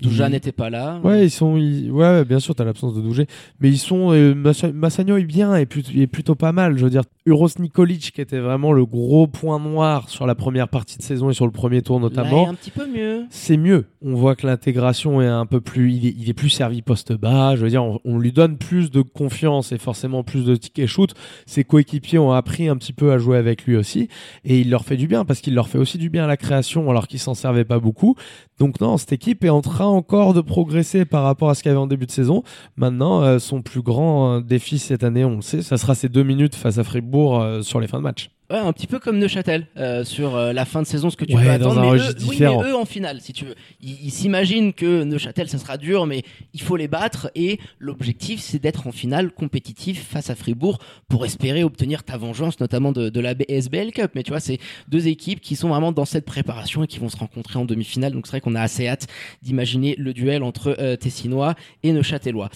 ils- 0.00 0.22
n'était 0.30 0.52
pas 0.52 0.70
là. 0.70 1.00
Ouais, 1.04 1.26
ils 1.26 1.30
sont. 1.30 1.56
ils- 1.56 1.90
Ouais, 1.90 2.24
bien 2.24 2.40
sûr, 2.40 2.54
t'as 2.54 2.64
l'absence 2.64 2.94
de 2.94 3.00
Dougé. 3.00 3.26
Mais 3.60 3.68
ils 3.68 3.78
sont. 3.78 4.12
euh, 4.12 4.34
Massa- 4.34 4.72
Massagno 4.72 5.16
est 5.16 5.24
bien 5.24 5.54
et 5.56 5.66
plutôt, 5.66 5.90
il 5.94 6.00
est 6.00 6.06
plutôt 6.06 6.34
pas 6.34 6.52
mal. 6.52 6.78
Je 6.78 6.84
veux 6.84 6.90
dire, 6.90 7.02
Uros 7.26 7.48
Nikolic, 7.58 8.12
qui 8.12 8.20
était 8.20 8.38
vraiment 8.42 8.72
le 8.72 8.84
gros 8.84 9.26
point 9.26 9.58
noir 9.58 10.08
sur 10.10 10.26
la 10.26 10.34
première 10.34 10.68
partie 10.68 10.98
de 10.98 11.02
saison 11.02 11.30
et 11.30 11.34
sur 11.34 11.46
le 11.46 11.52
premier 11.52 11.80
tour 11.82 11.96
Là, 11.96 12.02
notamment. 12.02 12.44
est 12.46 12.48
un 12.50 12.54
petit 12.54 12.70
peu 12.70 12.86
mieux. 12.86 13.24
c'est 13.30 13.56
mieux. 13.56 13.86
On 14.04 14.14
voit 14.14 14.36
que 14.36 14.46
l'intégration 14.46 15.22
est 15.22 15.26
un 15.26 15.46
peu 15.46 15.60
plus, 15.60 15.92
il 15.94 16.06
est, 16.06 16.14
il 16.18 16.28
est 16.28 16.34
plus 16.34 16.50
servi 16.50 16.82
poste 16.82 17.12
bas. 17.12 17.56
Je 17.56 17.62
veux 17.62 17.70
dire, 17.70 17.82
on, 17.84 18.00
on 18.04 18.18
lui 18.18 18.32
donne 18.32 18.58
plus 18.58 18.90
de 18.90 19.00
confiance 19.02 19.72
et 19.72 19.78
forcément 19.78 20.22
plus 20.24 20.44
de 20.44 20.56
tickets 20.56 20.86
shoot. 20.86 21.14
Ses 21.46 21.64
coéquipiers 21.64 22.18
ont 22.18 22.32
appris 22.32 22.68
un 22.68 22.76
petit 22.76 22.92
peu 22.92 23.12
à 23.12 23.18
jouer 23.18 23.36
avec 23.38 23.64
lui 23.64 23.76
aussi 23.76 24.08
et 24.44 24.60
il 24.60 24.70
leur 24.70 24.84
fait 24.84 24.96
du 24.96 25.06
bien 25.06 25.24
parce 25.24 25.40
qu'il 25.40 25.54
leur 25.54 25.68
fait 25.68 25.78
aussi 25.78 25.98
du 25.98 26.10
bien 26.10 26.24
à 26.24 26.26
la 26.26 26.36
création 26.36 26.90
alors 26.90 27.06
qu'ils 27.06 27.20
s'en 27.20 27.34
servaient 27.34 27.64
pas 27.64 27.78
beaucoup. 27.78 28.16
Donc 28.58 28.80
non, 28.80 28.96
cette 28.96 29.12
équipe 29.12 29.44
est 29.44 29.48
en 29.48 29.60
train 29.62 29.86
encore 29.86 30.34
de 30.34 30.40
progresser 30.40 31.04
par 31.04 31.22
rapport 31.22 31.50
à 31.50 31.54
ce 31.54 31.62
qu'il 31.62 31.70
y 31.70 31.72
avait 31.72 31.80
en 31.80 31.86
début 31.86 32.06
de 32.06 32.10
saison. 32.10 32.42
Maintenant, 32.76 33.22
euh, 33.22 33.38
son 33.38 33.62
plus 33.62 33.82
grand 33.82 34.34
euh, 34.36 34.40
défi 34.40 34.78
cette 34.78 35.04
année, 35.04 35.24
on 35.24 35.36
le 35.36 35.42
sait, 35.42 35.62
ça 35.62 35.76
sera 35.76 35.94
ses 35.94 36.08
deux 36.08 36.22
minutes 36.24 36.54
face 36.54 36.78
à 36.78 36.84
Fribourg 36.84 37.40
euh, 37.40 37.62
sur 37.62 37.78
les 37.80 37.86
fins 37.86 37.98
de 37.98 38.02
match. 38.02 38.30
Ouais, 38.52 38.58
un 38.58 38.72
petit 38.74 38.86
peu 38.86 38.98
comme 38.98 39.18
Neuchâtel 39.18 39.66
euh, 39.78 40.04
sur 40.04 40.36
euh, 40.36 40.52
la 40.52 40.64
fin 40.66 40.82
de 40.82 40.86
saison, 40.86 41.08
ce 41.08 41.16
que 41.16 41.24
tu 41.24 41.34
Ouais, 41.34 41.42
peux 41.44 41.50
attendre. 41.50 41.80
mais 41.80 41.98
eux, 41.98 42.14
oui, 42.28 42.36
mais 42.38 42.46
eux 42.46 42.76
en 42.76 42.84
finale, 42.84 43.20
si 43.22 43.32
tu 43.32 43.46
veux. 43.46 43.54
Ils 43.80 44.10
s'imaginent 44.10 44.74
que 44.74 45.04
Neuchâtel, 45.04 45.48
ça 45.48 45.56
sera 45.58 45.78
dur, 45.78 46.04
mais 46.06 46.22
il 46.52 46.60
faut 46.60 46.76
les 46.76 46.86
battre. 46.86 47.30
Et 47.34 47.58
l'objectif, 47.78 48.40
c'est 48.40 48.58
d'être 48.58 48.86
en 48.86 48.92
finale 48.92 49.30
compétitif 49.32 50.06
face 50.06 50.28
à 50.28 50.34
Fribourg 50.34 50.78
pour 51.08 51.24
espérer 51.24 51.64
obtenir 51.64 52.02
ta 52.04 52.18
vengeance, 52.18 52.60
notamment 52.60 52.92
de, 52.92 53.08
de 53.08 53.20
la 53.20 53.34
SBL 53.48 53.90
Cup. 53.92 54.10
Mais 54.14 54.22
tu 54.22 54.30
vois, 54.32 54.40
c'est 54.40 54.58
deux 54.88 55.08
équipes 55.08 55.40
qui 55.40 55.56
sont 55.56 55.70
vraiment 55.70 55.90
dans 55.92 56.04
cette 56.04 56.26
préparation 56.26 56.84
et 56.84 56.86
qui 56.86 56.98
vont 56.98 57.08
se 57.08 57.16
rencontrer 57.16 57.58
en 57.58 57.64
demi-finale. 57.64 58.12
Donc 58.12 58.26
c'est 58.26 58.32
vrai 58.32 58.40
qu'on 58.42 58.54
a 58.54 58.60
assez 58.60 58.86
hâte 58.86 59.06
d'imaginer 59.42 59.94
le 59.96 60.12
duel 60.12 60.42
entre 60.42 60.76
euh, 60.78 60.96
Tessinois 60.96 61.54
et 61.82 61.92
Neuchâtelois. 61.92 62.50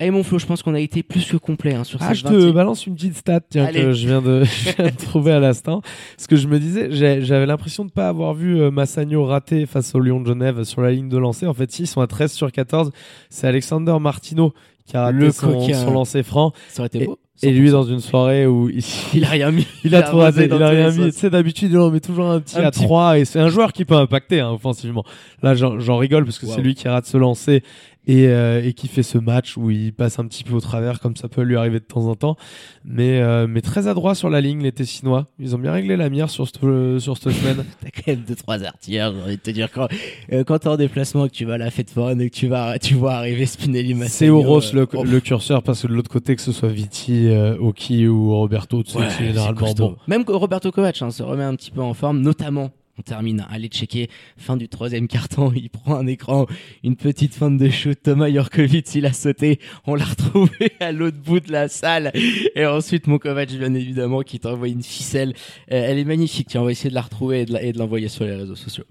Allez 0.00 0.10
mon 0.10 0.22
Flo, 0.22 0.38
je 0.38 0.46
pense 0.46 0.62
qu'on 0.62 0.72
a 0.74 0.80
été 0.80 1.02
plus 1.02 1.26
que 1.26 1.36
complet 1.36 1.74
hein, 1.74 1.84
sur 1.84 1.98
Ah, 2.02 2.08
cette 2.08 2.16
je 2.16 2.24
te 2.24 2.28
20e. 2.32 2.52
balance 2.52 2.86
une 2.86 2.94
petite 2.94 3.16
stat 3.16 3.40
tiens, 3.50 3.66
Allez. 3.66 3.82
que 3.82 3.92
je 3.92 4.06
viens, 4.08 4.22
de, 4.22 4.44
je 4.44 4.74
viens 4.76 4.86
de 4.90 4.96
trouver 4.96 5.32
à 5.32 5.40
l'instant. 5.40 5.82
Parce 6.16 6.26
que 6.26 6.36
je 6.36 6.48
me 6.48 6.58
disais, 6.58 6.88
j'avais 6.90 7.44
l'impression 7.46 7.84
de 7.84 7.90
pas 7.90 8.08
avoir 8.08 8.32
vu 8.32 8.58
euh, 8.60 8.70
Massagno 8.70 9.24
rater 9.26 9.66
face 9.66 9.94
au 9.94 10.00
Lyon 10.00 10.20
de 10.20 10.26
Genève 10.26 10.64
sur 10.64 10.80
la 10.80 10.90
ligne 10.90 11.10
de 11.10 11.18
lancer. 11.18 11.46
En 11.46 11.52
fait, 11.54 11.70
si, 11.70 11.82
ils 11.82 11.86
sont 11.86 12.00
à 12.00 12.06
13 12.06 12.32
sur 12.32 12.50
14. 12.50 12.90
C'est 13.28 13.46
Alexander 13.46 13.94
Martino 14.00 14.54
qui 14.86 14.96
a 14.96 15.02
raté 15.02 15.18
Le 15.18 15.30
son, 15.32 15.52
coquin. 15.52 15.74
son 15.74 15.90
lancer 15.92 16.22
franc. 16.22 16.52
Ça 16.70 16.80
aurait 16.80 16.86
été 16.86 17.04
beau. 17.04 17.18
Et 17.42 17.52
lui, 17.52 17.70
dans 17.70 17.84
une 17.84 18.00
soirée 18.00 18.46
où 18.46 18.68
il, 18.68 18.84
il 19.14 19.24
a 19.24 19.28
rien 19.28 19.50
mis. 19.50 19.66
il 19.84 19.94
a 19.94 20.02
trop 20.02 20.18
raté, 20.18 20.44
il 20.44 20.52
a 20.52 20.56
tous 20.56 20.58
les 20.58 20.64
rien 20.66 20.90
mis. 20.90 21.10
Tu 21.10 21.18
sais, 21.18 21.30
d'habitude, 21.30 21.70
il 21.72 21.78
en 21.78 21.90
met 21.90 22.00
toujours 22.00 22.26
un 22.28 22.38
petit 22.40 22.58
Un 22.58 22.64
à 22.64 22.70
petit- 22.70 22.82
3 22.84 23.18
et 23.18 23.24
c'est 23.24 23.38
un 23.40 23.48
joueur 23.48 23.72
qui 23.72 23.84
peut 23.86 23.94
impacter 23.94 24.40
hein, 24.40 24.50
offensivement. 24.50 25.04
Là, 25.42 25.54
j'en 25.54 25.96
rigole 25.96 26.24
parce 26.24 26.38
que 26.38 26.44
Wow. 26.46 26.52
c'est 26.56 26.60
lui 26.62 26.74
qui 26.74 26.86
rate 26.88 27.06
ce 27.06 27.16
lancer 27.16 27.62
et, 28.06 28.28
euh, 28.28 28.62
et 28.64 28.72
qui 28.72 28.88
fait 28.88 29.02
ce 29.02 29.18
match 29.18 29.56
où 29.56 29.70
il 29.70 29.92
passe 29.92 30.18
un 30.18 30.26
petit 30.26 30.44
peu 30.44 30.54
au 30.54 30.60
travers 30.60 31.00
comme 31.00 31.16
ça 31.16 31.28
peut 31.28 31.42
lui 31.42 31.56
arriver 31.56 31.80
de 31.80 31.84
temps 31.84 32.06
en 32.06 32.14
temps. 32.14 32.36
Mais, 32.84 33.20
euh, 33.20 33.46
mais 33.48 33.60
très 33.60 33.88
adroit 33.88 34.14
sur 34.14 34.30
la 34.30 34.40
ligne, 34.40 34.62
les 34.62 34.72
Tessinois. 34.72 35.26
Ils 35.38 35.54
ont 35.54 35.58
bien 35.58 35.72
réglé 35.72 35.96
la 35.96 36.10
mire 36.10 36.30
sur 36.30 36.46
cette, 36.46 36.60
sur 37.00 37.16
cette 37.16 37.32
semaine. 37.32 37.64
T'as 37.80 37.90
quand 37.90 38.06
même 38.08 38.24
deux 38.26 38.34
trois 38.34 38.62
artilleurs, 38.64 39.12
j'ai 39.14 39.22
envie 39.22 39.36
de 39.36 39.42
te 39.42 39.50
dire 39.50 39.70
quand 39.70 39.88
euh, 40.32 40.44
quand 40.44 40.58
t'es 40.58 40.68
en 40.68 40.76
déplacement 40.76 41.26
et 41.26 41.30
que 41.30 41.34
tu 41.34 41.44
vas 41.44 41.54
à 41.54 41.58
la 41.58 41.70
fête 41.70 41.90
foraine 41.90 42.20
et 42.20 42.30
que 42.30 42.34
tu 42.34 42.46
vas 42.46 42.78
tu 42.78 42.94
vois 42.94 43.14
arriver 43.14 43.46
Spinelli 43.46 43.90
C'est 43.90 43.98
Massagno, 43.98 44.38
Oros 44.38 44.74
euh, 44.74 44.80
le, 44.80 44.88
oh, 44.94 45.04
le 45.04 45.20
curseur 45.20 45.62
parce 45.62 45.82
que 45.82 45.86
de 45.86 45.94
l'autre 45.94 46.10
côté, 46.10 46.36
que 46.36 46.42
ce 46.42 46.52
soit 46.52 46.68
Viti, 46.68 47.28
euh, 47.28 47.56
Oki 47.58 48.06
ou 48.06 48.34
Roberto, 48.34 48.82
tu 48.82 48.92
sais, 48.92 48.98
ouais, 48.98 49.08
c'est 49.10 49.24
généralement 49.26 49.72
bon. 49.72 49.96
Même 50.06 50.24
que 50.24 50.32
Roberto 50.32 50.70
Kovac 50.70 51.00
hein, 51.02 51.10
se 51.10 51.22
remet 51.22 51.44
un 51.44 51.54
petit 51.56 51.70
peu 51.70 51.80
en 51.80 51.94
forme, 51.94 52.20
notamment. 52.20 52.70
On 53.00 53.02
termine, 53.02 53.46
allez 53.48 53.68
checker, 53.68 54.10
fin 54.36 54.58
du 54.58 54.68
troisième 54.68 55.08
carton, 55.08 55.50
il 55.56 55.70
prend 55.70 55.94
un 55.96 56.06
écran, 56.06 56.44
une 56.84 56.96
petite 56.96 57.34
fin 57.34 57.50
de 57.50 57.70
shoot, 57.70 57.98
Thomas 58.02 58.30
Jorkovic, 58.30 58.94
il 58.94 59.06
a 59.06 59.14
sauté, 59.14 59.58
on 59.86 59.94
l'a 59.94 60.04
retrouvé 60.04 60.50
à 60.80 60.92
l'autre 60.92 61.16
bout 61.16 61.40
de 61.40 61.50
la 61.50 61.68
salle, 61.68 62.12
et 62.54 62.66
ensuite 62.66 63.06
mon 63.06 63.16
Kovac, 63.16 63.48
bien 63.52 63.72
évidemment, 63.72 64.20
qui 64.20 64.38
t'envoie 64.38 64.68
une 64.68 64.82
ficelle, 64.82 65.32
Euh, 65.72 65.82
elle 65.88 65.98
est 65.98 66.04
magnifique, 66.04 66.48
tiens, 66.50 66.60
on 66.60 66.64
va 66.66 66.72
essayer 66.72 66.90
de 66.90 66.94
la 66.94 67.00
retrouver 67.00 67.40
et 67.40 67.46
de 67.46 67.54
la- 67.54 67.62
et 67.62 67.72
de 67.72 67.78
l'envoyer 67.78 68.08
sur 68.08 68.26
les 68.26 68.34
réseaux 68.34 68.54
sociaux. 68.54 68.84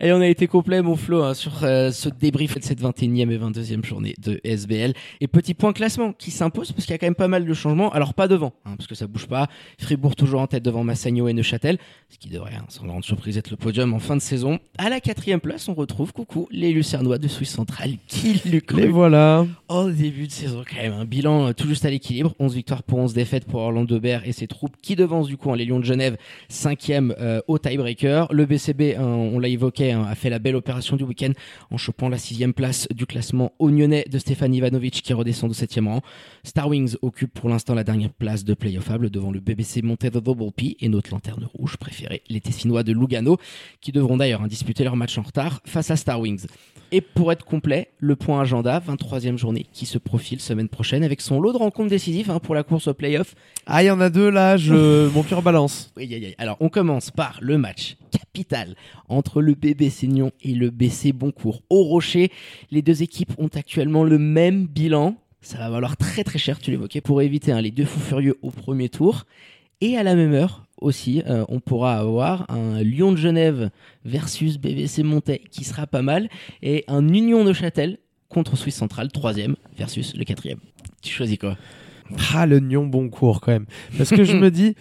Et 0.00 0.10
on 0.10 0.22
a 0.22 0.26
été 0.26 0.46
complet, 0.46 0.80
mon 0.80 0.96
Flo, 0.96 1.22
hein, 1.22 1.34
sur 1.34 1.62
euh, 1.62 1.90
ce 1.90 2.08
débrief 2.08 2.56
de 2.58 2.64
cette 2.64 2.80
21e 2.80 3.30
et 3.30 3.36
22e 3.36 3.84
journée 3.84 4.14
de 4.22 4.40
SBL. 4.42 4.94
Et 5.20 5.28
petit 5.28 5.52
point 5.52 5.74
classement 5.74 6.14
qui 6.14 6.30
s'impose 6.30 6.72
parce 6.72 6.86
qu'il 6.86 6.92
y 6.92 6.94
a 6.94 6.98
quand 6.98 7.06
même 7.06 7.14
pas 7.14 7.28
mal 7.28 7.44
de 7.44 7.52
changements. 7.54 7.92
Alors 7.92 8.14
pas 8.14 8.26
devant, 8.26 8.54
hein, 8.64 8.74
parce 8.78 8.86
que 8.86 8.94
ça 8.94 9.06
bouge 9.06 9.26
pas. 9.26 9.48
Fribourg 9.78 10.16
toujours 10.16 10.40
en 10.40 10.46
tête 10.46 10.62
devant 10.62 10.82
Massagno 10.82 11.28
et 11.28 11.34
Neuchâtel, 11.34 11.76
ce 12.08 12.16
qui 12.16 12.28
devrait, 12.30 12.54
hein, 12.54 12.64
sans 12.68 12.86
grande 12.86 13.04
surprise, 13.04 13.36
être 13.36 13.49
le 13.50 13.56
podium 13.56 13.94
en 13.94 13.98
fin 13.98 14.16
de 14.16 14.20
saison. 14.20 14.58
À 14.78 14.88
la 14.88 15.00
quatrième 15.00 15.40
place, 15.40 15.68
on 15.68 15.74
retrouve, 15.74 16.12
coucou, 16.12 16.48
les 16.50 16.72
Lucernois 16.72 17.18
de 17.18 17.28
Suisse 17.28 17.50
centrale. 17.50 17.94
Qui 18.06 18.34
l'eût 18.44 18.50
Les 18.52 18.60
cru 18.60 18.88
voilà. 18.88 19.46
au 19.68 19.90
début 19.90 20.26
de 20.26 20.32
saison 20.32 20.62
quand 20.68 20.80
même 20.80 20.92
un 20.92 21.04
bilan 21.04 21.48
euh, 21.48 21.52
tout 21.52 21.66
juste 21.66 21.84
à 21.84 21.90
l'équilibre 21.90 22.34
11 22.38 22.54
victoires 22.54 22.82
pour 22.82 22.98
11 22.98 23.12
défaites 23.12 23.44
pour 23.44 23.60
Orlando 23.60 23.98
Bear 23.98 24.26
et 24.26 24.32
ses 24.32 24.46
troupes 24.46 24.76
qui 24.82 24.96
devancent 24.96 25.28
du 25.28 25.36
coup 25.36 25.50
hein, 25.50 25.56
les 25.56 25.64
Lions 25.64 25.80
de 25.80 25.84
Genève 25.84 26.16
5e 26.50 27.40
au 27.48 27.58
tiebreaker 27.58 28.32
le 28.32 28.46
BCB 28.46 28.96
hein, 28.96 29.04
on 29.04 29.38
l'a 29.38 29.48
évoqué 29.48 29.92
hein, 29.92 30.04
a 30.08 30.14
fait 30.14 30.30
la 30.30 30.38
belle 30.38 30.56
opération 30.56 30.96
du 30.96 31.04
week-end 31.04 31.32
en 31.70 31.76
chopant 31.76 32.08
la 32.08 32.18
sixième 32.18 32.52
place 32.52 32.86
du 32.94 33.06
classement 33.06 33.52
ognonnais 33.58 34.04
de 34.10 34.18
Stéphane 34.18 34.54
Ivanovic 34.54 35.02
qui 35.02 35.12
redescend 35.12 35.50
de 35.50 35.54
7e 35.54 35.86
rang 35.86 36.00
Star 36.44 36.68
Wings 36.68 36.96
occupe 37.02 37.32
pour 37.32 37.48
l'instant 37.48 37.74
la 37.74 37.84
dernière 37.84 38.12
place 38.12 38.44
de 38.44 38.54
playoffable 38.54 39.10
devant 39.10 39.30
le 39.30 39.40
BBC 39.40 39.82
Double 39.82 40.52
P 40.52 40.76
et 40.80 40.88
notre 40.88 41.10
lanterne 41.10 41.48
rouge 41.54 41.76
préférée 41.76 42.22
les 42.28 42.40
Tessinois 42.40 42.82
de 42.82 42.92
Lugano 42.92 43.38
qui 43.80 43.92
devront 43.92 44.16
d'ailleurs 44.16 44.42
hein, 44.42 44.48
disputer 44.48 44.84
leur 44.84 44.96
match 44.96 45.16
en 45.18 45.22
retard 45.22 45.60
face 45.64 45.90
à 45.90 45.96
Star 45.96 46.20
Wings 46.20 46.46
et 46.92 47.00
pour 47.00 47.32
être 47.32 47.44
complet, 47.44 47.88
le 47.98 48.16
point 48.16 48.40
agenda, 48.40 48.80
23e 48.80 49.36
journée 49.36 49.66
qui 49.72 49.86
se 49.86 49.98
profile 49.98 50.40
semaine 50.40 50.68
prochaine 50.68 51.04
avec 51.04 51.20
son 51.20 51.40
lot 51.40 51.52
de 51.52 51.58
rencontres 51.58 51.90
décisives 51.90 52.30
hein, 52.30 52.40
pour 52.40 52.54
la 52.54 52.62
course 52.62 52.88
au 52.88 52.94
playoff. 52.94 53.34
Ah, 53.66 53.82
il 53.82 53.86
y 53.86 53.90
en 53.90 54.00
a 54.00 54.10
deux 54.10 54.30
là, 54.30 54.56
je... 54.56 55.08
mon 55.14 55.22
cœur 55.22 55.42
balance. 55.42 55.92
Aïe. 55.96 56.34
Alors, 56.38 56.56
on 56.60 56.68
commence 56.68 57.10
par 57.10 57.38
le 57.40 57.58
match 57.58 57.96
capital 58.10 58.74
entre 59.08 59.40
le 59.40 59.54
BBC 59.54 60.08
Nyon 60.08 60.32
et 60.42 60.54
le 60.54 60.70
BC 60.70 61.12
Boncourt. 61.12 61.62
Au 61.70 61.84
Rocher, 61.84 62.30
les 62.70 62.82
deux 62.82 63.02
équipes 63.02 63.32
ont 63.38 63.50
actuellement 63.54 64.04
le 64.04 64.18
même 64.18 64.66
bilan. 64.66 65.16
Ça 65.42 65.58
va 65.58 65.70
valoir 65.70 65.96
très 65.96 66.24
très 66.24 66.38
cher, 66.38 66.58
tu 66.58 66.70
l'évoquais, 66.70 67.00
pour 67.00 67.22
éviter 67.22 67.52
hein, 67.52 67.60
les 67.60 67.70
deux 67.70 67.84
fous 67.84 68.00
furieux 68.00 68.36
au 68.42 68.50
premier 68.50 68.88
tour. 68.88 69.24
Et 69.80 69.96
à 69.96 70.02
la 70.02 70.14
même 70.14 70.34
heure 70.34 70.66
aussi, 70.80 71.22
euh, 71.26 71.44
on 71.48 71.60
pourra 71.60 71.98
avoir 71.98 72.50
un 72.50 72.82
Lyon 72.82 73.12
de 73.12 73.16
Genève 73.16 73.70
versus 74.04 74.58
BBC 74.58 75.02
Montais 75.02 75.42
qui 75.50 75.64
sera 75.64 75.86
pas 75.86 76.02
mal 76.02 76.28
et 76.62 76.84
un 76.88 77.06
Union 77.08 77.44
de 77.44 77.52
Châtel 77.52 77.98
contre 78.28 78.56
Suisse 78.56 78.76
Centrale, 78.76 79.10
troisième 79.10 79.56
versus 79.76 80.16
le 80.16 80.24
quatrième. 80.24 80.58
Tu 81.02 81.12
choisis 81.12 81.38
quoi? 81.38 81.56
Ah, 82.34 82.46
le 82.46 82.60
Nyon 82.60 82.86
Boncourt 82.86 83.40
quand 83.40 83.52
même. 83.52 83.66
Parce 83.96 84.10
que 84.10 84.24
je 84.24 84.36
me 84.36 84.50
dis, 84.50 84.74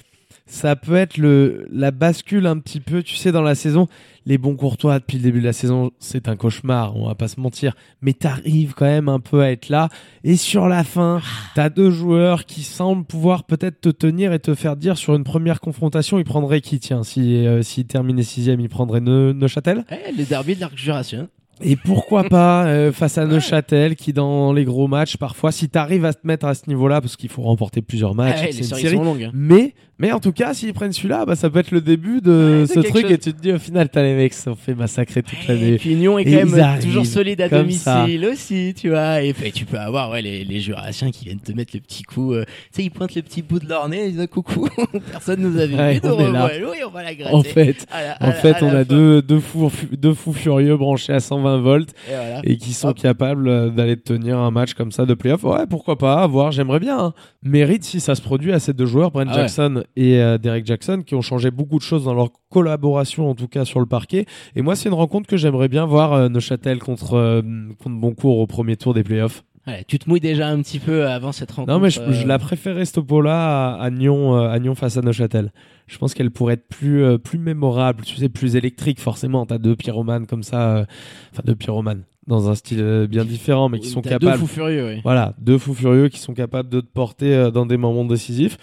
ça 0.50 0.76
peut 0.76 0.96
être 0.96 1.18
le, 1.18 1.68
la 1.72 1.92
bascule 1.92 2.46
un 2.48 2.58
petit 2.60 2.80
peu, 2.80 3.04
tu 3.04 3.16
sais, 3.16 3.32
dans 3.32 3.42
la 3.44 3.56
saison. 3.56 3.88
Les 4.26 4.38
bons 4.38 4.56
courtois, 4.56 5.00
depuis 5.00 5.18
le 5.18 5.24
début 5.24 5.40
de 5.40 5.46
la 5.46 5.54
saison, 5.54 5.92
c'est 6.00 6.28
un 6.28 6.36
cauchemar, 6.36 6.96
on 6.98 7.08
va 7.08 7.16
pas 7.16 7.28
se 7.28 7.40
mentir. 7.40 7.76
Mais 8.02 8.14
t'arrives 8.14 8.74
quand 8.76 8.86
même 8.86 9.10
un 9.10 9.20
peu 9.20 9.42
à 9.42 9.52
être 9.52 9.70
là. 9.70 9.90
Et 10.24 10.36
sur 10.36 10.68
la 10.68 10.84
fin, 10.84 11.22
t'as 11.56 11.70
deux 11.70 11.90
joueurs 11.92 12.46
qui 12.46 12.62
semblent 12.64 13.06
pouvoir 13.06 13.46
peut-être 13.46 13.80
te 13.82 13.90
tenir 13.90 14.34
et 14.34 14.40
te 14.40 14.54
faire 14.56 14.76
dire 14.76 14.98
sur 14.98 15.16
une 15.16 15.24
première 15.24 15.60
confrontation, 15.62 16.20
ils 16.20 16.26
prendraient 16.26 16.62
qui, 16.62 16.80
tiens, 16.80 17.04
si, 17.04 17.46
euh, 17.48 17.62
s'ils 17.64 17.86
terminaient 17.88 18.24
sixième, 18.24 18.60
ils 18.60 18.70
prendraient 18.70 19.02
Ne- 19.02 19.32
Neuchâtel? 19.34 19.86
Eh, 19.92 20.12
Le 20.16 20.26
derby 20.26 20.56
de 20.56 20.60
l'Arc-Juration. 20.62 21.28
Et 21.62 21.76
pourquoi 21.76 22.24
pas 22.24 22.65
euh, 22.65 22.91
face 22.91 23.17
à 23.17 23.26
Neuchâtel 23.26 23.95
qui 23.95 24.13
dans 24.13 24.54
les 24.54 24.63
gros 24.65 24.88
matchs 24.88 25.17
parfois 25.17 25.52
si 25.52 25.69
t'arrives 25.69 26.06
à 26.06 26.13
te 26.13 26.26
mettre 26.26 26.45
à 26.45 26.54
ce 26.54 26.63
niveau-là 26.67 27.02
parce 27.02 27.15
qu'il 27.15 27.30
faut 27.30 27.41
remporter 27.41 27.82
plusieurs 27.82 28.15
matchs 28.15 28.36
Ah 28.39 28.41
ouais, 28.45 28.52
c'est 28.52 28.58
les 28.58 28.58
une 28.60 28.63
séries 28.63 28.82
série 28.82 28.95
sont 28.98 29.04
longues. 29.04 29.24
hein. 29.24 29.32
mais 29.34 29.74
mais 30.02 30.13
en 30.13 30.19
tout 30.22 30.32
cas 30.32 30.54
s'ils 30.54 30.74
prennent 30.74 30.93
celui-là 30.93 31.26
bah 31.26 31.36
ça 31.36 31.50
peut 31.50 31.60
être 31.60 31.72
le 31.72 31.82
début 31.82 32.22
de 32.22 32.62
Ouais, 32.62 32.74
ce 32.74 32.80
truc 32.80 33.02
chose. 33.04 33.12
et 33.12 33.17
tu 33.17 33.34
te 33.34 33.41
dis 33.41 33.52
au 33.52 33.60
final 33.60 33.89
t'as 33.89 34.02
les 34.04 34.13
mecs 34.15 34.32
qui 34.32 34.38
sont 34.39 34.56
fait 34.56 34.74
massacrer 34.74 35.22
toute 35.24 35.38
Et 35.43 35.48
l'année 35.50 35.78
puis 35.78 35.95
Lyon 35.95 36.17
est 36.17 36.22
Et 36.24 36.39
quand 36.41 36.45
même 36.56 36.80
toujours 36.80 37.06
solide 37.06 37.41
à 37.41 37.50
domicile 37.50 38.26
aussi, 38.32 38.74
tu 38.78 38.89
vois. 38.89 39.22
Et 39.22 39.34
tu 39.54 39.65
peux 39.65 39.78
avoir 39.78 40.10
ouais, 40.12 40.22
les, 40.22 40.45
les 40.45 40.60
Jurassiens 40.62 41.12
qui 41.12 41.26
viennent 41.26 41.39
te 41.39 41.52
mettre 41.52 41.72
le 41.76 41.82
petit 41.82 42.04
coup. 42.04 42.34
euh, 42.34 42.43
tu 42.45 42.52
sais, 42.72 42.84
ils 42.84 42.89
pointent 42.91 43.15
le 43.15 43.22
petit 43.22 43.41
bout 43.41 43.60
de 43.60 43.67
leur 43.67 43.89
nez, 43.89 44.06
ils 44.08 44.15
disent 44.15 44.28
coucou, 44.32 44.69
personne 45.12 45.41
nous 45.41 45.60
a 45.60 45.65
vu. 45.65 45.76
Ouais, 45.76 46.00
on 46.04 46.19
est 46.19 46.32
là. 46.32 46.50
oui, 46.62 46.78
on 46.88 46.89
va 46.91 47.04
la 47.04 47.13
gratter. 47.15 47.36
en 47.36 47.43
fait 47.43 47.86
À 47.91 48.02
la- 48.04 48.12
à 48.13 48.24
en 48.26 48.28
la- 48.30 48.34
fait 48.36 48.56
on 48.63 48.69
a 48.69 48.84
deux 48.86 49.22
deux 49.22 49.39
fous 49.39 49.69
deux 49.91 50.13
fous 50.13 50.34
furieux 50.34 50.78
branchés 50.78 51.12
à 51.13 51.19
120 51.19 51.49
volts 51.58 51.94
Et 52.08 52.16
voilà. 52.16 52.42
et 52.44 52.58
qui 52.58 52.74
sont 52.74 52.90
Hop. 52.90 52.98
capables 53.00 53.48
euh, 53.48 53.70
d'aller 53.70 53.98
tenir 53.98 54.38
un 54.38 54.52
match 54.52 54.74
comme 54.74 54.92
ça 54.92 55.06
de 55.06 55.14
playoff. 55.14 55.44
Ouais, 55.44 55.66
pourquoi 55.70 55.98
pas, 55.98 56.22
à 56.22 56.28
voir, 56.28 56.52
j'aimerais 56.52 56.80
bien. 56.80 57.00
hein. 57.00 57.14
Mérite 57.44 57.84
si 57.84 58.00
ça 58.00 58.16
se 58.16 58.22
produit 58.22 58.52
à 58.54 58.60
ces 58.60 58.74
deux 58.74 58.86
joueurs, 58.86 59.12
Brent 59.12 59.26
Ah 59.30 59.32
ouais. 59.36 59.42
Jackson 59.42 59.84
et 59.96 60.20
euh, 60.22 60.38
Derek 60.38 60.66
Jackson, 60.66 61.02
qui 61.06 61.16
ont 61.16 61.22
changé 61.22 61.52
beaucoup 61.52 61.78
de 61.78 61.84
choses 61.84 62.06
dans 62.06 62.14
leur 62.14 62.30
collaboration, 62.50 63.30
en 63.30 63.36
tout 63.36 63.48
cas 63.48 63.66
sur 63.66 63.80
le 63.80 63.86
parquet. 63.86 64.26
Et 64.56 64.62
moi, 64.62 64.76
c'est 64.76 64.90
une 64.90 64.96
rencontre 64.96 65.28
que 65.28 65.38
j'aimerais 65.38 65.68
bien 65.70 65.86
voir 65.86 66.14
euh, 66.14 66.30
Neuchâtel 66.30 66.80
contre, 66.80 67.14
euh, 67.16 67.42
contre 67.82 67.96
Boncourt 67.96 68.40
au 68.40 68.48
premier 68.48 68.76
tour 68.76 68.94
des 68.94 69.04
playoffs. 69.04 69.44
Ouais, 69.67 69.84
tu 69.88 70.00
te 70.00 70.10
mouilles 70.10 70.19
déjà 70.19 70.48
un 70.48 70.62
petit 70.62 70.80
peu 70.80 71.06
avant 71.08 71.32
cette 71.32 71.52
rencontre. 71.52 71.72
Non, 71.74 71.80
mais 71.80 71.89
je, 71.89 72.00
euh, 72.00 72.12
je 72.13 72.26
la 72.26 72.39
préférais 72.39 72.86
cette 72.86 73.00
oppo-là 73.00 73.74
à, 73.76 73.84
à 73.84 73.89
Nyon, 73.91 74.36
euh, 74.36 74.50
à 74.50 74.58
Nyon 74.60 74.74
face 74.74 74.98
à 74.98 75.02
Neuchâtel. 75.02 75.52
Je 75.88 75.98
pense 75.98 76.13
qu'elle 76.13 76.32
pourrait 76.32 76.56
être 76.56 76.67
plus, 76.67 77.04
euh, 77.04 77.17
plus 77.17 77.38
mémorable, 77.39 78.04
tu 78.04 78.15
sais, 78.15 78.30
plus 78.30 78.56
électrique, 78.56 79.00
forcément. 79.00 79.45
T'as 79.45 79.58
deux 79.58 79.76
pyromanes 79.76 80.26
comme 80.28 80.43
ça, 80.43 80.78
euh, 80.78 80.86
enfin 81.34 81.43
deux 81.45 81.56
pyromanes, 81.56 82.04
dans 82.26 82.50
un 82.50 82.56
style 82.56 82.80
euh, 82.82 83.08
bien 83.08 83.26
différent, 83.26 83.69
mais 83.69 83.80
qui 83.80 83.89
sont 83.89 84.02
capables. 84.02 84.32
Deux 84.32 84.38
fous 84.38 84.48
furieux, 84.48 84.88
oui. 84.95 85.02
Voilà, 85.04 85.34
deux 85.39 85.58
fous 85.58 85.74
furieux 85.74 86.10
qui 86.10 86.19
sont 86.19 86.34
capables 86.34 86.69
de 86.69 86.82
te 86.82 86.88
porter 86.88 87.36
euh, 87.36 87.52
dans 87.52 87.65
des 87.65 87.78
moments 87.78 88.06
décisifs. 88.06 88.58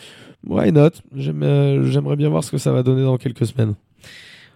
Why 0.47 0.73
not? 0.73 0.91
J'aime, 1.15 1.43
euh, 1.43 1.91
J'aimerais 1.91 2.17
bien 2.17 2.29
voir 2.29 2.43
ce 2.45 2.51
que 2.51 2.59
ça 2.59 2.73
va 2.73 2.83
donner 2.83 3.03
dans 3.03 3.17
quelques 3.17 3.47
semaines. 3.47 3.75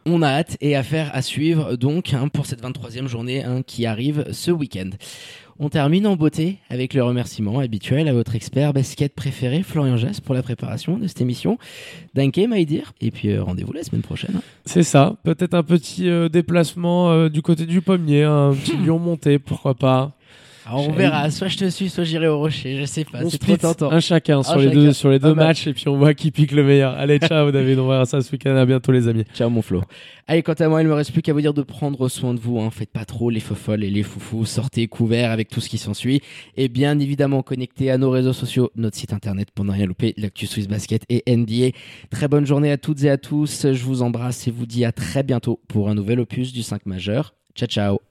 On 0.06 0.22
a 0.22 0.28
hâte 0.28 0.56
et 0.60 0.76
affaire 0.76 1.10
à 1.12 1.20
suivre 1.20 1.76
donc 1.76 2.14
hein, 2.14 2.28
pour 2.28 2.46
cette 2.46 2.62
23e 2.62 3.06
journée 3.06 3.44
hein, 3.44 3.62
qui 3.66 3.84
arrive 3.84 4.24
ce 4.30 4.50
week-end. 4.50 4.90
On 5.62 5.68
termine 5.68 6.06
en 6.06 6.16
beauté 6.16 6.56
avec 6.70 6.94
le 6.94 7.04
remerciement 7.04 7.58
habituel 7.58 8.08
à 8.08 8.14
votre 8.14 8.34
expert 8.34 8.72
basket 8.72 9.14
préféré, 9.14 9.62
Florian 9.62 9.98
Jass, 9.98 10.18
pour 10.18 10.34
la 10.34 10.42
préparation 10.42 10.96
de 10.96 11.06
cette 11.06 11.20
émission. 11.20 11.58
Danke, 12.14 12.38
Maïdir. 12.38 12.94
Et 13.02 13.10
puis 13.10 13.28
euh, 13.28 13.42
rendez-vous 13.42 13.74
la 13.74 13.82
semaine 13.82 14.00
prochaine. 14.00 14.36
hein. 14.36 14.42
C'est 14.64 14.82
ça, 14.82 15.16
peut-être 15.22 15.52
un 15.52 15.62
petit 15.62 16.08
euh, 16.08 16.30
déplacement 16.30 17.10
euh, 17.10 17.28
du 17.28 17.42
côté 17.42 17.66
du 17.66 17.82
pommier, 17.82 18.22
un 18.22 18.54
petit 18.54 18.74
lion 18.86 18.98
monté, 18.98 19.38
pourquoi 19.38 19.74
pas. 19.74 20.12
Alors, 20.66 20.88
on 20.88 20.92
verra. 20.92 21.30
Soit 21.30 21.48
je 21.48 21.56
te 21.56 21.68
suis, 21.70 21.88
soit 21.88 22.04
j'irai 22.04 22.28
au 22.28 22.38
rocher. 22.38 22.76
Je 22.78 22.84
sais 22.84 23.04
pas. 23.04 23.20
on 23.24 23.30
C'est 23.30 23.38
trop 23.38 23.52
split 23.52 23.58
tentant. 23.58 23.90
un 23.90 24.00
chacun 24.00 24.42
sur 24.42 24.52
Un 24.54 24.56
les 24.58 24.64
chacun. 24.64 24.74
deux, 24.74 24.92
sur 24.92 25.10
les 25.10 25.18
deux 25.18 25.34
matchs 25.34 25.66
et 25.66 25.72
puis 25.74 25.88
on 25.88 25.96
voit 25.96 26.14
qui 26.14 26.30
pique 26.30 26.52
le 26.52 26.62
meilleur. 26.64 26.94
Allez, 26.94 27.18
ciao 27.20 27.50
David, 27.50 27.78
on 27.78 27.88
verra 27.88 28.04
ça 28.06 28.20
ce 28.20 28.30
week-end. 28.32 28.54
À 28.56 28.66
bientôt 28.66 28.92
les 28.92 29.08
amis. 29.08 29.24
Ciao 29.34 29.48
mon 29.50 29.62
Flo. 29.62 29.82
Allez, 30.26 30.42
quant 30.42 30.52
à 30.52 30.68
moi, 30.68 30.80
il 30.82 30.86
me 30.88 30.94
reste 30.94 31.12
plus 31.12 31.22
qu'à 31.22 31.32
vous 31.32 31.40
dire 31.40 31.54
de 31.54 31.62
prendre 31.62 32.08
soin 32.08 32.34
de 32.34 32.40
vous. 32.40 32.60
Hein. 32.60 32.70
Faites 32.70 32.90
pas 32.92 33.04
trop 33.04 33.30
les 33.30 33.40
folles 33.40 33.82
et 33.84 33.90
les 33.90 34.02
foufous. 34.02 34.44
Sortez 34.44 34.86
couverts 34.86 35.30
avec 35.30 35.48
tout 35.48 35.60
ce 35.60 35.68
qui 35.68 35.78
s'ensuit. 35.78 36.20
Et 36.56 36.68
bien 36.68 36.98
évidemment, 36.98 37.42
connectez 37.42 37.90
à 37.90 37.98
nos 37.98 38.10
réseaux 38.10 38.32
sociaux, 38.32 38.70
notre 38.76 38.96
site 38.96 39.12
internet 39.12 39.48
pour 39.54 39.64
ne 39.64 39.72
rien 39.72 39.86
louper, 39.86 40.14
l'actu 40.18 40.46
Swiss 40.46 40.68
Basket 40.68 41.02
et 41.08 41.22
NBA. 41.34 41.70
Très 42.10 42.28
bonne 42.28 42.46
journée 42.46 42.70
à 42.70 42.76
toutes 42.76 43.02
et 43.04 43.10
à 43.10 43.16
tous. 43.18 43.66
Je 43.72 43.84
vous 43.84 44.02
embrasse 44.02 44.46
et 44.46 44.50
vous 44.50 44.66
dis 44.66 44.84
à 44.84 44.92
très 44.92 45.22
bientôt 45.22 45.60
pour 45.68 45.88
un 45.88 45.94
nouvel 45.94 46.20
opus 46.20 46.52
du 46.52 46.62
5 46.62 46.86
majeur. 46.86 47.34
Ciao, 47.56 47.66
ciao. 47.68 48.00